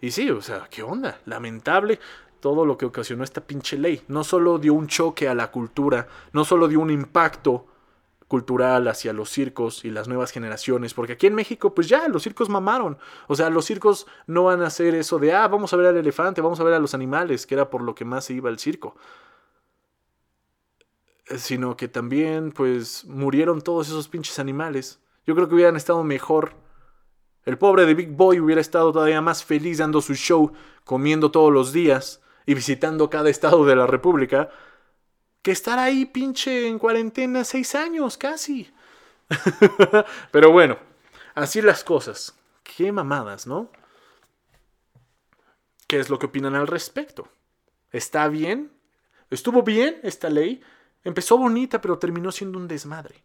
Y 0.00 0.10
sí, 0.10 0.30
o 0.30 0.42
sea, 0.42 0.66
¿qué 0.70 0.82
onda? 0.82 1.20
Lamentable. 1.26 2.00
todo 2.40 2.64
lo 2.64 2.78
que 2.78 2.86
ocasionó 2.86 3.22
esta 3.22 3.42
pinche 3.42 3.78
ley. 3.78 4.02
No 4.08 4.24
solo 4.24 4.58
dio 4.58 4.74
un 4.74 4.86
choque 4.86 5.28
a 5.28 5.34
la 5.34 5.50
cultura, 5.50 6.08
no 6.32 6.44
solo 6.44 6.68
dio 6.68 6.80
un 6.80 6.90
impacto 6.90 7.66
cultural 8.30 8.86
hacia 8.86 9.12
los 9.12 9.28
circos 9.28 9.84
y 9.84 9.90
las 9.90 10.06
nuevas 10.06 10.30
generaciones, 10.30 10.94
porque 10.94 11.14
aquí 11.14 11.26
en 11.26 11.34
México 11.34 11.74
pues 11.74 11.88
ya 11.88 12.06
los 12.06 12.22
circos 12.22 12.48
mamaron, 12.48 12.96
o 13.26 13.34
sea, 13.34 13.50
los 13.50 13.64
circos 13.64 14.06
no 14.28 14.44
van 14.44 14.62
a 14.62 14.68
hacer 14.68 14.94
eso 14.94 15.18
de, 15.18 15.32
ah, 15.32 15.48
vamos 15.48 15.72
a 15.72 15.76
ver 15.76 15.88
al 15.88 15.96
elefante, 15.96 16.40
vamos 16.40 16.60
a 16.60 16.62
ver 16.62 16.74
a 16.74 16.78
los 16.78 16.94
animales, 16.94 17.44
que 17.44 17.56
era 17.56 17.68
por 17.68 17.82
lo 17.82 17.96
que 17.96 18.04
más 18.04 18.26
se 18.26 18.34
iba 18.34 18.48
al 18.48 18.60
circo, 18.60 18.94
sino 21.38 21.76
que 21.76 21.88
también 21.88 22.52
pues 22.52 23.04
murieron 23.04 23.62
todos 23.62 23.88
esos 23.88 24.06
pinches 24.06 24.38
animales. 24.38 25.00
Yo 25.26 25.34
creo 25.34 25.48
que 25.48 25.56
hubieran 25.56 25.74
estado 25.74 26.04
mejor. 26.04 26.52
El 27.44 27.58
pobre 27.58 27.84
de 27.84 27.94
Big 27.94 28.10
Boy 28.10 28.38
hubiera 28.38 28.60
estado 28.60 28.92
todavía 28.92 29.20
más 29.20 29.42
feliz 29.42 29.78
dando 29.78 30.00
su 30.02 30.14
show, 30.14 30.52
comiendo 30.84 31.32
todos 31.32 31.52
los 31.52 31.72
días 31.72 32.22
y 32.46 32.54
visitando 32.54 33.10
cada 33.10 33.28
estado 33.28 33.66
de 33.66 33.74
la 33.74 33.88
República, 33.88 34.50
que 35.42 35.52
estar 35.52 35.78
ahí 35.78 36.06
pinche 36.06 36.68
en 36.68 36.78
cuarentena 36.78 37.44
seis 37.44 37.74
años 37.74 38.16
casi. 38.16 38.70
Pero 40.30 40.52
bueno, 40.52 40.78
así 41.34 41.62
las 41.62 41.84
cosas. 41.84 42.34
Qué 42.62 42.92
mamadas, 42.92 43.46
¿no? 43.46 43.70
¿Qué 45.86 45.98
es 45.98 46.10
lo 46.10 46.18
que 46.18 46.26
opinan 46.26 46.54
al 46.54 46.66
respecto? 46.66 47.28
¿Está 47.90 48.28
bien? 48.28 48.72
¿Estuvo 49.30 49.62
bien 49.62 49.98
esta 50.02 50.28
ley? 50.30 50.62
Empezó 51.02 51.38
bonita, 51.38 51.80
pero 51.80 51.98
terminó 51.98 52.30
siendo 52.30 52.58
un 52.58 52.68
desmadre. 52.68 53.24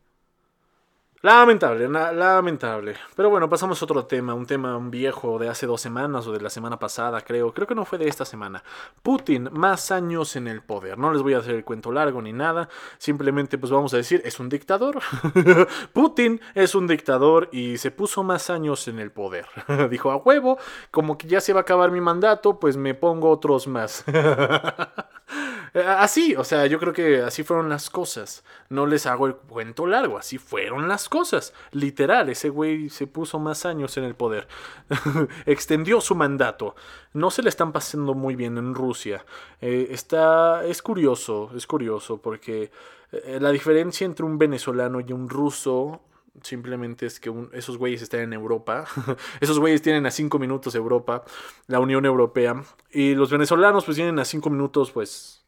Lamentable, 1.26 1.88
lamentable. 1.90 2.94
Pero 3.16 3.32
bueno, 3.32 3.50
pasamos 3.50 3.82
a 3.82 3.86
otro 3.86 4.06
tema, 4.06 4.36
un 4.36 4.46
tema 4.46 4.78
viejo 4.78 5.40
de 5.40 5.50
hace 5.50 5.66
dos 5.66 5.82
semanas 5.82 6.28
o 6.28 6.32
de 6.32 6.40
la 6.40 6.52
semana 6.52 6.78
pasada, 6.78 7.20
creo. 7.22 7.52
Creo 7.52 7.66
que 7.66 7.74
no 7.74 7.84
fue 7.84 7.98
de 7.98 8.08
esta 8.08 8.26
semana. 8.26 8.64
Putin, 9.02 9.50
más 9.52 9.90
años 9.90 10.36
en 10.36 10.48
el 10.48 10.62
poder. 10.62 11.00
No 11.00 11.12
les 11.12 11.24
voy 11.24 11.34
a 11.34 11.40
hacer 11.40 11.56
el 11.56 11.66
cuento 11.66 11.92
largo 11.92 12.22
ni 12.22 12.32
nada. 12.32 12.70
Simplemente, 13.00 13.58
pues 13.58 13.72
vamos 13.72 13.92
a 13.96 13.98
decir, 13.98 14.22
es 14.24 14.40
un 14.40 14.50
dictador. 14.50 15.00
Putin 15.94 16.40
es 16.54 16.76
un 16.76 16.86
dictador 16.86 17.50
y 17.52 17.80
se 17.80 17.90
puso 17.90 18.22
más 18.22 18.52
años 18.52 18.88
en 18.88 19.00
el 19.00 19.10
poder. 19.12 19.48
Dijo 19.90 20.12
a 20.12 20.18
huevo, 20.18 20.60
como 20.92 21.18
que 21.18 21.28
ya 21.28 21.42
se 21.42 21.54
va 21.54 21.62
a 21.62 21.64
acabar 21.64 21.90
mi 21.90 22.02
mandato, 22.02 22.60
pues 22.60 22.78
me 22.78 22.94
pongo 22.94 23.32
otros 23.32 23.66
más. 23.66 24.06
Eh, 25.76 25.84
así, 25.84 26.36
o 26.38 26.46
sea, 26.46 26.68
yo 26.68 26.80
creo 26.80 26.94
que 26.94 27.22
así 27.22 27.44
fueron 27.44 27.68
las 27.68 27.90
cosas. 27.90 28.46
No 28.70 28.86
les 28.86 29.06
hago 29.06 29.28
el 29.28 29.36
cuento 29.36 29.86
largo, 29.86 30.18
así 30.18 30.38
fueron 30.38 30.88
las 30.88 31.10
cosas. 31.10 31.54
Literal, 31.74 32.30
ese 32.30 32.48
güey 32.48 32.90
se 32.90 33.08
puso 33.08 33.40
más 33.40 33.66
años 33.66 33.98
en 33.98 34.06
el 34.06 34.16
poder. 34.16 34.48
Extendió 35.46 36.00
su 36.00 36.16
mandato. 36.16 36.76
No 37.12 37.30
se 37.30 37.44
le 37.44 37.50
están 37.50 37.74
pasando 37.74 38.14
muy 38.14 38.38
bien 38.38 38.58
en 38.58 38.74
Rusia. 38.74 39.26
Eh, 39.60 39.88
está, 39.92 40.66
es 40.66 40.82
curioso, 40.82 41.52
es 41.54 41.68
curioso, 41.68 42.22
porque 42.22 42.72
eh, 43.12 43.40
la 43.42 43.52
diferencia 43.52 44.06
entre 44.06 44.26
un 44.26 44.38
venezolano 44.38 45.02
y 45.02 45.12
un 45.12 45.30
ruso 45.30 46.02
simplemente 46.42 47.06
es 47.06 47.20
que 47.20 47.34
esos 47.52 47.78
güeyes 47.78 48.02
están 48.02 48.22
en 48.22 48.32
Europa. 48.32 48.86
esos 49.42 49.60
güeyes 49.60 49.82
tienen 49.82 50.06
a 50.06 50.12
cinco 50.12 50.40
minutos 50.40 50.74
Europa, 50.74 51.26
la 51.68 51.82
Unión 51.82 52.06
Europea. 52.06 52.64
Y 52.92 53.14
los 53.14 53.30
venezolanos 53.30 53.84
pues 53.84 53.96
tienen 53.96 54.20
a 54.20 54.26
cinco 54.26 54.50
minutos 54.50 54.92
pues 54.92 55.45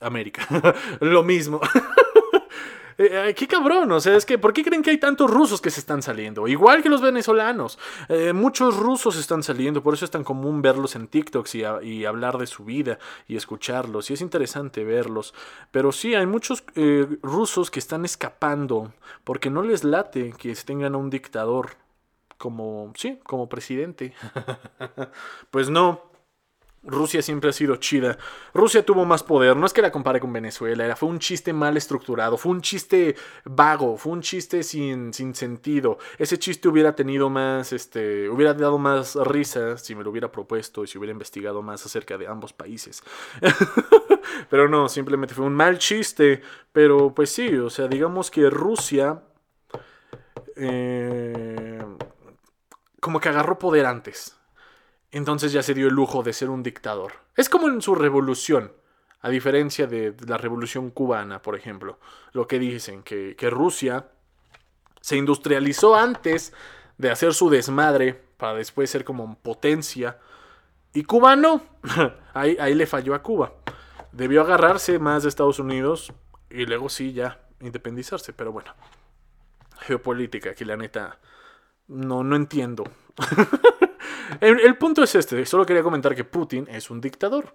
América. 0.00 0.46
Lo 1.00 1.22
mismo. 1.22 1.60
Eh, 3.00 3.28
eh, 3.28 3.34
qué 3.34 3.46
cabrón, 3.46 3.92
o 3.92 4.00
sea, 4.00 4.16
es 4.16 4.26
que, 4.26 4.38
¿por 4.38 4.52
qué 4.52 4.64
creen 4.64 4.82
que 4.82 4.90
hay 4.90 4.98
tantos 4.98 5.30
rusos 5.30 5.60
que 5.60 5.70
se 5.70 5.78
están 5.78 6.02
saliendo? 6.02 6.48
Igual 6.48 6.82
que 6.82 6.88
los 6.88 7.00
venezolanos. 7.00 7.78
Eh, 8.08 8.32
muchos 8.32 8.76
rusos 8.76 9.16
están 9.16 9.44
saliendo, 9.44 9.84
por 9.84 9.94
eso 9.94 10.04
es 10.04 10.10
tan 10.10 10.24
común 10.24 10.62
verlos 10.62 10.96
en 10.96 11.06
TikToks 11.06 11.54
y, 11.54 12.04
hablar 12.04 12.38
de 12.38 12.48
su 12.48 12.64
vida 12.64 12.98
y 13.28 13.36
escucharlos. 13.36 14.10
Y 14.10 14.14
es 14.14 14.20
interesante 14.20 14.82
verlos. 14.82 15.32
Pero 15.70 15.92
sí, 15.92 16.16
hay 16.16 16.26
muchos 16.26 16.64
rusos 17.22 17.70
que 17.70 17.78
están 17.78 18.04
escapando 18.04 18.92
porque 19.22 19.48
no 19.48 19.62
les 19.62 19.84
late 19.84 20.34
que 20.36 20.52
tengan 20.56 20.96
a 20.96 20.98
un 20.98 21.08
dictador 21.08 21.76
como, 22.36 22.92
sí, 22.96 23.20
como 23.24 23.48
presidente. 23.48 24.12
pues 25.52 25.70
no. 25.70 26.07
Rusia 26.88 27.20
siempre 27.22 27.50
ha 27.50 27.52
sido 27.52 27.76
chida. 27.76 28.18
Rusia 28.54 28.84
tuvo 28.84 29.04
más 29.04 29.22
poder. 29.22 29.56
No 29.56 29.66
es 29.66 29.72
que 29.72 29.82
la 29.82 29.92
compare 29.92 30.20
con 30.20 30.32
Venezuela. 30.32 30.84
Era, 30.84 30.96
fue 30.96 31.08
un 31.08 31.18
chiste 31.18 31.52
mal 31.52 31.76
estructurado. 31.76 32.36
Fue 32.36 32.50
un 32.50 32.62
chiste 32.62 33.14
vago. 33.44 33.96
Fue 33.98 34.12
un 34.12 34.22
chiste 34.22 34.62
sin, 34.62 35.12
sin 35.12 35.34
sentido. 35.34 35.98
Ese 36.18 36.38
chiste 36.38 36.68
hubiera 36.68 36.94
tenido 36.96 37.28
más. 37.28 37.72
Este. 37.72 38.28
Hubiera 38.28 38.54
dado 38.54 38.78
más 38.78 39.14
risa 39.16 39.76
si 39.76 39.94
me 39.94 40.02
lo 40.02 40.10
hubiera 40.10 40.32
propuesto 40.32 40.82
y 40.82 40.86
si 40.86 40.98
hubiera 40.98 41.12
investigado 41.12 41.62
más 41.62 41.84
acerca 41.84 42.16
de 42.16 42.26
ambos 42.26 42.52
países. 42.52 43.02
pero 44.50 44.68
no, 44.68 44.88
simplemente 44.88 45.34
fue 45.34 45.44
un 45.44 45.54
mal 45.54 45.78
chiste. 45.78 46.40
Pero 46.72 47.14
pues 47.14 47.30
sí, 47.30 47.54
o 47.54 47.70
sea, 47.70 47.86
digamos 47.86 48.30
que 48.30 48.48
Rusia. 48.48 49.22
Eh, 50.56 51.84
como 53.00 53.20
que 53.20 53.28
agarró 53.28 53.58
poder 53.58 53.86
antes 53.86 54.37
entonces 55.10 55.52
ya 55.52 55.62
se 55.62 55.74
dio 55.74 55.88
el 55.88 55.94
lujo 55.94 56.22
de 56.22 56.32
ser 56.32 56.50
un 56.50 56.62
dictador. 56.62 57.12
Es 57.36 57.48
como 57.48 57.68
en 57.68 57.80
su 57.80 57.94
revolución, 57.94 58.72
a 59.20 59.30
diferencia 59.30 59.86
de 59.86 60.14
la 60.26 60.38
revolución 60.38 60.90
cubana, 60.90 61.40
por 61.42 61.56
ejemplo. 61.56 61.98
Lo 62.32 62.46
que 62.46 62.58
dicen, 62.58 63.02
que, 63.02 63.34
Rusia 63.50 64.08
se 65.00 65.16
industrializó 65.16 65.96
antes 65.96 66.52
de 66.98 67.10
hacer 67.10 67.32
su 67.32 67.48
desmadre 67.48 68.20
para 68.36 68.54
después 68.54 68.90
ser 68.90 69.04
como 69.04 69.38
potencia. 69.38 70.18
Y 70.92 71.04
Cuba 71.04 71.36
no. 71.36 71.62
ahí, 72.34 72.56
ahí 72.60 72.74
le 72.74 72.86
falló 72.86 73.14
a 73.14 73.22
Cuba. 73.22 73.54
Debió 74.12 74.42
agarrarse 74.42 74.98
más 74.98 75.22
de 75.22 75.28
Estados 75.28 75.58
Unidos 75.58 76.12
y 76.50 76.66
luego 76.66 76.88
sí 76.88 77.12
ya 77.12 77.40
independizarse. 77.60 78.32
Pero 78.32 78.52
bueno, 78.52 78.74
geopolítica, 79.80 80.54
que 80.54 80.64
la 80.64 80.76
neta 80.76 81.18
no, 81.88 82.22
no 82.22 82.36
entiendo. 82.36 82.84
el, 84.40 84.76
punto 84.76 85.02
es 85.02 85.14
este, 85.14 85.44
solo 85.46 85.66
quería 85.66 85.82
comentar 85.82 86.14
que 86.14 86.24
Putin 86.24 86.66
es 86.70 86.90
un 86.90 87.00
dictador, 87.00 87.54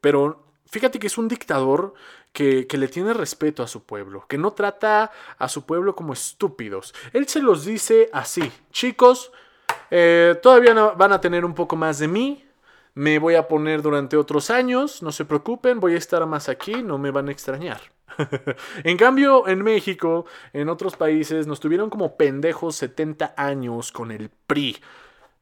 pero 0.00 0.44
fíjate 0.66 0.98
que 0.98 1.06
es 1.06 1.18
un 1.18 1.28
dictador 1.28 1.94
que, 2.32 2.66
le 2.70 2.88
tiene 2.88 3.12
respeto 3.12 3.62
a 3.62 3.68
su 3.68 3.84
pueblo, 3.84 4.26
que 4.28 4.38
no 4.38 4.52
trata 4.52 5.10
a 5.38 5.48
su 5.48 5.66
pueblo 5.66 5.94
como 5.94 6.12
estúpidos. 6.12 6.94
Él 7.12 7.28
se 7.28 7.40
los 7.40 7.64
dice 7.64 8.08
así, 8.12 8.50
chicos, 8.70 9.32
eh, 9.90 10.38
todavía 10.42 10.74
van 10.74 11.12
a 11.12 11.20
tener 11.20 11.44
un 11.44 11.54
poco 11.54 11.76
más 11.76 11.98
de 11.98 12.08
mí, 12.08 12.44
me 12.94 13.18
voy 13.18 13.34
a 13.36 13.48
poner 13.48 13.82
durante 13.82 14.16
otros 14.16 14.50
años, 14.50 15.02
no 15.02 15.12
se 15.12 15.24
preocupen, 15.24 15.80
voy 15.80 15.94
a 15.94 15.98
estar 15.98 16.24
más 16.26 16.48
aquí, 16.48 16.82
no 16.82 16.98
me 16.98 17.10
van 17.10 17.28
a 17.28 17.32
extrañar. 17.32 17.80
en 18.84 18.96
cambio, 18.96 19.48
en 19.48 19.62
México, 19.62 20.26
en 20.52 20.68
otros 20.68 20.96
países, 20.96 21.46
nos 21.46 21.60
tuvieron 21.60 21.90
como 21.90 22.16
pendejos 22.16 22.76
70 22.76 23.34
años 23.36 23.92
con 23.92 24.10
el 24.10 24.30
PRI. 24.46 24.78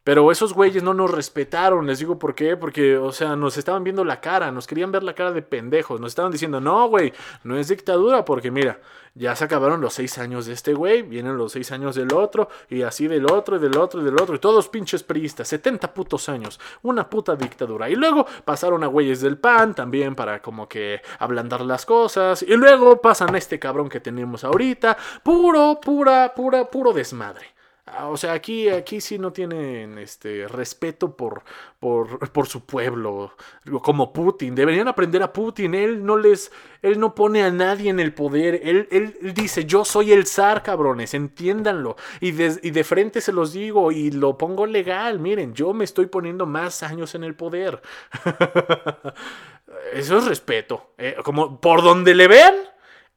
Pero 0.03 0.33
esos 0.33 0.55
güeyes 0.55 0.83
no 0.83 0.95
nos 0.95 1.11
respetaron, 1.11 1.87
les 1.87 1.99
digo 1.99 2.19
por 2.19 2.35
qué, 2.35 2.57
porque, 2.57 2.97
o 2.97 3.13
sea, 3.13 3.37
nos 3.37 3.59
estaban 3.59 3.85
viendo 3.85 4.03
la 4.03 4.21
cara, 4.21 4.51
nos 4.51 4.67
querían 4.67 4.91
ver 4.91 5.03
la 5.03 5.15
cara 5.15 5.31
de 5.31 5.43
pendejos, 5.43 6.01
nos 6.01 6.13
estaban 6.13 6.33
diciendo, 6.33 6.59
no, 6.59 6.89
güey, 6.89 7.13
no 7.45 7.59
es 7.59 7.69
dictadura, 7.69 8.25
porque 8.25 8.51
mira, 8.51 8.81
ya 9.15 9.37
se 9.37 9.45
acabaron 9.45 9.83
los 9.83 9.93
seis 9.93 10.17
años 10.17 10.47
de 10.47 10.55
este 10.55 10.73
güey, 10.73 11.03
vienen 11.03 11.37
los 11.37 11.53
seis 11.53 11.71
años 11.73 11.95
del 11.97 12.15
otro, 12.15 12.49
y 12.71 12.81
así 12.81 13.09
del 13.09 13.27
otro, 13.27 13.57
y 13.57 13.59
del 13.59 13.77
otro, 13.77 14.01
y 14.01 14.05
del 14.05 14.19
otro, 14.19 14.37
y 14.37 14.39
todos 14.39 14.69
pinches 14.69 15.03
priistas, 15.03 15.49
70 15.49 15.93
putos 15.93 16.31
años, 16.31 16.59
una 16.83 17.11
puta 17.11 17.37
dictadura. 17.37 17.91
Y 17.91 17.95
luego 17.95 18.25
pasaron 18.47 18.83
a 18.85 18.87
güeyes 18.87 19.21
del 19.21 19.37
PAN 19.37 19.75
también 19.75 20.15
para 20.15 20.41
como 20.41 20.67
que 20.67 21.03
ablandar 21.19 21.61
las 21.61 21.85
cosas, 21.85 22.43
y 22.43 22.57
luego 22.57 23.03
pasan 23.03 23.35
a 23.35 23.39
este 23.39 23.59
cabrón 23.59 23.91
que 23.91 24.01
tenemos 24.01 24.45
ahorita, 24.45 24.97
puro, 25.23 25.79
pura, 25.79 26.33
pura, 26.35 26.71
puro 26.71 26.95
desmadre. 26.95 27.60
Ah, 27.87 28.09
o 28.09 28.17
sea, 28.17 28.35
aquí, 28.35 28.69
aquí 28.69 29.01
sí 29.01 29.19
no 29.19 29.33
tienen 29.33 29.99
este 29.99 30.47
respeto 30.47 31.17
por, 31.17 31.43
por, 31.79 32.31
por, 32.31 32.47
su 32.47 32.65
pueblo, 32.65 33.35
como 33.83 34.13
Putin. 34.13 34.55
Deberían 34.55 34.87
aprender 34.87 35.23
a 35.23 35.33
Putin. 35.33 35.75
Él 35.75 36.05
no 36.05 36.17
les, 36.17 36.53
él 36.83 37.01
no 37.01 37.15
pone 37.15 37.43
a 37.43 37.51
nadie 37.51 37.91
en 37.91 37.99
el 37.99 38.15
poder. 38.15 38.61
Él, 38.63 38.87
él, 38.93 39.35
dice, 39.35 39.65
yo 39.65 39.85
soy 39.85 40.13
el 40.13 40.27
zar, 40.27 40.63
cabrones, 40.63 41.15
entiéndanlo. 41.15 41.97
Y 42.21 42.33
de, 42.33 42.61
y 42.63 42.71
de, 42.71 42.85
frente 42.85 43.21
se 43.21 43.33
los 43.33 43.53
digo 43.53 43.91
y 43.91 44.11
lo 44.13 44.39
pongo 44.39 44.67
legal. 44.67 45.19
Miren, 45.19 45.55
yo 45.55 45.73
me 45.73 45.85
estoy 45.85 46.07
poniendo 46.07 46.47
más 46.47 46.83
años 46.83 47.15
en 47.15 47.25
el 47.25 47.35
poder. 47.35 47.83
eso 49.93 50.19
es 50.19 50.27
respeto. 50.27 50.93
Eh, 50.97 51.17
como 51.25 51.61
por 51.61 51.83
donde 51.83 52.15
le 52.15 52.29
vean, 52.29 52.55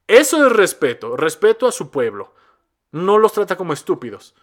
eso 0.06 0.46
es 0.46 0.52
respeto. 0.52 1.16
Respeto 1.16 1.66
a 1.66 1.72
su 1.72 1.90
pueblo. 1.90 2.34
No 2.90 3.18
los 3.18 3.32
trata 3.32 3.56
como 3.56 3.72
estúpidos. 3.72 4.34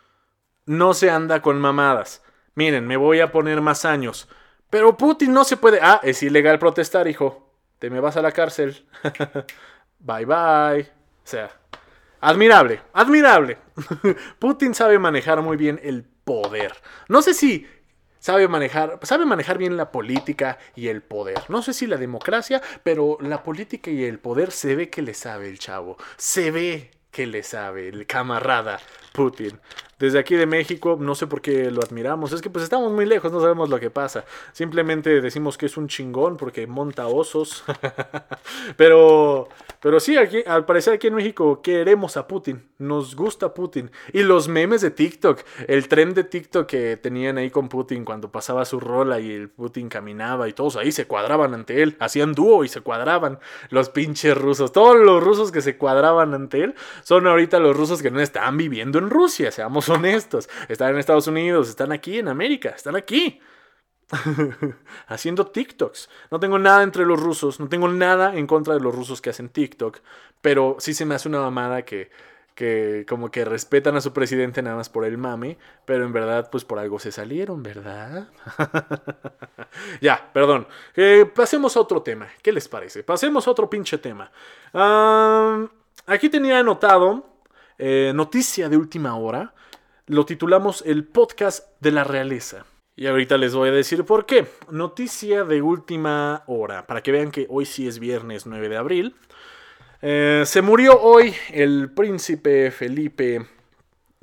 No 0.66 0.94
se 0.94 1.10
anda 1.10 1.42
con 1.42 1.60
mamadas. 1.60 2.24
Miren, 2.56 2.86
me 2.86 2.98
voy 2.98 3.20
a 3.20 3.32
poner 3.32 3.62
más 3.62 3.86
años. 3.86 4.28
Pero 4.70 4.98
Putin 4.98 5.34
no 5.34 5.44
se 5.44 5.58
puede. 5.58 5.80
Ah, 5.82 6.00
es 6.04 6.24
ilegal 6.24 6.60
protestar, 6.60 7.08
hijo. 7.08 7.52
Te 7.80 7.90
me 7.90 8.00
vas 8.00 8.18
a 8.18 8.22
la 8.22 8.32
cárcel. 8.32 8.86
bye 10.00 10.26
bye. 10.26 10.82
O 10.82 11.28
sea, 11.28 11.50
admirable, 12.20 12.82
admirable. 12.94 13.58
Putin 14.40 14.74
sabe 14.74 15.00
manejar 15.00 15.42
muy 15.42 15.58
bien 15.58 15.80
el 15.84 16.04
poder. 16.04 16.74
No 17.10 17.22
sé 17.22 17.34
si 17.34 17.68
sabe 18.20 18.48
manejar, 18.48 19.00
sabe 19.02 19.26
manejar 19.26 19.58
bien 19.58 19.78
la 19.78 19.92
política 19.92 20.58
y 20.76 20.88
el 20.88 21.02
poder. 21.02 21.42
No 21.50 21.62
sé 21.62 21.74
si 21.74 21.88
la 21.88 21.98
democracia, 21.98 22.62
pero 22.84 23.18
la 23.20 23.44
política 23.44 23.92
y 23.92 24.06
el 24.06 24.20
poder 24.20 24.52
se 24.52 24.76
ve 24.76 24.90
que 24.90 25.02
le 25.02 25.14
sabe 25.14 25.50
el 25.50 25.60
chavo. 25.60 25.98
Se 26.18 26.52
ve 26.52 26.92
que 27.12 27.28
le 27.28 27.44
sabe 27.44 27.90
el 27.90 28.08
camarada 28.08 28.80
Putin. 29.12 29.60
Desde 30.02 30.18
aquí 30.18 30.34
de 30.34 30.48
México, 30.48 30.98
no 31.00 31.14
sé 31.14 31.28
por 31.28 31.42
qué 31.42 31.70
lo 31.70 31.80
admiramos. 31.80 32.32
Es 32.32 32.42
que 32.42 32.50
pues 32.50 32.64
estamos 32.64 32.92
muy 32.92 33.06
lejos, 33.06 33.32
no 33.32 33.40
sabemos 33.40 33.70
lo 33.70 33.80
que 33.80 33.92
pasa. 33.92 34.26
Simplemente 34.52 35.22
decimos 35.22 35.60
que 35.60 35.68
es 35.68 35.78
un 35.78 35.88
chingón 35.88 36.38
porque 36.38 36.66
monta 36.66 37.06
osos. 37.06 37.64
pero, 38.78 39.48
pero 39.80 40.00
sí, 40.00 40.18
aquí, 40.18 40.40
al 40.48 40.66
parecer 40.66 40.96
aquí 40.96 41.06
en 41.06 41.14
México 41.14 41.62
queremos 41.62 42.18
a 42.18 42.26
Putin. 42.26 42.64
Nos 42.80 43.16
gusta 43.16 43.54
Putin. 43.54 43.92
Y 44.12 44.24
los 44.24 44.48
memes 44.48 44.82
de 44.82 44.90
TikTok, 44.90 45.42
el 45.68 45.88
tren 45.88 46.16
de 46.16 46.24
TikTok 46.24 46.66
que 46.66 46.98
tenían 46.98 47.38
ahí 47.38 47.52
con 47.52 47.70
Putin 47.70 48.04
cuando 48.04 48.32
pasaba 48.32 48.66
su 48.66 48.80
rola 48.80 49.20
y 49.20 49.32
el 49.32 49.50
Putin 49.50 49.88
caminaba 49.88 50.50
y 50.50 50.54
todos 50.54 50.78
ahí 50.78 50.92
se 50.92 51.06
cuadraban 51.06 51.54
ante 51.54 51.84
él. 51.84 51.96
Hacían 52.00 52.34
dúo 52.34 52.64
y 52.64 52.70
se 52.70 52.82
cuadraban. 52.82 53.38
Los 53.70 53.90
pinches 53.90 54.36
rusos. 54.36 54.72
Todos 54.72 54.98
los 54.98 55.24
rusos 55.24 55.52
que 55.52 55.62
se 55.62 55.78
cuadraban 55.78 56.34
ante 56.34 56.64
él 56.64 56.74
son 57.04 57.28
ahorita 57.28 57.60
los 57.60 57.78
rusos 57.78 58.02
que 58.02 58.10
no 58.10 58.20
están 58.20 58.58
viviendo 58.58 58.98
en 59.02 59.10
Rusia, 59.10 59.52
seamos 59.52 59.90
honestos. 59.90 60.50
Están 60.70 60.92
en 60.92 61.00
Estados 61.00 61.28
Unidos, 61.28 61.70
están 61.70 61.92
aquí 61.92 62.20
en 62.20 62.28
América, 62.28 62.70
están 62.70 62.96
aquí. 62.96 63.40
haciendo 65.08 65.48
TikToks. 65.48 66.10
No 66.32 66.40
tengo 66.40 66.60
nada 66.60 66.84
entre 66.84 67.06
los 67.06 67.20
rusos, 67.20 67.60
no 67.60 67.70
tengo 67.70 67.88
nada 67.88 68.36
en 68.36 68.48
contra 68.48 68.74
de 68.74 68.80
los 68.80 68.94
rusos 68.94 69.22
que 69.22 69.30
hacen 69.30 69.50
TikTok, 69.50 70.00
pero 70.42 70.76
sí 70.80 70.94
se 70.94 71.06
me 71.06 71.16
hace 71.16 71.30
una 71.30 71.40
mamada 71.40 71.84
que, 71.84 72.12
que 72.56 73.06
como 73.08 73.32
que 73.32 73.46
respetan 73.46 73.96
a 73.96 74.02
su 74.02 74.14
presidente 74.14 74.62
nada 74.62 74.76
más 74.76 74.90
por 74.90 75.06
el 75.06 75.18
mame, 75.18 75.58
pero 75.86 76.06
en 76.06 76.14
verdad 76.14 76.50
pues 76.52 76.66
por 76.66 76.80
algo 76.80 77.00
se 77.00 77.12
salieron, 77.12 77.64
¿verdad? 77.64 78.28
ya, 80.02 80.30
perdón. 80.34 80.68
Eh, 80.96 81.30
pasemos 81.34 81.76
a 81.78 81.82
otro 81.82 82.02
tema. 82.02 82.28
¿Qué 82.42 82.52
les 82.52 82.68
parece? 82.68 83.04
Pasemos 83.04 83.48
a 83.48 83.52
otro 83.52 83.70
pinche 83.70 83.98
tema. 83.98 84.32
aquí 86.06 86.30
tenía 86.30 86.60
anotado 86.60 87.31
eh, 87.84 88.12
noticia 88.14 88.70
de 88.70 88.78
última 88.78 89.16
hora. 89.16 89.56
Lo 90.06 90.24
titulamos 90.26 90.84
el 90.86 91.04
podcast 91.04 91.66
de 91.80 91.92
la 91.92 92.04
realeza. 92.04 92.66
Y 92.96 93.08
ahorita 93.08 93.40
les 93.40 93.56
voy 93.56 93.70
a 93.70 93.72
decir 93.72 94.06
por 94.06 94.28
qué. 94.28 94.46
Noticia 94.70 95.46
de 95.46 95.64
última 95.64 96.44
hora, 96.46 96.86
para 96.86 97.02
que 97.02 97.12
vean 97.12 97.32
que 97.32 97.48
hoy 97.50 97.66
sí 97.66 97.88
es 97.88 97.98
viernes 97.98 98.46
9 98.46 98.70
de 98.70 98.78
abril. 98.78 99.16
Eh, 100.04 100.44
se 100.46 100.62
murió 100.62 101.02
hoy 101.02 101.34
el 101.50 101.92
príncipe 101.92 102.70
Felipe 102.70 103.48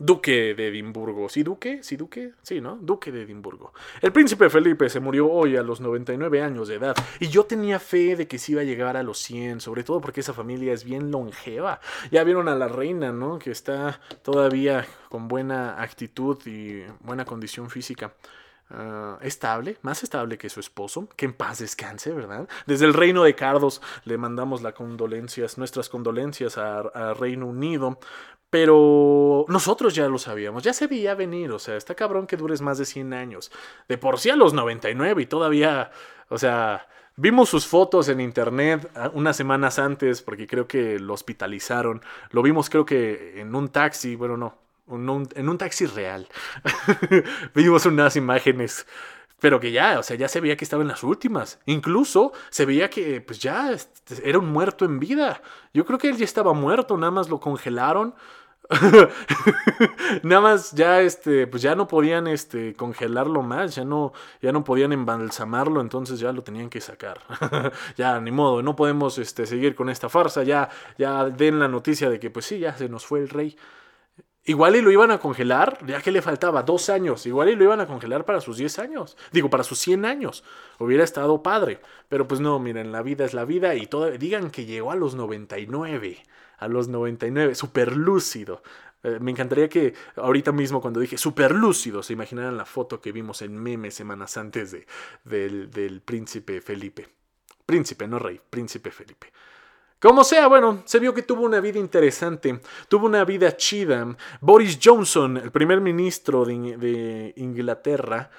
Duque 0.01 0.55
de 0.55 0.69
Edimburgo. 0.69 1.29
¿Sí, 1.29 1.43
Duque? 1.43 1.83
¿Sí, 1.83 1.97
Duque? 1.97 2.33
Sí, 2.43 2.61
¿no? 2.61 2.77
Duque 2.77 3.11
de 3.11 3.23
Edimburgo. 3.23 3.73
El 4.01 4.13
príncipe 4.13 4.49
Felipe 4.49 4.89
se 4.89 5.01
murió 5.01 5.29
hoy 5.29 5.57
a 5.57 5.63
los 5.65 5.81
99 5.81 6.41
años 6.41 6.69
de 6.69 6.77
edad. 6.77 6.95
Y 7.19 7.27
yo 7.27 7.47
tenía 7.47 7.81
fe 7.81 8.15
de 8.15 8.29
que 8.29 8.39
sí 8.39 8.53
iba 8.53 8.61
a 8.61 8.65
llegar 8.65 8.97
a 8.97 9.03
los 9.03 9.19
100, 9.19 9.61
sobre 9.61 9.83
todo 9.83 10.01
porque 10.01 10.21
esa 10.21 10.33
familia 10.33 10.73
es 10.73 10.85
bien 10.85 11.11
longeva. 11.11 11.81
Ya 12.13 12.23
vieron 12.23 12.49
a 12.49 12.55
la 12.55 12.69
reina, 12.69 13.11
¿no? 13.11 13.41
Que 13.41 13.51
está 13.51 14.01
todavía 14.23 14.87
con 15.09 15.27
buena 15.27 15.83
actitud 15.83 16.39
y 16.47 16.85
buena 17.01 17.25
condición 17.25 17.69
física. 17.69 18.15
Ah, 18.71 19.19
estable, 19.23 19.79
más 19.81 20.03
estable 20.03 20.37
que 20.37 20.51
su 20.51 20.61
esposo, 20.61 21.09
que 21.17 21.25
en 21.25 21.33
paz 21.33 21.59
descanse, 21.59 22.13
¿verdad? 22.13 22.47
Desde 22.67 22.85
el 22.85 22.93
reino 22.93 23.25
de 23.25 23.35
Cardos 23.35 23.81
le 24.05 24.19
mandamos 24.19 24.61
las 24.61 24.75
condolencias, 24.75 25.57
nuestras 25.57 25.89
condolencias 25.89 26.59
a 26.59 27.15
Reino 27.15 27.47
Unido 27.47 27.99
pero 28.51 29.45
nosotros 29.49 29.95
ya 29.95 30.09
lo 30.09 30.19
sabíamos, 30.19 30.63
ya 30.63 30.73
se 30.73 30.87
veía 30.87 31.15
venir, 31.15 31.51
o 31.51 31.59
sea, 31.59 31.77
está 31.77 31.95
cabrón 31.95 32.27
que 32.27 32.37
dures 32.37 32.63
más 32.63 32.79
de 32.79 32.87
100 32.87 33.13
años. 33.13 33.53
De 33.89 33.99
por 33.99 34.19
sí 34.19 34.31
a 34.31 34.37
los 34.37 34.55
99 34.55 35.23
y 35.23 35.27
todavía, 35.27 35.91
o 36.29 36.39
sea, 36.39 36.87
vimos 37.17 37.51
sus 37.51 37.67
fotos 37.67 38.09
en 38.09 38.21
internet 38.21 38.91
ah, 38.95 39.11
unas 39.13 39.37
semanas 39.37 39.79
antes 39.79 40.23
porque 40.23 40.47
creo 40.47 40.67
que 40.67 40.99
lo 40.99 41.15
hospitalizaron. 41.15 42.03
Lo 42.31 42.43
vimos 42.43 42.71
creo 42.71 42.87
que 42.87 43.41
en 43.41 43.55
un 43.55 43.69
taxi, 43.69 44.17
bueno, 44.17 44.37
no, 44.37 44.59
en 44.89 45.49
un 45.49 45.59
taxi 45.59 45.85
real. 45.87 46.27
vimos 47.55 47.85
unas 47.85 48.17
imágenes 48.17 48.87
pero 49.41 49.61
que 49.61 49.71
ya, 49.71 49.99
o 49.99 50.03
sea, 50.03 50.17
ya 50.17 50.29
se 50.29 50.41
veía 50.41 50.57
que 50.57 50.65
estaba 50.65 50.83
en 50.83 50.89
las 50.89 51.03
últimas. 51.03 51.61
Incluso 51.67 52.33
se 52.51 52.67
veía 52.67 52.91
que 52.91 53.21
pues 53.21 53.39
ya 53.39 53.71
este, 53.73 54.29
era 54.29 54.39
un 54.39 54.53
muerto 54.53 54.85
en 54.85 54.99
vida. 54.99 55.43
Yo 55.73 55.85
creo 55.85 55.99
que 55.99 56.09
él 56.09 56.17
ya 56.17 56.25
estaba 56.25 56.53
muerto, 56.53 56.97
nada 56.97 57.13
más 57.13 57.29
lo 57.29 57.39
congelaron. 57.41 58.15
nada 60.25 60.43
más 60.43 60.73
ya 60.73 61.01
este 61.01 61.47
pues 61.47 61.63
ya 61.63 61.75
no 61.75 61.89
podían 61.89 62.27
este 62.27 62.75
congelarlo 62.75 63.41
más, 63.41 63.75
ya 63.75 63.85
no 63.85 64.13
ya 64.43 64.53
no 64.53 64.63
podían 64.63 64.93
embalsamarlo, 64.93 65.81
entonces 65.81 66.21
ya 66.21 66.33
lo 66.33 66.43
tenían 66.43 66.69
que 66.69 66.81
sacar. 66.81 67.21
ya 67.97 68.21
ni 68.21 68.31
modo, 68.31 68.63
no 68.63 68.77
podemos 68.77 69.17
este 69.19 69.47
seguir 69.47 69.75
con 69.75 69.89
esta 69.89 70.11
farsa, 70.11 70.43
ya 70.43 70.69
ya 70.99 71.25
den 71.31 71.59
la 71.61 71.69
noticia 71.69 72.11
de 72.11 72.21
que 72.21 72.31
pues 72.31 72.45
sí, 72.45 72.59
ya 72.59 72.77
se 72.77 72.89
nos 72.91 73.07
fue 73.07 73.21
el 73.21 73.31
rey. 73.31 73.57
Igual 74.49 74.77
y 74.77 74.81
lo 74.81 74.91
iban 74.91 75.11
a 75.11 75.19
congelar, 75.19 75.79
ya 75.87 76.01
que 76.01 76.11
le 76.11 76.23
faltaba 76.23 76.63
dos 76.63 76.89
años, 76.89 77.27
igual 77.27 77.51
y 77.51 77.55
lo 77.55 77.65
iban 77.65 77.83
a 77.83 77.87
congelar 77.87 78.25
para 78.25 78.41
sus 78.41 78.57
10 78.57 78.79
años, 78.79 79.15
digo, 79.31 79.51
para 79.51 79.63
sus 79.63 79.79
100 79.79 80.07
años, 80.07 80.43
hubiera 80.79 81.05
estado 81.05 81.43
padre, 81.43 81.81
pero 82.09 82.27
pues 82.27 82.41
no, 82.41 82.59
miren, 82.59 82.91
la 82.91 83.03
vida 83.03 83.27
es 83.27 83.35
la 83.35 83.45
vida 83.45 83.75
y 83.75 83.87
todo, 83.87 84.11
digan 84.13 84.51
que 84.51 84.65
llegó 84.65 84.91
a 84.91 84.97
los 84.97 85.15
99, 85.15 86.23
a 86.57 86.67
los 86.67 86.89
99, 86.89 87.55
súper 87.55 87.95
lúcido. 87.95 88.63
Eh, 89.03 89.19
me 89.21 89.33
encantaría 89.33 89.69
que 89.69 89.93
ahorita 90.17 90.51
mismo 90.51 90.81
cuando 90.81 91.01
dije 91.01 91.19
súper 91.19 91.55
lúcido 91.55 92.03
se 92.03 92.15
imaginaran 92.15 92.57
la 92.57 92.65
foto 92.65 93.03
que 93.03 93.13
vimos 93.13 93.43
en 93.43 93.55
memes 93.55 93.97
semanas 93.97 94.39
antes 94.39 94.71
de, 94.71 94.87
del, 95.25 95.71
del 95.71 96.01
príncipe 96.01 96.63
Felipe. 96.63 97.07
Príncipe, 97.67 98.09
no 98.09 98.19
rey, 98.19 98.41
príncipe 98.49 98.91
Felipe. 98.91 99.31
Como 100.01 100.23
sea, 100.23 100.47
bueno, 100.47 100.83
se 100.85 101.01
vio 101.01 101.13
que 101.13 101.23
tuvo 101.23 101.43
una 101.43 101.61
vida 101.61 101.81
interesante, 101.81 102.61
tuvo 102.87 103.07
una 103.07 103.25
vida 103.25 103.57
chida. 103.57 104.17
Boris 104.41 104.79
Johnson, 104.83 105.37
el 105.39 105.51
primer 105.51 105.81
ministro 105.81 106.45
de, 106.45 107.33
Inglaterra, 107.37 108.31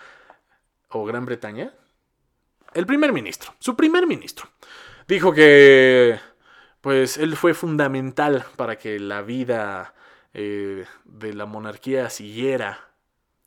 o 0.90 1.04
Gran 1.04 1.26
Bretaña, 1.26 1.74
el 2.74 2.86
primer 2.86 3.12
ministro, 3.12 3.54
su 3.60 3.76
primer 3.76 4.08
ministro, 4.08 4.48
dijo 5.06 5.34
que, 5.34 6.18
pues, 6.80 7.18
él 7.18 7.36
fue 7.36 7.54
fundamental 7.54 8.46
para 8.56 8.78
que 8.78 8.98
la 8.98 9.22
vida 9.22 9.94
eh, 10.34 10.86
de 11.04 11.34
la 11.34 11.46
monarquía 11.46 12.10
siguiera, 12.10 12.90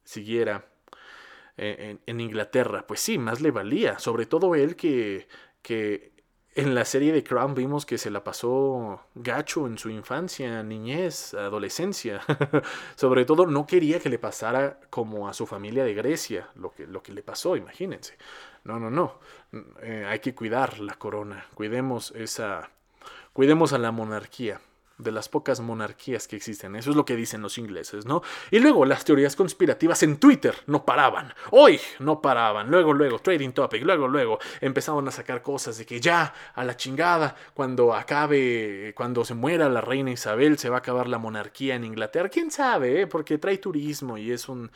siguiera 0.05 0.67
eh, 1.57 1.77
en, 1.79 2.01
en, 2.05 2.21
Inglaterra. 2.21 2.87
Pues 2.87 3.01
sí, 3.01 3.17
más 3.17 3.41
le 3.41 3.51
valía, 3.53 3.99
sobre 3.99 4.27
todo 4.27 4.55
él 4.55 4.77
que, 4.77 5.29
que 5.63 6.12
en 6.55 6.75
la 6.75 6.85
serie 6.85 7.13
de 7.13 7.25
Crown 7.25 7.55
vimos 7.55 7.87
que 7.87 7.99
se 7.99 8.11
la 8.11 8.25
pasó 8.25 9.01
gacho 9.15 9.67
en 9.67 9.79
su 9.79 9.89
infancia, 9.89 10.63
niñez, 10.63 11.35
adolescencia. 11.35 12.21
Sobre 12.97 13.25
todo 13.25 13.47
no 13.47 13.67
quería 13.67 14.01
que 14.01 14.11
le 14.11 14.19
pasara 14.19 14.79
como 14.91 15.29
a 15.29 15.33
su 15.33 15.47
familia 15.47 15.85
de 15.85 15.95
Grecia, 15.95 16.51
lo 16.55 16.73
que, 16.73 16.87
lo 16.87 17.03
que 17.03 17.13
le 17.13 17.23
pasó, 17.23 17.57
imagínense. 17.57 18.19
No, 18.65 18.79
no, 18.79 18.91
no. 18.91 19.19
Eh, 19.83 20.07
hay 20.09 20.19
que 20.21 20.35
cuidar 20.35 20.79
la 20.79 20.95
corona. 20.95 21.47
Cuidemos 21.55 22.13
esa. 22.17 22.71
Cuidemos 23.33 23.73
a 23.73 23.79
la 23.79 23.91
monarquía 23.91 24.61
de 24.99 25.13
las 25.13 25.29
pocas 25.29 25.61
monarquías 25.61 26.29
que 26.29 26.37
existen. 26.37 26.77
Eso 26.77 26.91
es 26.91 26.97
lo 26.97 27.05
que 27.05 27.17
dicen 27.17 27.43
los 27.43 27.59
ingleses, 27.59 28.07
¿no? 28.07 28.23
Y 28.51 28.59
luego 28.59 28.85
las 28.85 29.05
teorías 29.05 29.37
conspirativas 29.37 30.03
en 30.03 30.17
Twitter 30.17 30.55
no 30.67 30.85
paraban. 30.85 31.35
Hoy 31.51 31.81
no 31.99 32.21
paraban. 32.21 32.71
Luego, 32.71 32.93
luego, 32.93 33.19
trading 33.19 33.51
topic. 33.51 33.83
Luego, 33.83 34.09
luego 34.09 34.39
empezaban 34.61 35.07
a 35.09 35.11
sacar 35.11 35.43
cosas 35.43 35.79
de 35.79 35.87
que 35.87 36.01
ya 36.01 36.33
a 36.55 36.65
la 36.65 36.77
chingada, 36.77 37.35
cuando 37.55 37.95
acabe, 37.95 38.93
cuando 38.97 39.25
se 39.25 39.35
muera 39.35 39.69
la 39.69 39.81
reina 39.81 40.11
Isabel, 40.11 40.59
se 40.59 40.69
va 40.69 40.77
a 40.77 40.79
acabar 40.79 41.09
la 41.09 41.19
monarquía 41.19 41.75
en 41.75 41.85
Inglaterra. 41.85 42.29
¿Quién 42.29 42.51
sabe? 42.51 43.03
Eh? 43.03 43.07
Porque 43.07 43.39
trae 43.39 43.59
turismo 43.59 44.19
y 44.19 44.31
es 44.31 44.49
un 44.49 44.71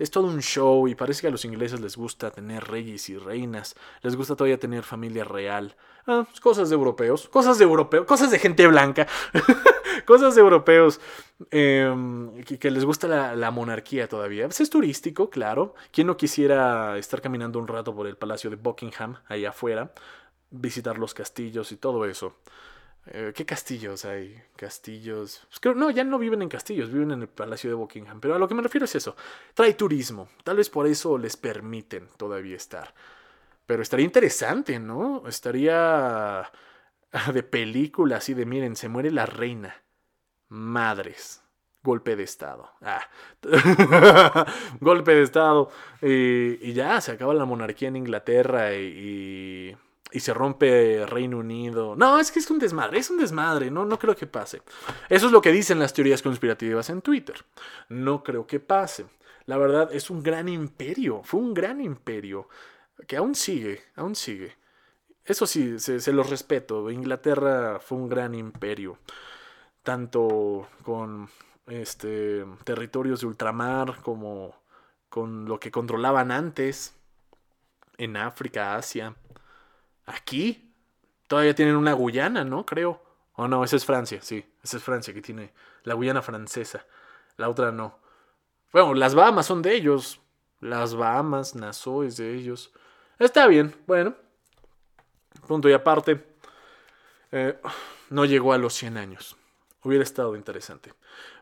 es 0.00 0.10
todo 0.10 0.26
un 0.26 0.40
show 0.40 0.88
y 0.88 0.94
parece 0.94 1.20
que 1.20 1.26
a 1.26 1.30
los 1.30 1.44
ingleses 1.44 1.78
les 1.78 1.94
gusta 1.94 2.30
tener 2.30 2.64
reyes 2.64 3.10
y 3.10 3.18
reinas, 3.18 3.76
les 4.00 4.16
gusta 4.16 4.34
todavía 4.34 4.58
tener 4.58 4.82
familia 4.82 5.24
real. 5.24 5.76
Ah, 6.06 6.24
pues 6.26 6.40
cosas 6.40 6.70
de 6.70 6.74
europeos, 6.74 7.28
cosas 7.28 7.58
de 7.58 7.64
europeos, 7.64 8.06
cosas 8.06 8.30
de 8.30 8.38
gente 8.38 8.66
blanca, 8.66 9.06
cosas 10.06 10.34
de 10.34 10.40
europeos 10.40 11.00
em, 11.50 12.42
que, 12.42 12.70
les 12.70 12.86
gusta 12.86 13.34
la, 13.36 13.50
monarquía 13.50 14.08
todavía. 14.08 14.46
Pues 14.46 14.62
es 14.62 14.70
turístico, 14.70 15.28
claro. 15.28 15.74
¿Quién 15.92 16.06
no 16.06 16.16
quisiera 16.16 16.96
estar 16.96 17.20
caminando 17.20 17.58
un 17.58 17.68
rato 17.68 17.94
por 17.94 18.06
el 18.06 18.16
Palacio 18.16 18.48
de 18.48 18.56
Buckingham, 18.56 19.16
ahí 19.28 19.44
afuera, 19.44 19.92
visitar 20.50 20.98
los 20.98 21.12
castillos 21.12 21.72
y 21.72 21.76
todo 21.76 22.06
eso? 22.06 22.36
Eh, 23.06 23.32
¿Qué 23.34 23.44
castillos 23.46 24.04
hay? 24.04 24.40
Castillos. 24.56 25.46
Pues 25.60 25.76
no, 25.76 25.90
ya 25.90 26.04
no 26.04 26.18
viven 26.18 26.42
en 26.42 26.48
castillos, 26.48 26.92
viven 26.92 27.12
en 27.12 27.22
el 27.22 27.28
Palacio 27.28 27.70
de 27.70 27.74
Buckingham. 27.74 28.20
Pero 28.20 28.34
a 28.34 28.38
lo 28.38 28.48
que 28.48 28.54
me 28.54 28.62
refiero 28.62 28.84
es 28.84 28.94
eso. 28.94 29.16
Trae 29.54 29.74
turismo. 29.74 30.28
Tal 30.44 30.56
vez 30.56 30.70
por 30.70 30.86
eso 30.86 31.18
les 31.18 31.36
permiten 31.36 32.08
todavía 32.16 32.56
estar. 32.56 32.94
Pero 33.66 33.82
estaría 33.82 34.04
interesante, 34.04 34.78
¿no? 34.78 35.26
Estaría 35.28 36.50
de 37.32 37.42
película 37.42 38.16
así 38.16 38.34
de, 38.34 38.46
miren, 38.46 38.76
se 38.76 38.88
muere 38.88 39.10
la 39.10 39.26
reina. 39.26 39.82
Madres. 40.48 41.42
golpe 41.82 42.16
de 42.16 42.24
Estado. 42.24 42.70
Ah. 42.82 43.08
golpe 44.80 45.14
de 45.14 45.22
Estado. 45.22 45.70
y 46.02 46.72
ya, 46.72 47.00
se 47.00 47.12
acaba 47.12 47.34
la 47.34 47.44
monarquía 47.44 47.88
en 47.88 47.96
Inglaterra 47.96 48.74
y, 48.74 49.76
se 50.18 50.34
rompe 50.34 51.06
Reino 51.06 51.38
Unido. 51.38 51.94
No, 51.94 52.18
es 52.18 52.32
que 52.32 52.40
es 52.40 52.50
un 52.50 52.58
desmadre, 52.58 52.98
es 52.98 53.10
un 53.10 53.18
desmadre, 53.18 53.70
no, 53.70 53.84
no 53.84 53.98
creo 53.98 54.16
que 54.16 54.26
pase. 54.26 54.62
Eso 55.08 55.26
es 55.26 55.32
lo 55.32 55.40
que 55.40 55.52
dicen 55.52 55.78
las 55.78 55.94
teorías 55.94 56.22
conspirativas 56.22 56.90
en 56.90 57.00
Twitter. 57.00 57.44
No 57.88 58.24
creo 58.24 58.46
que 58.48 58.58
pase. 58.58 59.06
La 59.46 59.56
verdad, 59.56 59.90
es 59.92 60.10
un 60.10 60.22
gran 60.22 60.48
imperio, 60.48 61.22
fue 61.22 61.38
un 61.38 61.54
gran 61.54 61.80
imperio, 61.80 62.48
que 63.06 63.16
aún 63.16 63.36
sigue, 63.36 63.82
aún 63.94 64.16
sigue. 64.16 64.56
Eso 65.24 65.46
sí, 65.46 65.78
se, 65.78 66.00
se 66.00 66.12
los 66.12 66.28
respeto. 66.28 66.90
Inglaterra 66.90 67.78
fue 67.78 67.98
un 67.98 68.08
gran 68.08 68.34
imperio, 68.34 68.98
tanto 69.82 70.68
con 70.82 71.28
este, 71.66 72.44
territorios 72.64 73.20
de 73.20 73.26
ultramar, 73.26 74.00
como 74.02 74.54
con 75.08 75.46
lo 75.46 75.60
que 75.60 75.70
controlaban 75.70 76.30
antes 76.30 76.94
en 77.98 78.16
África, 78.16 78.76
Asia. 78.76 79.14
Aquí 80.10 80.74
todavía 81.26 81.54
tienen 81.54 81.76
una 81.76 81.92
Guyana, 81.92 82.44
¿no? 82.44 82.66
Creo. 82.66 83.02
O 83.34 83.46
no, 83.46 83.62
esa 83.62 83.76
es 83.76 83.84
Francia, 83.84 84.20
sí. 84.20 84.44
Esa 84.62 84.76
es 84.76 84.82
Francia 84.82 85.14
que 85.14 85.22
tiene 85.22 85.52
la 85.84 85.94
Guyana 85.94 86.20
francesa. 86.20 86.84
La 87.36 87.48
otra 87.48 87.70
no. 87.70 87.98
Bueno, 88.72 88.94
las 88.94 89.14
Bahamas 89.14 89.46
son 89.46 89.62
de 89.62 89.74
ellos. 89.74 90.20
Las 90.60 90.94
Bahamas, 90.94 91.54
Nassau 91.54 92.02
es 92.02 92.16
de 92.16 92.34
ellos. 92.34 92.72
Está 93.18 93.46
bien, 93.46 93.74
bueno. 93.86 94.14
Punto 95.46 95.68
y 95.68 95.72
aparte. 95.72 96.26
Eh, 97.30 97.58
no 98.10 98.24
llegó 98.24 98.52
a 98.52 98.58
los 98.58 98.74
100 98.74 98.96
años. 98.96 99.36
Hubiera 99.84 100.02
estado 100.02 100.34
interesante. 100.36 100.92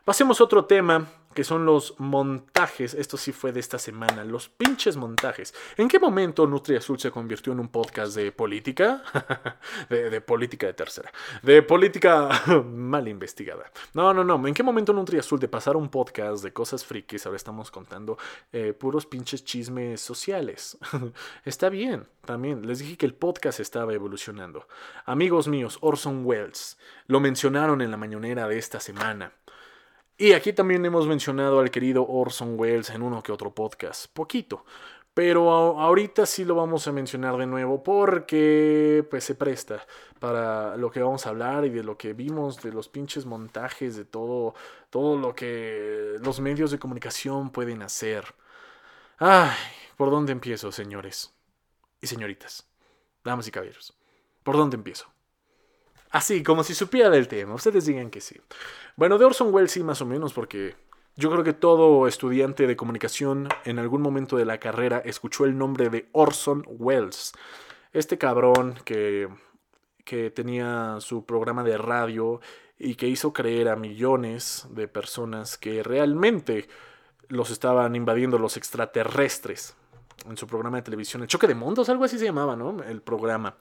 Pasemos 0.05 0.41
a 0.41 0.43
otro 0.43 0.65
tema 0.65 1.07
que 1.33 1.43
son 1.43 1.65
los 1.65 1.99
montajes. 1.99 2.93
Esto 2.93 3.17
sí 3.17 3.31
fue 3.31 3.51
de 3.51 3.59
esta 3.59 3.77
semana, 3.77 4.23
los 4.23 4.49
pinches 4.49 4.97
montajes. 4.97 5.53
¿En 5.77 5.87
qué 5.87 5.99
momento 5.99 6.47
Nutri 6.47 6.75
Azul 6.75 6.99
se 6.99 7.11
convirtió 7.11 7.53
en 7.53 7.59
un 7.59 7.69
podcast 7.69 8.15
de 8.15 8.31
política? 8.31 9.03
de, 9.89 10.21
política 10.21 10.67
de 10.67 10.73
tercera. 10.73 11.11
De 11.43 11.61
política 11.61 12.29
mal 12.65 13.07
investigada. 13.07 13.71
No, 13.93 14.13
no, 14.13 14.23
no. 14.23 14.47
¿En 14.47 14.53
qué 14.53 14.63
momento 14.63 14.93
Nutri 14.93 15.19
Azul 15.19 15.39
de 15.39 15.47
pasar 15.47 15.75
un 15.75 15.89
podcast 15.89 16.43
de 16.43 16.51
cosas 16.51 16.83
frikis, 16.83 17.25
ahora 17.25 17.37
estamos 17.37 17.69
contando 17.71 18.17
eh, 18.51 18.73
puros 18.73 19.05
pinches 19.05 19.45
chismes 19.45 20.01
sociales? 20.01 20.77
Está 21.45 21.69
bien, 21.69 22.07
también. 22.25 22.65
Les 22.65 22.79
dije 22.79 22.97
que 22.97 23.05
el 23.05 23.13
podcast 23.13 23.59
estaba 23.59 23.93
evolucionando. 23.93 24.67
Amigos 25.05 25.47
míos, 25.47 25.77
Orson 25.81 26.25
Welles, 26.25 26.77
lo 27.07 27.19
mencionaron 27.19 27.81
en 27.81 27.91
la 27.91 27.97
mañanera 27.97 28.47
de 28.47 28.57
esta 28.57 28.79
semana. 28.79 29.31
Y 30.21 30.33
aquí 30.33 30.51
también 30.51 30.85
hemos 30.85 31.07
mencionado 31.07 31.61
al 31.61 31.71
querido 31.71 32.05
Orson 32.05 32.59
Welles 32.59 32.89
en 32.89 33.01
uno 33.03 33.23
que 33.23 33.31
otro 33.31 33.55
podcast, 33.55 34.07
poquito. 34.11 34.65
Pero 35.13 35.49
ahorita 35.79 36.25
sí 36.25 36.43
lo 36.43 36.55
vamos 36.55 36.85
a 36.89 36.91
mencionar 36.91 37.37
de 37.37 37.45
nuevo 37.45 37.81
porque 37.81 39.07
pues 39.09 39.23
se 39.23 39.35
presta 39.35 39.85
para 40.19 40.75
lo 40.75 40.91
que 40.91 41.01
vamos 41.01 41.25
a 41.25 41.29
hablar 41.29 41.63
y 41.63 41.69
de 41.69 41.83
lo 41.85 41.97
que 41.97 42.11
vimos, 42.11 42.61
de 42.61 42.73
los 42.73 42.89
pinches 42.89 43.25
montajes, 43.25 43.95
de 43.95 44.03
todo, 44.03 44.55
todo 44.89 45.17
lo 45.17 45.33
que 45.33 46.17
los 46.21 46.41
medios 46.41 46.71
de 46.71 46.79
comunicación 46.79 47.49
pueden 47.49 47.81
hacer. 47.81 48.25
Ay, 49.19 49.55
¿por 49.95 50.11
dónde 50.11 50.33
empiezo, 50.33 50.73
señores 50.73 51.33
y 52.01 52.07
señoritas? 52.07 52.67
Damas 53.23 53.47
y 53.47 53.51
caballeros. 53.51 53.97
¿Por 54.43 54.57
dónde 54.57 54.75
empiezo? 54.75 55.07
Así, 56.11 56.43
como 56.43 56.63
si 56.63 56.73
supiera 56.73 57.09
del 57.09 57.27
tema. 57.27 57.53
Ustedes 57.53 57.85
digan 57.85 58.09
que 58.09 58.21
sí. 58.21 58.35
Bueno, 58.95 59.17
de 59.17 59.25
Orson 59.25 59.53
Welles 59.53 59.71
sí, 59.71 59.83
más 59.83 60.01
o 60.01 60.05
menos, 60.05 60.33
porque 60.33 60.75
yo 61.15 61.29
creo 61.29 61.43
que 61.43 61.53
todo 61.53 62.07
estudiante 62.07 62.65
de 62.65 62.75
comunicación 62.75 63.47
en 63.65 63.77
algún 63.77 64.01
momento 64.01 64.37
de 64.37 64.45
la 64.45 64.59
carrera 64.59 65.01
escuchó 65.05 65.45
el 65.45 65.57
nombre 65.57 65.89
de 65.89 66.09
Orson 66.13 66.63
Welles. 66.67 67.33
Este 67.93 68.17
cabrón 68.17 68.75
que, 68.85 69.29
que 70.03 70.31
tenía 70.31 70.97
su 70.99 71.25
programa 71.25 71.63
de 71.63 71.77
radio 71.77 72.41
y 72.77 72.95
que 72.95 73.07
hizo 73.07 73.33
creer 73.33 73.67
a 73.69 73.75
millones 73.75 74.67
de 74.71 74.87
personas 74.87 75.57
que 75.57 75.83
realmente 75.83 76.69
los 77.27 77.51
estaban 77.51 77.95
invadiendo 77.95 78.39
los 78.39 78.57
extraterrestres 78.57 79.75
en 80.27 80.37
su 80.37 80.47
programa 80.47 80.77
de 80.77 80.83
televisión. 80.83 81.21
El 81.21 81.27
Choque 81.27 81.47
de 81.47 81.55
Mundos, 81.55 81.89
algo 81.89 82.03
así 82.03 82.17
se 82.17 82.25
llamaba, 82.25 82.55
¿no? 82.55 82.83
El 82.83 83.01
programa. 83.01 83.55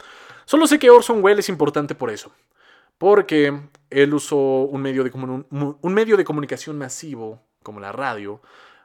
Solo 0.44 0.66
sé 0.66 0.78
que 0.78 0.90
Orson 0.90 1.22
Welles 1.22 1.44
es 1.44 1.48
importante 1.48 1.94
por 1.94 2.10
eso. 2.10 2.32
Porque 2.98 3.60
él 3.90 4.14
usó 4.14 4.36
un 4.36 4.82
medio 4.82 5.04
de, 5.04 5.10
un 5.10 5.94
medio 5.94 6.16
de 6.16 6.24
comunicación 6.24 6.76
masivo, 6.78 7.40
como 7.62 7.80
la 7.80 7.92
radio, 7.92 8.40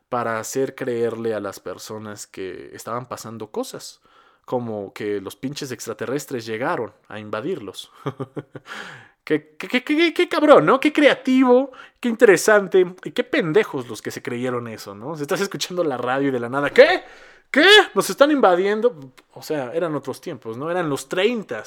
para 0.09 0.39
hacer 0.39 0.76
creerle 0.76 1.34
a 1.34 1.39
las 1.39 1.59
personas 1.59 2.28
que 2.28 2.69
estaban 2.74 3.07
pasando 3.07 3.51
cosas. 3.51 4.01
Como 4.45 4.93
que 4.93 5.21
los 5.21 5.36
pinches 5.36 5.71
extraterrestres 5.71 6.45
llegaron 6.45 6.93
a 7.07 7.19
invadirlos. 7.19 7.91
Qué, 9.24 9.55
qué, 9.57 9.84
qué, 9.86 10.13
qué, 10.13 10.28
cabrón, 10.28 10.65
¿no? 10.65 10.82
Qué 10.82 10.91
creativo, 10.91 11.71
qué 12.01 12.09
interesante 12.09 12.86
y 13.05 13.11
qué 13.11 13.24
pendejos 13.24 13.88
los 13.88 14.01
que 14.01 14.11
se 14.11 14.21
creyeron 14.21 14.67
eso, 14.67 14.95
¿no? 14.95 15.15
Si 15.15 15.21
estás 15.21 15.39
escuchando 15.39 15.82
la 15.86 15.95
radio 15.95 16.28
y 16.28 16.32
de 16.32 16.41
la 16.41 16.49
nada, 16.49 16.71
¿qué? 16.71 17.03
¿Qué? 17.54 17.68
Nos 17.93 18.10
están 18.10 18.32
invadiendo. 18.32 19.14
O 19.36 19.43
sea, 19.43 19.72
eran 19.76 19.93
otros 19.93 20.20
tiempos, 20.20 20.58
¿no? 20.58 20.72
Eran 20.72 20.89
los 20.89 21.08
30. 21.08 21.64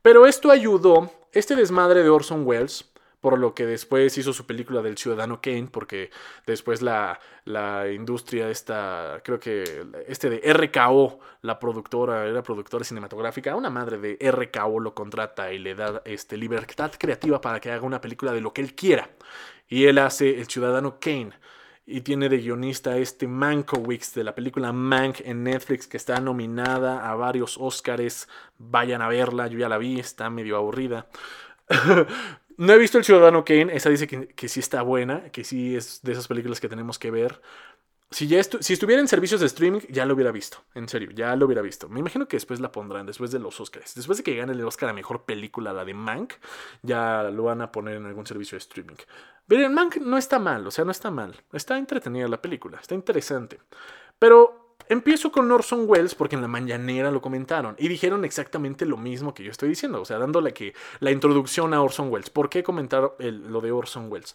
Pero 0.00 0.26
esto 0.26 0.50
ayudó, 0.50 1.12
este 1.32 1.54
desmadre 1.54 2.02
de 2.02 2.08
Orson 2.08 2.46
Welles, 2.46 2.90
por 3.20 3.38
lo 3.38 3.54
que 3.54 3.66
después 3.66 4.16
hizo 4.16 4.32
su 4.32 4.46
película 4.46 4.80
del 4.80 4.96
Ciudadano 4.96 5.42
Kane, 5.42 5.68
porque 5.70 6.10
después 6.46 6.80
la, 6.80 7.20
la 7.44 7.92
industria 7.92 8.48
esta, 8.48 9.20
creo 9.22 9.38
que 9.38 9.84
este 10.06 10.30
de 10.30 10.50
RKO, 10.50 11.18
la 11.42 11.58
productora, 11.58 12.24
era 12.24 12.42
productora 12.42 12.84
cinematográfica, 12.86 13.54
una 13.54 13.68
madre 13.68 13.98
de 13.98 14.30
RKO 14.30 14.80
lo 14.80 14.94
contrata 14.94 15.52
y 15.52 15.58
le 15.58 15.74
da 15.74 16.00
este, 16.06 16.38
libertad 16.38 16.92
creativa 16.98 17.38
para 17.38 17.60
que 17.60 17.70
haga 17.70 17.82
una 17.82 18.00
película 18.00 18.32
de 18.32 18.40
lo 18.40 18.54
que 18.54 18.62
él 18.62 18.74
quiera. 18.74 19.10
Y 19.68 19.84
él 19.84 19.98
hace 19.98 20.40
El 20.40 20.46
Ciudadano 20.46 20.98
Kane 20.98 21.32
y 21.90 22.02
tiene 22.02 22.28
de 22.28 22.36
guionista 22.36 22.98
este 22.98 23.26
Mankowicz 23.26 24.12
de 24.12 24.22
la 24.22 24.34
película 24.34 24.72
Mank 24.72 25.20
en 25.24 25.42
Netflix 25.42 25.86
que 25.86 25.96
está 25.96 26.20
nominada 26.20 27.08
a 27.10 27.14
varios 27.14 27.56
Oscars. 27.58 28.28
Vayan 28.58 29.00
a 29.00 29.08
verla, 29.08 29.46
yo 29.46 29.58
ya 29.58 29.70
la 29.70 29.78
vi, 29.78 29.98
está 29.98 30.28
medio 30.28 30.58
aburrida. 30.58 31.06
no 32.58 32.72
he 32.74 32.78
visto 32.78 32.98
El 32.98 33.04
Ciudadano 33.04 33.42
Kane, 33.42 33.74
esa 33.74 33.88
dice 33.88 34.06
que, 34.06 34.28
que, 34.28 34.48
sí 34.48 34.60
está 34.60 34.82
buena, 34.82 35.30
que 35.30 35.44
sí 35.44 35.76
es 35.76 36.02
de 36.02 36.12
esas 36.12 36.28
películas 36.28 36.60
que 36.60 36.68
tenemos 36.68 36.98
que 36.98 37.10
ver. 37.10 37.40
Si, 38.10 38.26
ya 38.26 38.40
estuviera 38.40 39.00
en 39.02 39.08
servicios 39.08 39.40
de 39.40 39.46
streaming, 39.46 39.80
ya 39.90 40.06
lo 40.06 40.14
hubiera 40.14 40.32
visto. 40.32 40.58
En 40.74 40.88
serio, 40.88 41.10
ya 41.10 41.36
lo 41.36 41.44
hubiera 41.44 41.60
visto. 41.60 41.90
Me 41.90 42.00
imagino 42.00 42.26
que 42.26 42.36
después 42.36 42.58
la 42.58 42.72
pondrán, 42.72 43.04
después 43.04 43.30
de 43.30 43.38
los 43.38 43.60
Oscars. 43.60 43.94
Después 43.94 44.18
de 44.18 44.24
que 44.24 44.34
gane 44.34 44.52
el 44.52 44.64
Oscar 44.64 44.88
a 44.88 44.92
mejor 44.94 45.24
película, 45.24 45.74
la 45.74 45.84
de 45.84 45.92
Mank, 45.92 46.34
ya 46.82 47.24
lo 47.24 47.44
van 47.44 47.60
a 47.60 47.70
poner 47.70 47.96
en 47.96 48.06
algún 48.06 48.26
servicio 48.26 48.56
de 48.56 48.60
streaming. 48.60 48.96
Miren, 49.46 49.74
Mank 49.74 49.96
no 49.96 50.16
está 50.16 50.38
mal, 50.38 50.66
o 50.66 50.70
sea, 50.70 50.86
no 50.86 50.90
está 50.90 51.10
mal. 51.10 51.36
Está 51.52 51.76
entretenida 51.76 52.28
la 52.28 52.40
película, 52.40 52.78
está 52.80 52.94
interesante. 52.94 53.60
Pero 54.18 54.76
empiezo 54.88 55.30
con 55.30 55.50
Orson 55.52 55.84
Welles 55.86 56.14
porque 56.14 56.36
en 56.36 56.42
la 56.42 56.48
mañanera 56.48 57.10
lo 57.10 57.20
comentaron 57.20 57.76
y 57.78 57.88
dijeron 57.88 58.24
exactamente 58.24 58.86
lo 58.86 58.96
mismo 58.96 59.34
que 59.34 59.44
yo 59.44 59.50
estoy 59.50 59.68
diciendo, 59.68 60.00
o 60.00 60.04
sea, 60.06 60.18
dándole 60.18 60.54
la 61.00 61.10
introducción 61.10 61.74
a 61.74 61.82
Orson 61.82 62.10
Welles. 62.10 62.30
¿Por 62.30 62.48
qué 62.48 62.62
comentar 62.62 63.12
lo 63.18 63.60
de 63.60 63.70
Orson 63.70 64.10
Welles? 64.10 64.34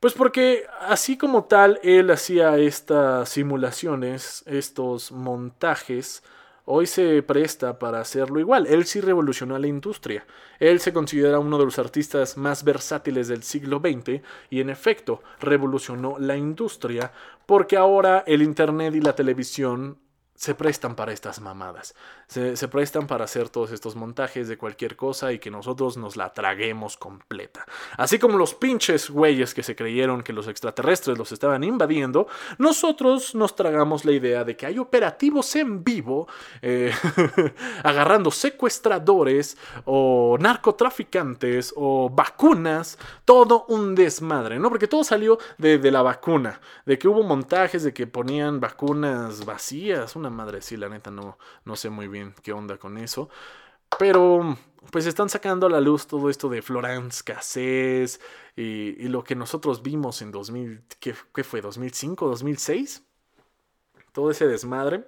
Pues 0.00 0.14
porque 0.14 0.64
así 0.80 1.18
como 1.18 1.44
tal 1.44 1.80
él 1.82 2.10
hacía 2.12 2.56
estas 2.56 3.30
simulaciones, 3.30 4.44
estos 4.46 5.10
montajes, 5.10 6.22
hoy 6.66 6.86
se 6.86 7.20
presta 7.24 7.80
para 7.80 8.00
hacerlo 8.00 8.38
igual. 8.38 8.68
Él 8.68 8.84
sí 8.84 9.00
revolucionó 9.00 9.58
la 9.58 9.66
industria. 9.66 10.24
Él 10.60 10.78
se 10.78 10.92
considera 10.92 11.40
uno 11.40 11.58
de 11.58 11.64
los 11.64 11.80
artistas 11.80 12.36
más 12.36 12.62
versátiles 12.62 13.26
del 13.26 13.42
siglo 13.42 13.80
XX 13.80 14.22
y 14.50 14.60
en 14.60 14.70
efecto 14.70 15.20
revolucionó 15.40 16.16
la 16.20 16.36
industria 16.36 17.10
porque 17.44 17.76
ahora 17.76 18.22
el 18.24 18.42
Internet 18.42 18.94
y 18.94 19.00
la 19.00 19.16
televisión 19.16 19.98
se 20.38 20.54
prestan 20.54 20.94
para 20.94 21.12
estas 21.12 21.40
mamadas. 21.40 21.96
Se, 22.28 22.68
prestan 22.68 23.08
para 23.08 23.24
hacer 23.24 23.48
todos 23.48 23.72
estos 23.72 23.96
montajes 23.96 24.46
de 24.46 24.56
cualquier 24.56 24.94
cosa 24.94 25.32
y 25.32 25.40
que 25.40 25.50
nosotros 25.50 25.96
nos 25.96 26.16
la 26.16 26.32
traguemos 26.32 26.96
completa. 26.96 27.66
Así 27.96 28.20
como 28.20 28.38
los 28.38 28.54
pinches 28.54 29.10
güeyes 29.10 29.52
que 29.52 29.64
se 29.64 29.74
creyeron 29.74 30.22
que 30.22 30.32
los 30.32 30.46
extraterrestres 30.46 31.18
los 31.18 31.32
estaban 31.32 31.64
invadiendo, 31.64 32.28
nosotros 32.58 33.34
nos 33.34 33.56
tragamos 33.56 34.04
la 34.04 34.12
idea 34.12 34.44
de 34.44 34.56
que 34.56 34.66
hay 34.66 34.78
operativos 34.78 35.56
en 35.56 35.82
vivo 35.82 36.28
eh, 36.62 36.92
agarrando 37.82 38.30
secuestradores 38.30 39.56
o 39.86 40.36
narcotraficantes 40.38 41.72
o 41.74 42.10
vacunas, 42.10 42.96
todo 43.24 43.64
un 43.66 43.96
desmadre, 43.96 44.60
¿no? 44.60 44.68
Porque 44.68 44.86
todo 44.86 45.02
salió 45.02 45.38
de, 45.56 45.78
de 45.78 45.90
la 45.90 46.02
vacuna, 46.02 46.60
de 46.86 46.96
que 46.96 47.08
hubo 47.08 47.24
montajes 47.24 47.82
de 47.82 47.92
que 47.92 48.06
ponían 48.06 48.60
vacunas 48.60 49.44
vacías, 49.44 50.14
una 50.14 50.27
madre, 50.30 50.62
sí, 50.62 50.76
la 50.76 50.88
neta 50.88 51.10
no, 51.10 51.38
no 51.64 51.76
sé 51.76 51.90
muy 51.90 52.08
bien 52.08 52.34
qué 52.42 52.52
onda 52.52 52.78
con 52.78 52.98
eso. 52.98 53.28
Pero 53.98 54.56
pues 54.90 55.06
están 55.06 55.28
sacando 55.28 55.66
a 55.66 55.70
la 55.70 55.80
luz 55.80 56.06
todo 56.06 56.30
esto 56.30 56.48
de 56.48 56.62
Florence 56.62 57.22
Cassés 57.24 58.20
y, 58.56 59.08
lo 59.08 59.24
que 59.24 59.34
nosotros 59.34 59.82
vimos 59.82 60.22
en 60.22 60.30
2000, 60.30 60.82
¿qué, 61.00 61.14
qué 61.34 61.44
fue? 61.44 61.62
¿2005? 61.62 62.16
¿2006? 62.16 63.02
Todo 64.12 64.30
ese 64.30 64.46
desmadre. 64.46 65.04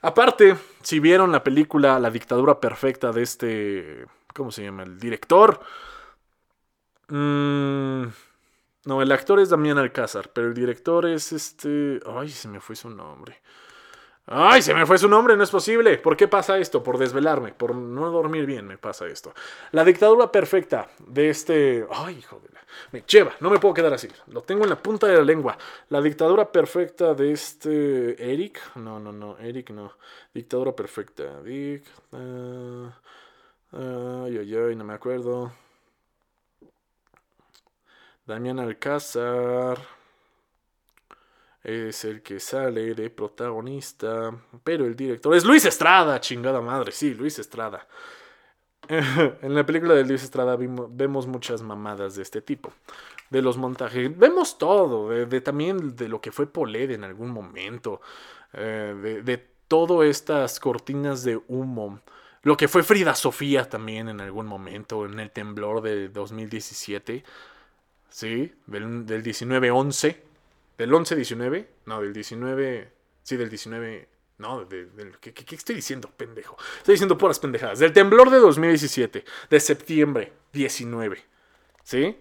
Aparte, 0.00 0.56
si 0.82 1.00
vieron 1.00 1.32
la 1.32 1.42
película 1.42 1.98
La 1.98 2.10
dictadura 2.10 2.60
perfecta 2.60 3.12
de 3.12 3.22
este, 3.22 4.06
¿cómo 4.34 4.52
se 4.52 4.64
llama? 4.64 4.84
El 4.84 4.98
director. 4.98 5.60
Mm, 7.08 8.04
no, 8.84 9.02
el 9.02 9.12
actor 9.12 9.40
es 9.40 9.50
Damián 9.50 9.78
Alcázar, 9.78 10.30
pero 10.32 10.48
el 10.48 10.54
director 10.54 11.06
es 11.06 11.32
este... 11.32 12.00
Ay, 12.06 12.28
se 12.28 12.48
me 12.48 12.60
fue 12.60 12.76
su 12.76 12.90
nombre. 12.90 13.40
Ay, 14.30 14.60
se 14.60 14.74
me 14.74 14.84
fue 14.84 14.98
su 14.98 15.08
nombre, 15.08 15.36
no 15.36 15.42
es 15.42 15.50
posible. 15.50 15.96
¿Por 15.96 16.14
qué 16.14 16.28
pasa 16.28 16.58
esto? 16.58 16.82
Por 16.82 16.98
desvelarme, 16.98 17.52
por 17.54 17.74
no 17.74 18.10
dormir 18.10 18.44
bien 18.44 18.66
me 18.66 18.76
pasa 18.76 19.06
esto. 19.06 19.32
La 19.72 19.84
dictadura 19.84 20.30
perfecta 20.30 20.90
de 20.98 21.30
este... 21.30 21.86
Ay, 21.90 22.18
hijo 22.18 22.38
de 22.40 22.50
la... 22.52 22.60
Me 22.92 23.02
lleva, 23.08 23.32
no 23.40 23.48
me 23.48 23.58
puedo 23.58 23.72
quedar 23.72 23.94
así. 23.94 24.06
Lo 24.26 24.42
tengo 24.42 24.64
en 24.64 24.70
la 24.70 24.76
punta 24.76 25.06
de 25.06 25.16
la 25.16 25.22
lengua. 25.22 25.56
La 25.88 26.02
dictadura 26.02 26.52
perfecta 26.52 27.14
de 27.14 27.32
este... 27.32 28.32
Eric. 28.32 28.60
No, 28.76 29.00
no, 29.00 29.12
no, 29.12 29.38
Eric 29.38 29.70
no. 29.70 29.94
Dictadura 30.34 30.72
perfecta. 30.72 31.40
Dick... 31.40 31.84
ay, 33.72 34.38
ay, 34.38 34.54
ay, 34.54 34.76
no 34.76 34.84
me 34.84 34.92
acuerdo. 34.92 35.52
Damián 38.26 38.58
Alcázar 38.58 39.78
es 41.68 42.04
el 42.04 42.22
que 42.22 42.40
sale 42.40 42.94
de 42.94 43.10
protagonista, 43.10 44.34
pero 44.64 44.86
el 44.86 44.96
director 44.96 45.34
es 45.36 45.44
Luis 45.44 45.66
Estrada, 45.66 46.18
chingada 46.18 46.62
madre, 46.62 46.92
sí, 46.92 47.12
Luis 47.12 47.38
Estrada. 47.38 47.86
en 48.88 49.54
la 49.54 49.66
película 49.66 49.92
de 49.92 50.04
Luis 50.04 50.22
Estrada 50.22 50.56
vemos 50.56 51.26
muchas 51.26 51.60
mamadas 51.60 52.16
de 52.16 52.22
este 52.22 52.40
tipo, 52.40 52.72
de 53.28 53.42
los 53.42 53.58
montajes, 53.58 54.16
vemos 54.16 54.56
todo, 54.56 55.10
de, 55.10 55.40
también 55.42 55.94
de 55.94 56.08
lo 56.08 56.22
que 56.22 56.32
fue 56.32 56.46
Poled 56.46 56.90
en 56.92 57.04
algún 57.04 57.30
momento, 57.30 58.00
eh, 58.54 58.94
de, 59.02 59.22
de 59.22 59.36
todas 59.68 60.08
estas 60.08 60.58
cortinas 60.60 61.22
de 61.22 61.38
humo. 61.48 62.00
Lo 62.44 62.56
que 62.56 62.68
fue 62.68 62.82
Frida 62.82 63.14
Sofía 63.14 63.68
también 63.68 64.08
en 64.08 64.22
algún 64.22 64.46
momento, 64.46 65.04
en 65.04 65.20
el 65.20 65.30
temblor 65.32 65.82
de 65.82 66.08
2017. 66.08 67.24
Sí, 68.08 68.54
del, 68.66 69.04
del 69.04 69.22
19-11. 69.22 70.27
¿Del 70.78 70.92
11-19? 70.92 71.66
No, 71.86 72.00
del 72.00 72.12
19. 72.12 72.92
Sí, 73.24 73.36
del 73.36 73.48
19. 73.50 74.08
No, 74.38 74.64
del, 74.64 75.18
¿qué, 75.20 75.34
¿qué, 75.34 75.56
estoy 75.56 75.74
diciendo, 75.74 76.08
pendejo? 76.16 76.56
Estoy 76.78 76.94
diciendo 76.94 77.18
puras 77.18 77.40
pendejadas. 77.40 77.80
Del 77.80 77.92
temblor 77.92 78.30
de 78.30 78.38
2017, 78.38 79.24
de 79.50 79.60
septiembre 79.60 80.32
19. 80.52 81.20
¿Sí? 81.82 82.16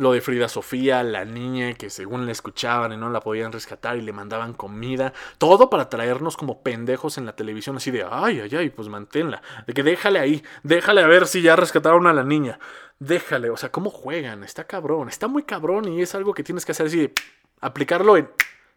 Lo 0.00 0.12
de 0.12 0.22
Frida 0.22 0.48
Sofía, 0.48 1.02
la 1.02 1.26
niña 1.26 1.74
que 1.74 1.90
según 1.90 2.24
la 2.24 2.32
escuchaban 2.32 2.90
y 2.94 2.96
no 2.96 3.10
la 3.10 3.20
podían 3.20 3.52
rescatar 3.52 3.98
y 3.98 4.00
le 4.00 4.14
mandaban 4.14 4.54
comida. 4.54 5.12
Todo 5.36 5.68
para 5.68 5.90
traernos 5.90 6.38
como 6.38 6.62
pendejos 6.62 7.18
en 7.18 7.26
la 7.26 7.36
televisión, 7.36 7.76
así 7.76 7.90
de, 7.90 8.06
ay, 8.10 8.40
ay, 8.40 8.56
ay, 8.56 8.70
pues 8.70 8.88
manténla. 8.88 9.42
De 9.66 9.74
que 9.74 9.82
déjale 9.82 10.18
ahí, 10.18 10.42
déjale 10.62 11.02
a 11.02 11.06
ver 11.06 11.26
si 11.26 11.42
ya 11.42 11.54
rescataron 11.54 12.06
a 12.06 12.14
la 12.14 12.24
niña. 12.24 12.58
Déjale, 12.98 13.50
o 13.50 13.58
sea, 13.58 13.70
¿cómo 13.70 13.90
juegan? 13.90 14.42
Está 14.42 14.64
cabrón, 14.64 15.10
está 15.10 15.28
muy 15.28 15.42
cabrón 15.42 15.86
y 15.86 16.00
es 16.00 16.14
algo 16.14 16.32
que 16.32 16.42
tienes 16.42 16.64
que 16.64 16.72
hacer 16.72 16.86
así 16.86 16.98
de, 17.00 17.12
aplicarlo 17.60 18.16
en, 18.16 18.30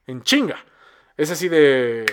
en 0.08 0.24
chinga. 0.24 0.58
Es 1.16 1.32
así 1.32 1.48
de 1.48 2.06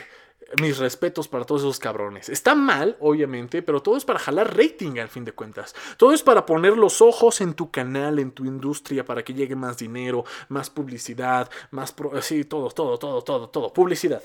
mis 0.59 0.79
respetos 0.79 1.29
para 1.29 1.45
todos 1.45 1.63
esos 1.63 1.79
cabrones. 1.79 2.29
Está 2.29 2.55
mal, 2.55 2.97
obviamente, 3.01 3.63
pero 3.63 3.83
todo 3.83 3.97
es 3.97 4.05
para 4.05 4.19
jalar 4.19 4.57
rating 4.57 4.99
al 4.99 5.09
fin 5.09 5.25
de 5.25 5.33
cuentas. 5.33 5.75
Todo 5.97 6.13
es 6.13 6.23
para 6.23 6.47
poner 6.47 6.77
los 6.77 7.01
ojos 7.01 7.41
en 7.41 7.55
tu 7.55 7.71
canal, 7.71 8.19
en 8.19 8.33
tu 8.33 8.45
industria, 8.45 9.05
para 9.05 9.23
que 9.23 9.35
llegue 9.35 9.57
más 9.57 9.79
dinero, 9.79 10.25
más 10.49 10.71
publicidad, 10.71 11.51
más... 11.71 11.95
sí, 12.23 12.45
todo, 12.45 12.71
todo, 12.71 12.99
todo, 12.99 13.23
todo, 13.23 13.49
todo. 13.49 13.73
Publicidad. 13.73 14.23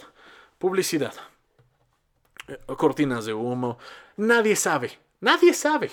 Publicidad. 0.57 1.13
Eh, 2.47 2.57
cortinas 2.77 3.25
de 3.25 3.33
humo. 3.33 3.77
Nadie 4.17 4.55
sabe. 4.55 4.99
Nadie 5.19 5.53
sabe. 5.53 5.91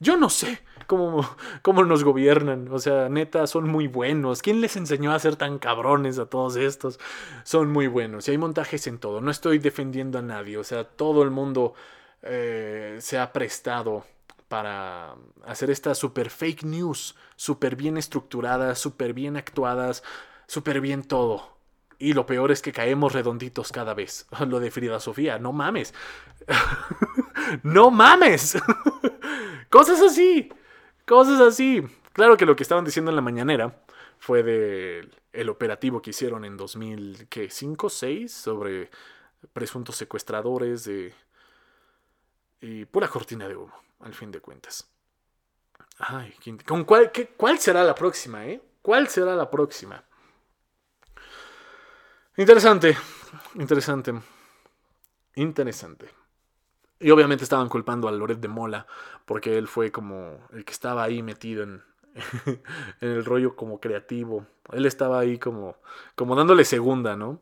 Yo 0.00 0.16
no 0.16 0.30
sé 0.30 0.60
cómo, 0.86 1.28
cómo 1.62 1.84
nos 1.84 2.04
gobiernan. 2.04 2.68
O 2.70 2.78
sea, 2.78 3.08
neta, 3.08 3.46
son 3.46 3.68
muy 3.68 3.88
buenos. 3.88 4.42
¿Quién 4.42 4.60
les 4.60 4.76
enseñó 4.76 5.12
a 5.12 5.18
ser 5.18 5.36
tan 5.36 5.58
cabrones 5.58 6.18
a 6.18 6.26
todos 6.26 6.56
estos? 6.56 7.00
Son 7.44 7.70
muy 7.70 7.88
buenos. 7.88 8.28
Y 8.28 8.32
hay 8.32 8.38
montajes 8.38 8.86
en 8.86 8.98
todo. 8.98 9.20
No 9.20 9.30
estoy 9.30 9.58
defendiendo 9.58 10.18
a 10.18 10.22
nadie. 10.22 10.56
O 10.56 10.64
sea, 10.64 10.84
todo 10.84 11.22
el 11.22 11.30
mundo 11.30 11.74
eh, 12.22 12.98
se 13.00 13.18
ha 13.18 13.32
prestado 13.32 14.04
para 14.48 15.14
hacer 15.44 15.70
estas 15.70 15.98
super 15.98 16.30
fake 16.30 16.64
news, 16.64 17.14
super 17.36 17.76
bien 17.76 17.98
estructuradas, 17.98 18.78
super 18.78 19.12
bien 19.12 19.36
actuadas, 19.36 20.02
super 20.46 20.80
bien 20.80 21.02
todo. 21.02 21.58
Y 21.98 22.12
lo 22.12 22.26
peor 22.26 22.52
es 22.52 22.62
que 22.62 22.72
caemos 22.72 23.12
redonditos 23.12 23.72
cada 23.72 23.92
vez. 23.92 24.26
Lo 24.46 24.60
de 24.60 24.70
Frida 24.70 25.00
Sofía, 25.00 25.38
no 25.38 25.52
mames. 25.52 25.94
no 27.62 27.90
mames. 27.90 28.56
Cosas 29.70 30.00
así. 30.00 30.50
Cosas 31.06 31.40
así. 31.40 31.82
Claro 32.12 32.36
que 32.36 32.46
lo 32.46 32.56
que 32.56 32.62
estaban 32.62 32.84
diciendo 32.84 33.10
en 33.10 33.16
la 33.16 33.22
mañanera 33.22 33.82
fue 34.18 34.42
del 34.42 35.14
el 35.32 35.48
operativo 35.48 36.02
que 36.02 36.10
hicieron 36.10 36.44
en 36.44 36.56
2005 36.56 37.88
6 37.88 38.32
sobre 38.32 38.90
presuntos 39.52 39.96
secuestradores 39.96 40.84
de 40.84 41.14
y 42.60 42.84
pura 42.86 43.08
cortina 43.08 43.46
de 43.46 43.56
humo, 43.56 43.74
al 44.00 44.14
fin 44.14 44.30
de 44.30 44.40
cuentas. 44.40 44.90
Ay, 45.98 46.34
¿con 46.66 46.84
cuál, 46.84 47.12
qué, 47.12 47.28
cuál 47.28 47.58
será 47.58 47.84
la 47.84 47.94
próxima, 47.94 48.46
eh? 48.46 48.60
¿Cuál 48.82 49.08
será 49.08 49.34
la 49.34 49.50
próxima? 49.50 50.04
Interesante, 52.36 52.96
interesante, 53.54 54.12
interesante. 55.34 56.17
Y 57.00 57.10
obviamente 57.10 57.44
estaban 57.44 57.68
culpando 57.68 58.08
a 58.08 58.12
Loret 58.12 58.40
de 58.40 58.48
Mola 58.48 58.86
porque 59.24 59.56
él 59.56 59.68
fue 59.68 59.92
como 59.92 60.40
el 60.52 60.64
que 60.64 60.72
estaba 60.72 61.04
ahí 61.04 61.22
metido 61.22 61.62
en, 61.62 61.82
el 63.00 63.24
rollo 63.24 63.54
como 63.54 63.80
creativo. 63.80 64.46
Él 64.72 64.86
estaba 64.86 65.20
ahí 65.20 65.38
como, 65.38 65.76
como 66.14 66.34
dándole 66.34 66.64
segunda, 66.64 67.16
¿no? 67.16 67.40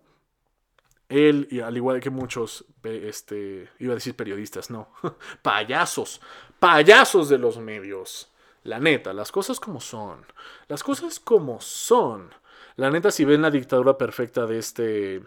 Él, 1.09 1.47
y 1.51 1.61
al 1.61 1.77
igual 1.77 2.01
que 2.01 2.11
muchos, 2.11 2.65
este, 2.83 3.71
iba 3.79 3.93
a 3.93 3.95
decir 3.95 4.17
periodistas, 4.17 4.71
no, 4.71 4.89
payasos, 5.43 6.21
payasos 6.59 7.29
de 7.29 7.39
los 7.39 7.59
medios. 7.59 8.33
La 8.65 8.81
neta, 8.81 9.13
las 9.13 9.31
cosas 9.31 9.61
como 9.61 9.81
son. 9.81 10.27
Las 10.67 10.83
cosas 10.83 11.21
como 11.21 11.61
son. 11.61 12.35
La 12.75 12.91
neta, 12.91 13.13
si 13.13 13.25
ven 13.25 13.43
la 13.43 13.51
dictadura 13.51 13.97
perfecta 13.97 14.45
de 14.47 14.59
este 14.59 15.23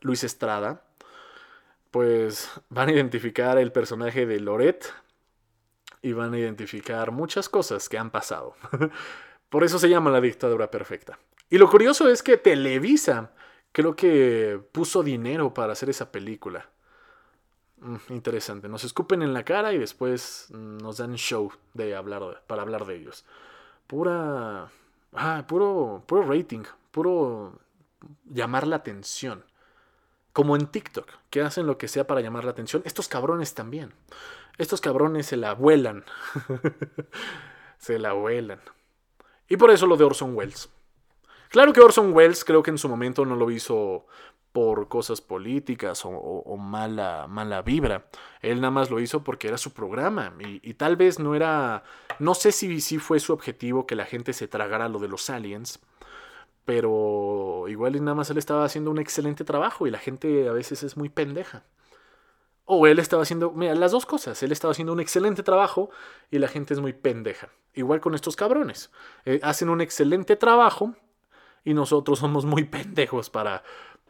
Luis 0.00 0.24
Estrada, 0.24 0.82
pues 1.94 2.50
van 2.70 2.88
a 2.88 2.92
identificar 2.92 3.56
el 3.56 3.70
personaje 3.70 4.26
de 4.26 4.40
Loret 4.40 4.92
y 6.02 6.12
van 6.12 6.34
a 6.34 6.38
identificar 6.40 7.12
muchas 7.12 7.48
cosas 7.48 7.88
que 7.88 7.96
han 7.96 8.10
pasado. 8.10 8.56
Por 9.48 9.62
eso 9.62 9.78
se 9.78 9.88
llama 9.88 10.10
la 10.10 10.20
dictadura 10.20 10.72
perfecta. 10.72 11.20
Y 11.50 11.56
lo 11.56 11.70
curioso 11.70 12.08
es 12.08 12.24
que 12.24 12.36
Televisa 12.36 13.30
creo 13.70 13.94
que 13.94 14.60
puso 14.72 15.04
dinero 15.04 15.54
para 15.54 15.74
hacer 15.74 15.88
esa 15.88 16.10
película. 16.10 16.68
Mm, 17.78 17.94
interesante. 18.08 18.68
Nos 18.68 18.82
escupen 18.82 19.22
en 19.22 19.32
la 19.32 19.44
cara 19.44 19.72
y 19.72 19.78
después 19.78 20.48
nos 20.50 20.96
dan 20.96 21.14
show 21.14 21.52
de 21.74 21.94
hablar 21.94 22.42
para 22.48 22.62
hablar 22.62 22.86
de 22.86 22.96
ellos. 22.96 23.24
Pura. 23.86 24.68
Ah, 25.12 25.44
puro, 25.46 26.02
puro 26.06 26.22
rating. 26.22 26.64
Puro 26.90 27.60
llamar 28.24 28.66
la 28.66 28.74
atención. 28.74 29.44
Como 30.34 30.54
en 30.56 30.66
TikTok, 30.66 31.08
que 31.30 31.40
hacen 31.40 31.66
lo 31.66 31.78
que 31.78 31.88
sea 31.88 32.06
para 32.06 32.20
llamar 32.20 32.44
la 32.44 32.50
atención. 32.50 32.82
Estos 32.84 33.08
cabrones 33.08 33.54
también. 33.54 33.94
Estos 34.58 34.82
cabrones 34.82 35.24
se 35.24 35.38
la 35.38 35.54
vuelan. 35.54 36.04
se 37.78 37.98
la 37.98 38.12
vuelan. 38.12 38.60
Y 39.48 39.56
por 39.56 39.70
eso 39.70 39.86
lo 39.86 39.96
de 39.96 40.04
Orson 40.04 40.36
Welles. 40.36 40.68
Claro 41.48 41.72
que 41.72 41.80
Orson 41.80 42.12
Welles 42.12 42.44
creo 42.44 42.62
que 42.62 42.70
en 42.70 42.78
su 42.78 42.88
momento 42.88 43.24
no 43.24 43.36
lo 43.36 43.50
hizo 43.50 44.06
por 44.54 44.86
cosas 44.86 45.20
políticas 45.20 46.02
o, 46.04 46.56
mala, 46.56 47.26
mala 47.28 47.62
vibra. 47.62 48.06
Él 48.40 48.60
nada 48.60 48.70
más 48.70 48.88
lo 48.88 49.00
hizo 49.00 49.24
porque 49.24 49.48
era 49.48 49.58
su 49.58 49.72
programa 49.72 50.32
y, 50.38 50.74
tal 50.74 50.94
vez 50.94 51.18
no 51.18 51.34
era, 51.34 51.82
no 52.20 52.34
sé 52.34 52.52
si, 52.52 52.80
si 52.80 52.98
fue 52.98 53.18
su 53.18 53.32
objetivo 53.32 53.84
que 53.84 53.96
la 53.96 54.04
gente 54.04 54.32
se 54.32 54.46
tragara 54.46 54.88
lo 54.88 55.00
de 55.00 55.08
los 55.08 55.28
aliens, 55.28 55.80
pero 56.64 57.66
igual 57.68 57.96
y 57.96 58.00
nada 58.00 58.14
más 58.14 58.30
él 58.30 58.38
estaba 58.38 58.64
haciendo 58.64 58.90
un 58.90 58.98
excelente 58.98 59.44
trabajo 59.44 59.86
y 59.86 59.90
la 59.90 59.98
gente 59.98 60.48
a 60.48 60.52
veces 60.52 60.82
es 60.82 60.96
muy 60.96 61.08
pendeja. 61.08 61.64
O 62.64 62.86
él 62.86 62.98
estaba 62.98 63.22
haciendo, 63.22 63.50
mira, 63.50 63.74
las 63.74 63.92
dos 63.92 64.06
cosas. 64.06 64.42
Él 64.42 64.50
estaba 64.52 64.72
haciendo 64.72 64.92
un 64.92 65.00
excelente 65.00 65.42
trabajo 65.42 65.90
y 66.30 66.38
la 66.38 66.48
gente 66.48 66.72
es 66.72 66.80
muy 66.80 66.94
pendeja. 66.94 67.50
Igual 67.74 68.00
con 68.00 68.14
estos 68.14 68.36
cabrones. 68.36 68.90
Eh, 69.26 69.40
hacen 69.42 69.68
un 69.68 69.82
excelente 69.82 70.36
trabajo 70.36 70.94
y 71.64 71.74
nosotros 71.74 72.18
somos 72.18 72.46
muy 72.46 72.64
pendejos 72.64 73.28
para, 73.28 73.62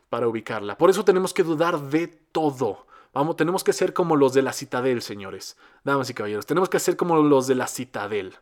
para 0.08 0.28
ubicarla. 0.28 0.78
Por 0.78 0.90
eso 0.90 1.04
tenemos 1.04 1.34
que 1.34 1.42
dudar 1.42 1.80
de 1.80 2.06
todo. 2.06 2.86
Vamos, 3.12 3.36
tenemos 3.36 3.64
que 3.64 3.72
ser 3.72 3.92
como 3.92 4.14
los 4.14 4.34
de 4.34 4.42
la 4.42 4.52
Citadel, 4.52 5.02
señores. 5.02 5.56
Damas 5.82 6.10
y 6.10 6.14
caballeros. 6.14 6.46
Tenemos 6.46 6.68
que 6.68 6.78
ser 6.78 6.96
como 6.96 7.16
los 7.16 7.48
de 7.48 7.56
la 7.56 7.66
Citadel. 7.66 8.34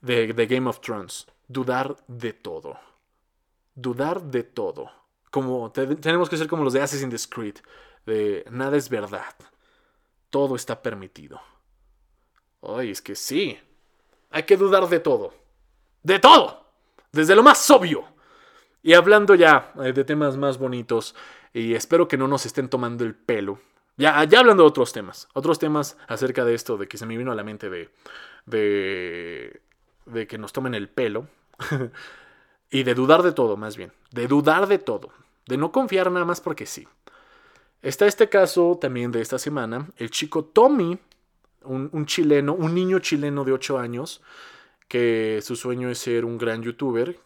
De, 0.00 0.32
de 0.32 0.46
Game 0.46 0.68
of 0.68 0.80
Thrones. 0.80 1.26
Dudar 1.46 1.96
de 2.08 2.32
todo. 2.32 2.78
Dudar 3.76 4.22
de 4.22 4.42
todo. 4.42 4.90
Como 5.30 5.70
tenemos 5.70 6.28
que 6.28 6.36
ser 6.36 6.48
como 6.48 6.64
los 6.64 6.72
de 6.72 6.82
Assassin's 6.82 7.28
Creed. 7.28 7.58
De 8.04 8.44
nada 8.50 8.76
es 8.76 8.88
verdad. 8.88 9.36
Todo 10.30 10.56
está 10.56 10.82
permitido. 10.82 11.40
Ay, 12.62 12.90
es 12.90 13.00
que 13.00 13.14
sí. 13.14 13.58
Hay 14.30 14.42
que 14.42 14.56
dudar 14.56 14.88
de 14.88 14.98
todo. 14.98 15.34
De 16.02 16.18
todo. 16.18 16.66
Desde 17.12 17.36
lo 17.36 17.42
más 17.42 17.70
obvio. 17.70 18.04
Y 18.82 18.94
hablando 18.94 19.34
ya 19.34 19.72
eh, 19.82 19.92
de 19.92 20.04
temas 20.04 20.36
más 20.36 20.58
bonitos, 20.58 21.14
y 21.52 21.74
espero 21.74 22.06
que 22.06 22.16
no 22.16 22.28
nos 22.28 22.46
estén 22.46 22.68
tomando 22.68 23.04
el 23.04 23.14
pelo. 23.14 23.60
Ya, 23.96 24.22
ya 24.24 24.40
hablando 24.40 24.62
de 24.62 24.68
otros 24.68 24.92
temas, 24.92 25.26
otros 25.32 25.58
temas 25.58 25.96
acerca 26.06 26.44
de 26.44 26.54
esto, 26.54 26.76
de 26.76 26.86
que 26.86 26.98
se 26.98 27.06
me 27.06 27.16
vino 27.16 27.32
a 27.32 27.34
la 27.34 27.44
mente 27.44 27.70
de, 27.70 27.90
de, 28.44 29.62
de 30.04 30.26
que 30.26 30.38
nos 30.38 30.52
tomen 30.52 30.74
el 30.74 30.88
pelo. 30.88 31.28
y 32.70 32.82
de 32.82 32.94
dudar 32.94 33.22
de 33.22 33.32
todo, 33.32 33.56
más 33.56 33.76
bien. 33.76 33.92
De 34.10 34.26
dudar 34.26 34.66
de 34.66 34.78
todo. 34.78 35.10
De 35.46 35.56
no 35.56 35.72
confiar 35.72 36.10
nada 36.10 36.24
más 36.24 36.40
porque 36.40 36.66
sí. 36.66 36.86
Está 37.82 38.06
este 38.06 38.28
caso 38.28 38.78
también 38.80 39.12
de 39.12 39.20
esta 39.20 39.38
semana. 39.38 39.88
El 39.96 40.10
chico 40.10 40.44
Tommy, 40.44 40.98
un, 41.62 42.06
chileno, 42.06 42.54
un 42.54 42.74
niño 42.74 42.98
chileno 42.98 43.44
de 43.44 43.52
8 43.52 43.78
años, 43.78 44.22
que 44.88 45.40
su 45.42 45.56
sueño 45.56 45.90
es 45.90 45.98
ser 45.98 46.24
un 46.24 46.38
gran 46.38 46.62
youtuber. 46.62 47.18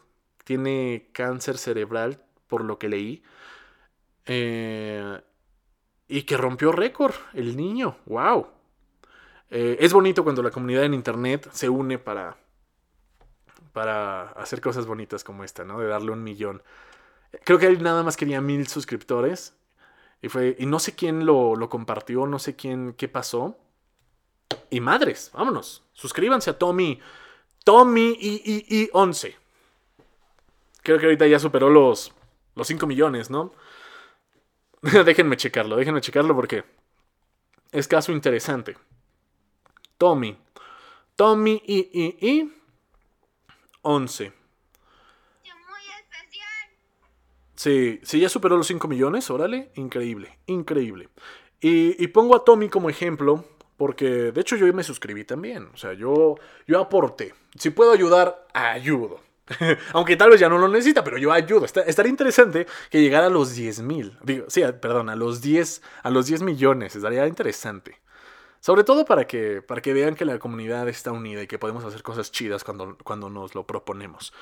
Tiene 0.44 1.08
cáncer 1.12 1.56
cerebral, 1.56 2.22
por 2.46 2.64
lo 2.64 2.78
que 2.78 2.88
leí. 2.88 3.22
Eh, 4.26 5.20
y 6.08 6.22
que 6.22 6.36
rompió 6.36 6.72
récord 6.72 7.14
el 7.32 7.56
niño. 7.56 7.96
¡Wow! 8.06 8.48
Eh, 9.50 9.78
es 9.80 9.92
bonito 9.92 10.22
cuando 10.22 10.42
la 10.42 10.50
comunidad 10.50 10.84
en 10.84 10.94
internet 10.94 11.48
se 11.52 11.68
une 11.68 11.98
para, 11.98 12.36
para 13.72 14.30
hacer 14.32 14.60
cosas 14.60 14.86
bonitas 14.86 15.24
como 15.24 15.44
esta, 15.44 15.64
¿no? 15.64 15.78
De 15.78 15.86
darle 15.86 16.12
un 16.12 16.22
millón. 16.22 16.62
Creo 17.44 17.58
que 17.58 17.66
él 17.66 17.82
nada 17.82 18.02
más 18.02 18.16
quería 18.16 18.40
mil 18.40 18.66
suscriptores. 18.66 19.54
Y, 20.22 20.28
fue, 20.28 20.56
y 20.58 20.66
no 20.66 20.78
sé 20.78 20.94
quién 20.94 21.24
lo, 21.24 21.56
lo 21.56 21.68
compartió, 21.68 22.26
no 22.26 22.38
sé 22.38 22.56
quién, 22.56 22.94
qué 22.94 23.08
pasó. 23.08 23.56
Y 24.68 24.80
madres, 24.80 25.30
vámonos. 25.32 25.82
Suscríbanse 25.92 26.50
a 26.50 26.58
Tommy. 26.58 27.00
Tommy 27.64 28.16
y, 28.20 28.42
y, 28.44 28.82
y 28.82 28.90
11. 28.92 29.36
Creo 30.82 30.98
que 30.98 31.06
ahorita 31.06 31.26
ya 31.26 31.38
superó 31.38 31.70
los, 31.70 32.12
los 32.54 32.66
5 32.66 32.86
millones, 32.86 33.30
¿no? 33.30 33.52
déjenme 35.04 35.36
checarlo, 35.36 35.76
déjenme 35.76 36.00
checarlo 36.00 36.34
porque 36.34 36.64
es 37.72 37.86
caso 37.86 38.12
interesante. 38.12 38.76
Tommy. 39.98 40.36
Tommy 41.16 41.62
y, 41.66 41.78
y, 41.92 42.28
y 42.28 42.52
11. 43.82 44.32
Sí, 47.54 48.00
sí, 48.02 48.20
ya 48.20 48.30
superó 48.30 48.56
los 48.56 48.66
5 48.68 48.88
millones, 48.88 49.28
órale, 49.28 49.70
increíble, 49.74 50.38
increíble. 50.46 51.10
Y, 51.60 52.02
y, 52.02 52.08
pongo 52.08 52.34
a 52.34 52.42
Tommy 52.42 52.70
como 52.70 52.88
ejemplo, 52.88 53.44
porque 53.76 54.32
de 54.32 54.40
hecho 54.40 54.56
yo 54.56 54.72
me 54.72 54.82
suscribí 54.82 55.24
también, 55.24 55.68
o 55.74 55.76
sea, 55.76 55.92
yo, 55.92 56.36
yo 56.66 56.80
aporté. 56.80 57.34
Si 57.58 57.68
puedo 57.68 57.92
ayudar, 57.92 58.46
ayudo. 58.54 59.20
Aunque 59.92 60.16
tal 60.16 60.30
vez 60.30 60.40
ya 60.40 60.48
no 60.48 60.58
lo 60.58 60.68
necesita, 60.68 61.04
pero 61.04 61.18
yo 61.18 61.32
ayudo. 61.32 61.64
estaría 61.64 62.10
interesante 62.10 62.66
que 62.90 63.00
llegara 63.00 63.26
a 63.26 63.30
los 63.30 63.54
10 63.54 63.82
mil. 63.82 64.16
Digo, 64.22 64.46
sí, 64.48 64.62
perdón, 64.80 65.08
a 65.08 65.16
los 65.16 65.40
10, 65.40 65.82
a 66.02 66.10
los 66.10 66.26
10 66.26 66.42
millones. 66.42 66.96
Estaría 66.96 67.26
interesante. 67.26 68.00
Sobre 68.60 68.84
todo 68.84 69.04
para 69.04 69.26
que, 69.26 69.62
para 69.62 69.80
que 69.80 69.92
vean 69.92 70.14
que 70.14 70.24
la 70.24 70.38
comunidad 70.38 70.88
está 70.88 71.12
unida 71.12 71.42
y 71.42 71.46
que 71.46 71.58
podemos 71.58 71.84
hacer 71.84 72.02
cosas 72.02 72.30
chidas 72.30 72.62
cuando, 72.62 72.96
cuando 73.02 73.30
nos 73.30 73.54
lo 73.54 73.66
proponemos. 73.66 74.32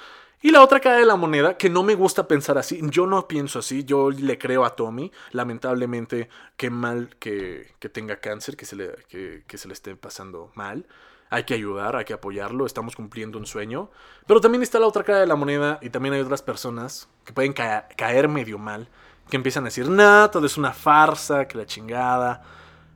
Y 0.42 0.50
la 0.50 0.62
otra 0.62 0.80
cara 0.80 0.96
de 0.96 1.06
la 1.06 1.16
moneda, 1.16 1.56
que 1.56 1.70
no 1.70 1.82
me 1.82 1.94
gusta 1.94 2.28
pensar 2.28 2.58
así, 2.58 2.80
yo 2.90 3.06
no 3.06 3.26
pienso 3.26 3.60
así, 3.60 3.84
yo 3.84 4.10
le 4.10 4.38
creo 4.38 4.64
a 4.64 4.76
Tommy, 4.76 5.10
lamentablemente, 5.32 6.28
qué 6.56 6.70
mal 6.70 7.16
que, 7.18 7.74
que 7.78 7.88
tenga 7.88 8.16
cáncer, 8.16 8.56
que 8.56 8.64
se, 8.64 8.76
le, 8.76 8.94
que, 9.08 9.44
que 9.46 9.58
se 9.58 9.68
le 9.68 9.74
esté 9.74 9.96
pasando 9.96 10.52
mal 10.54 10.86
hay 11.30 11.44
que 11.44 11.54
ayudar, 11.54 11.96
hay 11.96 12.04
que 12.04 12.14
apoyarlo, 12.14 12.66
estamos 12.66 12.96
cumpliendo 12.96 13.38
un 13.38 13.46
sueño. 13.46 13.90
Pero 14.26 14.40
también 14.40 14.62
está 14.62 14.78
la 14.78 14.86
otra 14.86 15.04
cara 15.04 15.20
de 15.20 15.26
la 15.26 15.36
moneda 15.36 15.78
y 15.82 15.90
también 15.90 16.14
hay 16.14 16.20
otras 16.20 16.42
personas 16.42 17.08
que 17.24 17.32
pueden 17.32 17.52
caer 17.52 18.28
medio 18.28 18.58
mal, 18.58 18.88
que 19.28 19.36
empiezan 19.36 19.64
a 19.64 19.66
decir, 19.66 19.88
nah, 19.88 20.28
todo 20.28 20.46
es 20.46 20.56
una 20.56 20.72
farsa, 20.72 21.46
que 21.46 21.58
la 21.58 21.66
chingada. 21.66 22.42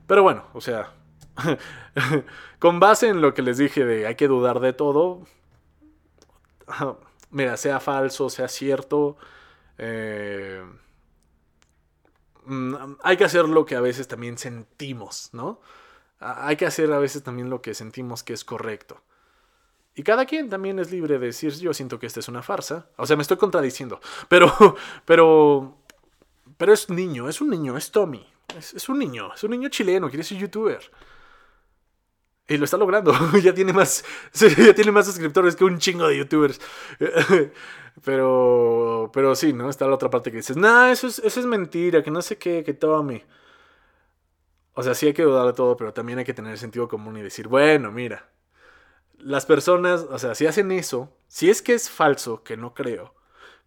Pero 0.07 0.23
bueno, 0.23 0.45
o 0.55 0.61
sea, 0.61 0.93
con 2.59 2.81
base 2.81 3.09
en 3.09 3.21
lo 3.21 3.35
que 3.35 3.43
les 3.43 3.59
dije 3.59 3.85
de 3.85 4.07
hay 4.07 4.15
que 4.15 4.29
dudar 4.29 4.61
de 4.61 4.73
todo, 4.73 5.27
mira, 7.31 7.57
sea 7.57 7.81
falso, 7.81 8.31
sea 8.31 8.49
cierto, 8.49 9.17
eh, 9.79 10.63
mm, 12.45 12.75
hay 13.03 13.17
que 13.17 13.25
hacer 13.25 13.49
lo 13.49 13.65
que 13.65 13.77
a 13.77 13.81
veces 13.81 14.09
también 14.09 14.39
sentimos, 14.39 15.31
¿no? 15.33 15.61
hay 16.23 16.57
que 16.57 16.67
hacer 16.67 16.93
a 16.93 16.99
veces 16.99 17.23
también 17.23 17.51
lo 17.51 17.63
que 17.63 17.75
sentimos 17.75 18.23
que 18.23 18.33
es 18.33 18.45
correcto. 18.45 19.01
Y 19.95 20.03
cada 20.03 20.25
quien 20.25 20.49
también 20.49 20.79
es 20.79 20.91
libre 20.91 21.19
de 21.19 21.27
decir, 21.27 21.53
yo 21.55 21.75
siento 21.75 21.99
que 21.99 22.07
esta 22.07 22.21
es 22.21 22.29
una 22.29 22.43
farsa. 22.43 22.87
O 22.97 23.07
sea, 23.07 23.17
me 23.17 23.23
estoy 23.23 23.37
contradiciendo. 23.37 24.01
Pero, 24.29 24.77
pero, 25.05 25.77
pero 26.57 26.73
es 26.73 26.89
niño, 26.89 27.29
es 27.29 27.41
un 27.41 27.51
niño, 27.51 27.77
es 27.77 27.91
Tommy. 27.91 28.27
Es, 28.57 28.89
un 28.89 28.99
niño, 28.99 29.33
es 29.35 29.43
un 29.45 29.51
niño 29.51 29.69
chileno, 29.69 30.09
quiere 30.09 30.23
ser 30.23 30.39
youtuber. 30.39 30.81
Y 32.53 32.59
lo 32.59 32.67
está 32.67 32.77
logrando. 32.77 33.15
ya, 33.43 33.55
tiene 33.55 33.73
más, 33.73 34.05
ya 34.35 34.75
tiene 34.75 34.93
más 34.93 35.07
suscriptores 35.07 35.57
que 35.57 35.65
un 35.65 35.79
chingo 35.79 36.07
de 36.07 36.19
youtubers. 36.19 36.61
pero, 38.05 39.11
pero 39.15 39.35
sí, 39.35 39.55
¿no? 39.55 39.71
Está 39.71 39.87
la 39.87 39.95
otra 39.95 40.11
parte 40.11 40.31
que 40.31 40.37
dices, 40.37 40.59
nah, 40.59 40.91
eso 40.91 41.07
es, 41.07 41.19
eso 41.21 41.41
es 41.41 41.47
mentira, 41.47 42.03
que 42.03 42.11
no 42.11 42.21
sé 42.21 42.37
qué, 42.37 42.63
que 42.63 42.75
Tommy. 42.75 43.23
O 44.75 44.83
sea, 44.83 44.95
sí 44.95 45.07
hay 45.07 45.15
que 45.15 45.23
dudar 45.23 45.47
de 45.47 45.55
todo, 45.55 45.79
pero 45.79 45.95
también 45.95 46.19
hay 46.19 46.27
que 46.27 46.35
tener 46.35 46.59
sentido 46.59 46.89
común 46.89 47.17
y 47.17 47.23
decir, 47.23 47.49
bueno, 47.49 47.91
mira, 47.91 48.29
las 49.17 49.47
personas, 49.47 50.03
o 50.11 50.19
sea, 50.19 50.35
si 50.35 50.47
hacen 50.47 50.71
eso, 50.73 51.17
si 51.29 51.49
es 51.49 51.63
que 51.63 51.73
es 51.73 51.89
falso, 51.89 52.43
que 52.43 52.59
no 52.59 52.75
creo, 52.75 53.15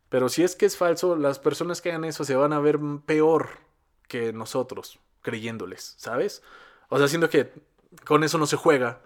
pero 0.09 0.29
si 0.29 0.43
es 0.43 0.55
que 0.55 0.67
es 0.67 0.77
falso, 0.77 1.15
las 1.15 1.39
personas 1.39 1.81
que 1.81 1.89
hagan 1.89 2.05
eso 2.05 2.23
se 2.23 2.36
van 2.36 2.53
a 2.53 2.59
ver 2.59 2.79
peor 3.05 3.49
que 4.07 4.31
nosotros, 4.31 4.99
creyéndoles, 5.21 5.95
¿sabes? 5.97 6.43
O 6.89 6.99
sea, 6.99 7.07
siento 7.07 7.29
que 7.29 7.51
con 8.03 8.23
eso 8.23 8.37
no 8.37 8.45
se 8.45 8.57
juega, 8.57 9.01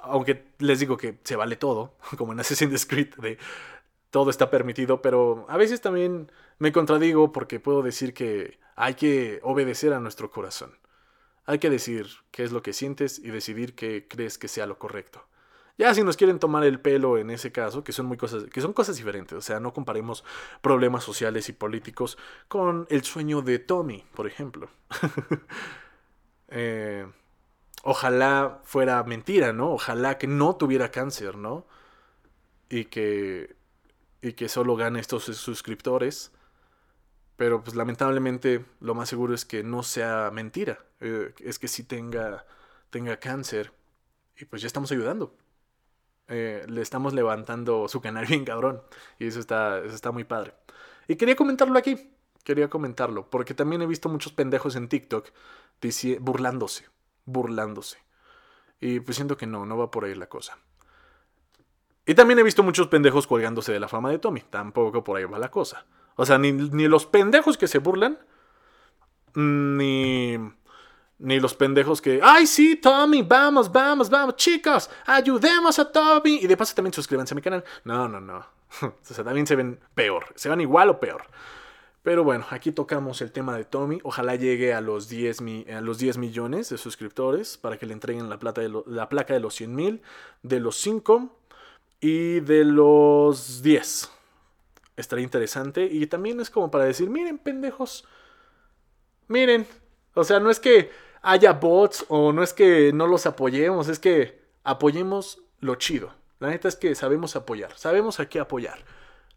aunque 0.00 0.44
les 0.58 0.80
digo 0.80 0.96
que 0.96 1.18
se 1.24 1.36
vale 1.36 1.56
todo, 1.56 1.94
como 2.18 2.32
en 2.32 2.40
Assassin's 2.40 2.86
Creed, 2.86 3.14
de 3.16 3.38
todo 4.10 4.30
está 4.30 4.50
permitido, 4.50 5.02
pero 5.02 5.46
a 5.48 5.56
veces 5.56 5.80
también 5.80 6.30
me 6.58 6.72
contradigo 6.72 7.32
porque 7.32 7.60
puedo 7.60 7.82
decir 7.82 8.14
que 8.14 8.58
hay 8.74 8.94
que 8.94 9.40
obedecer 9.42 9.92
a 9.92 10.00
nuestro 10.00 10.30
corazón. 10.30 10.78
Hay 11.44 11.58
que 11.58 11.70
decir 11.70 12.08
qué 12.30 12.44
es 12.44 12.52
lo 12.52 12.62
que 12.62 12.72
sientes 12.72 13.18
y 13.18 13.30
decidir 13.30 13.74
qué 13.74 14.06
crees 14.08 14.38
que 14.38 14.48
sea 14.48 14.66
lo 14.66 14.78
correcto. 14.78 15.26
Ya 15.78 15.94
si 15.94 16.02
nos 16.02 16.16
quieren 16.16 16.40
tomar 16.40 16.64
el 16.64 16.80
pelo 16.80 17.18
en 17.18 17.30
ese 17.30 17.52
caso, 17.52 17.84
que 17.84 17.92
son 17.92 18.06
muy 18.06 18.16
cosas, 18.16 18.44
que 18.44 18.60
son 18.60 18.72
cosas 18.72 18.96
diferentes, 18.96 19.38
o 19.38 19.40
sea, 19.40 19.60
no 19.60 19.72
comparemos 19.72 20.24
problemas 20.60 21.04
sociales 21.04 21.48
y 21.48 21.52
políticos 21.52 22.18
con 22.48 22.86
el 22.90 23.04
sueño 23.04 23.42
de 23.42 23.60
Tommy, 23.60 24.04
por 24.14 24.26
ejemplo. 24.26 24.68
Eh, 26.50 27.06
ojalá 27.88 28.60
fuera 28.64 29.02
mentira, 29.04 29.52
¿no? 29.54 29.72
Ojalá 29.72 30.18
que 30.18 30.26
no 30.26 30.56
tuviera 30.56 30.90
cáncer, 30.90 31.36
¿no? 31.38 31.66
Y 32.68 32.86
que 32.86 33.56
y 34.22 34.32
que 34.34 34.48
solo 34.48 34.76
gane 34.76 35.00
estos 35.00 35.24
suscriptores. 35.24 36.32
Pero 37.36 37.62
pues 37.62 37.76
lamentablemente 37.76 38.64
lo 38.80 38.94
más 38.94 39.08
seguro 39.08 39.34
es 39.34 39.44
que 39.44 39.62
no 39.62 39.82
sea 39.82 40.30
mentira. 40.32 40.78
Eh, 41.00 41.32
es 41.40 41.58
que 41.58 41.68
sí 41.68 41.84
tenga, 41.84 42.46
tenga 42.90 43.18
cáncer. 43.18 43.72
Y 44.36 44.44
pues 44.44 44.62
ya 44.62 44.66
estamos 44.66 44.92
ayudando. 44.92 45.34
Eh, 46.28 46.64
le 46.68 46.82
estamos 46.82 47.14
levantando 47.14 47.88
su 47.88 48.00
canal 48.00 48.26
bien 48.26 48.44
cabrón. 48.44 48.82
Y 49.18 49.28
eso 49.28 49.40
está, 49.40 49.78
eso 49.78 49.94
está 49.94 50.12
muy 50.12 50.24
padre. 50.24 50.54
Y 51.08 51.16
quería 51.16 51.36
comentarlo 51.36 51.78
aquí. 51.78 52.10
Quería 52.44 52.68
comentarlo. 52.68 53.30
Porque 53.30 53.54
también 53.54 53.82
he 53.82 53.86
visto 53.86 54.08
muchos 54.08 54.32
pendejos 54.32 54.76
en 54.76 54.88
TikTok 54.88 55.28
burlándose. 56.20 56.86
Burlándose. 57.28 57.98
Y 58.80 59.00
pues 59.00 59.16
siento 59.16 59.36
que 59.36 59.46
no, 59.46 59.66
no 59.66 59.76
va 59.76 59.90
por 59.90 60.04
ahí 60.04 60.14
la 60.14 60.28
cosa. 60.28 60.58
Y 62.06 62.14
también 62.14 62.38
he 62.38 62.42
visto 62.42 62.62
muchos 62.62 62.88
pendejos 62.88 63.26
colgándose 63.26 63.70
de 63.70 63.80
la 63.80 63.86
fama 63.86 64.10
de 64.10 64.18
Tommy. 64.18 64.40
Tampoco 64.40 65.04
por 65.04 65.18
ahí 65.18 65.24
va 65.24 65.38
la 65.38 65.50
cosa. 65.50 65.84
O 66.16 66.24
sea, 66.24 66.38
ni, 66.38 66.52
los 66.88 67.04
pendejos 67.04 67.58
que 67.58 67.68
se 67.68 67.78
burlan, 67.78 68.18
ni, 69.34 70.38
ni 71.18 71.38
los 71.38 71.54
pendejos 71.54 72.00
que, 72.00 72.20
ay, 72.22 72.46
sí, 72.46 72.76
Tommy, 72.76 73.22
vamos, 73.22 73.70
vamos, 73.70 74.08
vamos, 74.08 74.36
chicos, 74.36 74.88
ayudemos 75.04 75.78
a 75.78 75.92
Tommy. 75.92 76.36
Y 76.36 76.46
de 76.46 76.56
paso 76.56 76.74
también 76.74 76.94
suscríbanse 76.94 77.34
a 77.34 77.36
mi 77.36 77.42
canal. 77.42 77.62
No, 77.84 78.08
no, 78.08 78.20
no. 78.20 78.38
o 78.82 78.94
sea, 79.02 79.22
también 79.22 79.46
se 79.46 79.54
ven 79.54 79.78
peor. 79.94 80.32
Se 80.34 80.48
van 80.48 80.62
igual 80.62 80.88
o 80.88 80.98
peor. 80.98 81.24
Pero 82.08 82.24
bueno, 82.24 82.46
aquí 82.48 82.72
tocamos 82.72 83.20
el 83.20 83.32
tema 83.32 83.54
de 83.54 83.66
Tommy. 83.66 84.00
Ojalá 84.02 84.34
llegue 84.34 84.72
a 84.72 84.80
los 84.80 85.10
10, 85.10 85.42
a 85.76 85.82
los 85.82 85.98
10 85.98 86.16
millones 86.16 86.70
de 86.70 86.78
suscriptores 86.78 87.58
para 87.58 87.76
que 87.76 87.84
le 87.84 87.92
entreguen 87.92 88.30
la, 88.30 88.38
plata 88.38 88.62
de 88.62 88.72
la 88.86 89.10
placa 89.10 89.34
de 89.34 89.40
los 89.40 89.54
100 89.56 89.74
mil, 89.74 90.02
de 90.42 90.58
los 90.58 90.76
5 90.76 91.30
y 92.00 92.40
de 92.40 92.64
los 92.64 93.62
10. 93.62 94.10
Estaría 94.96 95.22
interesante. 95.22 95.84
Y 95.84 96.06
también 96.06 96.40
es 96.40 96.48
como 96.48 96.70
para 96.70 96.84
decir, 96.84 97.10
miren, 97.10 97.36
pendejos. 97.36 98.06
Miren. 99.26 99.66
O 100.14 100.24
sea, 100.24 100.40
no 100.40 100.48
es 100.48 100.60
que 100.60 100.90
haya 101.20 101.52
bots 101.52 102.06
o 102.08 102.32
no 102.32 102.42
es 102.42 102.54
que 102.54 102.90
no 102.90 103.06
los 103.06 103.26
apoyemos, 103.26 103.88
es 103.88 103.98
que 103.98 104.40
apoyemos 104.64 105.42
lo 105.60 105.74
chido. 105.74 106.14
La 106.40 106.48
neta 106.48 106.68
es 106.68 106.76
que 106.76 106.94
sabemos 106.94 107.36
apoyar, 107.36 107.76
sabemos 107.76 108.18
a 108.18 108.30
qué 108.30 108.40
apoyar. 108.40 108.78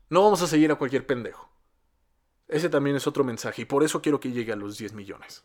No 0.08 0.24
vamos 0.24 0.42
a 0.42 0.48
seguir 0.48 0.72
a 0.72 0.76
cualquier 0.76 1.06
pendejo. 1.06 1.51
Ese 2.52 2.68
también 2.68 2.98
es 2.98 3.08
otro 3.08 3.24
mensaje 3.24 3.62
y 3.62 3.66
por 3.66 3.82
eso 3.82 4.02
quiero 4.02 4.20
que 4.20 4.30
llegue 4.30 4.52
a 4.52 4.58
los 4.58 4.78
10 4.78 4.92
millones. 4.92 5.42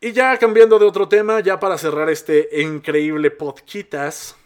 Y 0.00 0.12
ya 0.12 0.36
cambiando 0.38 0.78
de 0.78 0.86
otro 0.86 1.08
tema, 1.08 1.40
ya 1.40 1.60
para 1.60 1.76
cerrar 1.76 2.08
este 2.08 2.48
increíble 2.62 3.30
podcast, 3.30 4.36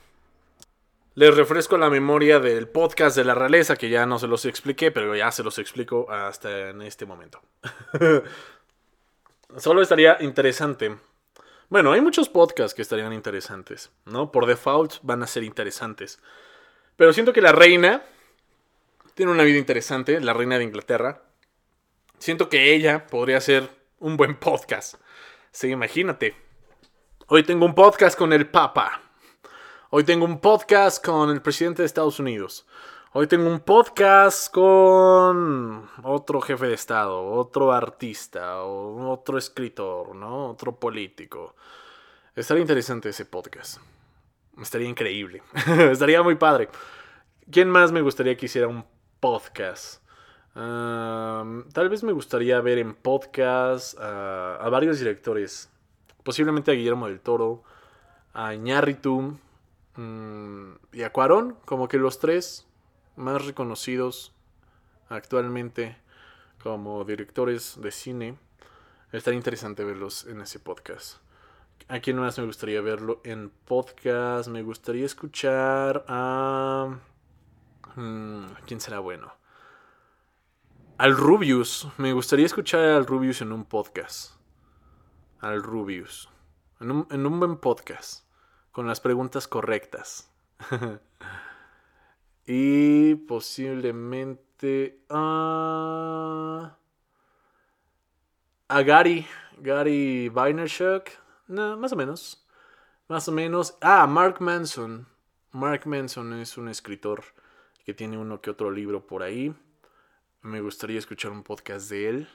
les 1.15 1.35
refresco 1.35 1.79
la 1.79 1.89
memoria 1.89 2.41
del 2.41 2.67
podcast 2.69 3.17
de 3.17 3.25
la 3.25 3.37
realeza, 3.37 3.77
que 3.77 3.89
ya 3.89 4.05
no 4.05 4.19
se 4.19 4.27
los 4.27 4.45
expliqué, 4.47 4.91
pero 4.91 5.15
ya 5.15 5.31
se 5.31 5.45
los 5.45 5.61
explico 5.61 6.11
hasta 6.11 6.71
en 6.71 6.83
este 6.83 7.07
momento. 7.07 7.41
Solo 9.57 9.81
estaría 9.81 10.19
interesante. 10.21 10.97
Bueno, 11.69 11.93
hay 11.93 12.01
muchos 12.01 12.29
podcasts 12.29 12.75
que 12.75 12.83
estarían 12.83 13.13
interesantes, 13.13 13.93
¿no? 14.05 14.33
Por 14.33 14.45
default 14.45 14.95
van 15.03 15.23
a 15.23 15.29
ser 15.29 15.45
interesantes. 15.45 16.19
Pero 16.97 17.13
siento 17.13 17.33
que 17.33 17.41
la 17.41 17.53
reina 17.53 18.03
tiene 19.17 19.33
una 19.33 19.45
vida 19.45 19.57
interesante, 19.57 20.21
la 20.21 20.35
reina 20.35 20.59
de 20.59 20.65
Inglaterra. 20.65 21.23
Siento 22.19 22.51
que 22.51 22.75
ella 22.75 23.07
podría 23.07 23.41
ser 23.41 23.71
un 23.99 24.19
buen 24.19 24.39
podcast. 24.39 24.97
Sí, 25.51 25.69
imagínate. 25.69 26.37
Hoy 27.27 27.43
tengo 27.43 27.65
un 27.65 27.75
podcast 27.75 28.19
con 28.19 28.35
el 28.35 28.47
Papa. 28.47 29.01
Hoy 29.89 30.05
tengo 30.05 30.27
un 30.27 30.39
podcast 30.39 31.03
con 31.03 31.31
el 31.31 31.41
presidente 31.41 31.81
de 31.81 31.87
Estados 31.87 32.21
Unidos. 32.21 32.67
Hoy 33.15 33.27
tengo 33.27 33.49
un 33.49 33.61
podcast 33.61 34.53
con 34.53 35.89
otro 36.03 36.43
jefe 36.43 36.67
de 36.67 36.75
Estado, 36.75 37.25
otro 37.25 37.73
artista, 37.73 38.65
otro 38.65 39.39
escritor, 39.39 40.15
¿no? 40.15 40.51
Otro 40.51 40.79
político. 40.79 41.57
Estaría 42.35 42.61
interesante 42.61 43.09
ese 43.09 43.25
podcast. 43.25 43.81
Estaría 44.61 44.91
increíble. 44.91 45.43
Estaría 45.91 46.23
muy 46.23 46.35
padre. 46.35 46.69
¿Quién 47.51 47.71
más 47.71 47.93
me 47.93 48.03
gustaría 48.03 48.37
que 48.37 48.45
hiciera 48.45 48.69
un 48.69 48.85
podcast. 49.21 50.03
tal 50.55 51.89
vez 51.89 52.03
me 52.03 52.13
gustaría 52.13 52.61
ver 52.61 52.79
en 52.79 52.95
podcast 52.95 53.99
a 53.99 54.69
varios 54.71 54.99
directores. 54.99 55.71
Posiblemente 56.23 56.71
a 56.71 56.75
Guillermo 56.75 57.07
del 57.07 57.21
Toro, 57.21 57.63
a 58.35 58.53
Iñárritu 58.55 59.39
mm, 59.95 60.73
y 60.93 61.03
a 61.03 61.13
Cuarón, 61.13 61.57
como 61.65 61.89
que 61.89 61.99
los 61.99 62.19
tres 62.19 62.67
más 63.17 63.45
reconocidos 63.47 64.33
actualmente 65.09 65.97
como 66.63 67.05
directores 67.05 67.81
de 67.81 67.91
cine. 67.91 68.39
Estaría 69.13 69.39
interesante 69.39 69.85
verlos 69.85 70.27
en 70.27 70.41
ese 70.41 70.59
podcast. 70.59 71.19
¿A 71.89 72.01
quién 72.01 72.19
más 72.19 72.39
me 72.39 72.45
gustaría 72.45 72.81
verlo 72.81 73.21
en 73.25 73.51
podcast? 73.65 74.49
Me 74.49 74.63
gustaría 74.63 75.07
escuchar 75.07 76.05
a... 76.09 76.99
Mm, 77.97 78.45
¿Quién 78.67 78.81
será 78.81 78.99
bueno? 78.99 79.33
Al 80.99 81.17
Rubius. 81.17 81.89
Me 81.97 82.13
gustaría 82.13 82.45
escuchar 82.45 82.81
al 82.81 83.07
Rubius 83.07 83.41
en 83.41 83.53
un 83.53 83.65
podcast. 83.65 84.33
Al 85.41 85.63
Rubius. 85.63 86.29
En 86.81 86.91
un, 86.91 87.41
buen 87.41 87.57
podcast. 87.57 88.27
Con 88.71 88.87
las 88.87 89.01
preguntas 89.01 89.49
correctas. 89.49 90.31
y 92.47 93.15
posiblemente... 93.15 95.01
a 95.09 96.77
Gary. 98.69 99.27
Gary 99.59 100.29
Vaynerchuk. 100.29 101.05
No, 101.49 101.79
más 101.79 101.93
o 101.95 101.97
menos. 101.97 102.47
Más 103.09 103.27
o 103.27 103.33
menos. 103.33 103.79
Ah, 103.81 104.07
Mark 104.07 104.37
Manson. 104.41 105.09
Mark 105.53 105.87
Manson 105.87 106.35
es 106.35 106.59
un 106.59 106.69
escritor 106.69 107.25
que 107.87 107.95
tiene 107.95 108.19
uno 108.19 108.41
que 108.41 108.51
otro 108.51 108.73
libro 108.73 109.07
por 109.07 109.23
ahí. 109.23 109.55
Me 110.43 110.61
gustaría 110.61 110.99
escuchar 110.99 111.31
un 111.31 111.45
podcast 111.45 111.89
de 111.89 112.09
él. 112.09 112.29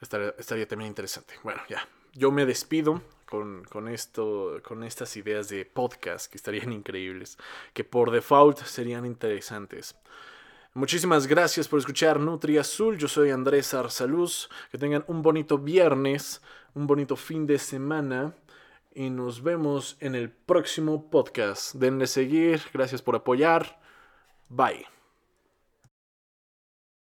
Estaría, 0.00 0.66
también 0.66 0.88
interesante. 0.88 1.34
Bueno, 1.44 1.62
ya. 1.68 1.88
Yo 2.12 2.32
me 2.32 2.44
despido 2.44 3.00
con, 3.26 3.62
con, 3.64 3.86
esto, 3.86 4.60
con 4.64 4.82
estas 4.82 5.16
ideas 5.16 5.48
de 5.48 5.64
podcast 5.64 6.28
que 6.28 6.36
estarían 6.36 6.72
increíbles, 6.72 7.38
que 7.72 7.84
por 7.84 8.10
default 8.10 8.58
serían 8.58 9.06
interesantes. 9.06 9.94
Muchísimas 10.74 11.28
gracias 11.28 11.68
por 11.68 11.78
escuchar 11.78 12.18
Nutri 12.18 12.58
Azul. 12.58 12.98
Yo 12.98 13.06
soy 13.06 13.30
Andrés 13.30 13.72
Arsaluz. 13.72 14.50
Que 14.72 14.78
tengan 14.78 15.04
un 15.06 15.22
bonito 15.22 15.58
viernes, 15.58 16.42
un 16.74 16.88
bonito 16.88 17.14
fin 17.14 17.46
de 17.46 17.58
semana 17.58 18.34
y 18.96 19.10
nos 19.10 19.42
vemos 19.42 19.98
en 20.00 20.14
el 20.14 20.30
próximo 20.30 21.10
podcast. 21.10 21.74
Denle 21.74 22.06
seguir, 22.06 22.62
gracias 22.72 23.02
por 23.02 23.14
apoyar. 23.14 23.78
Bye. 24.48 24.95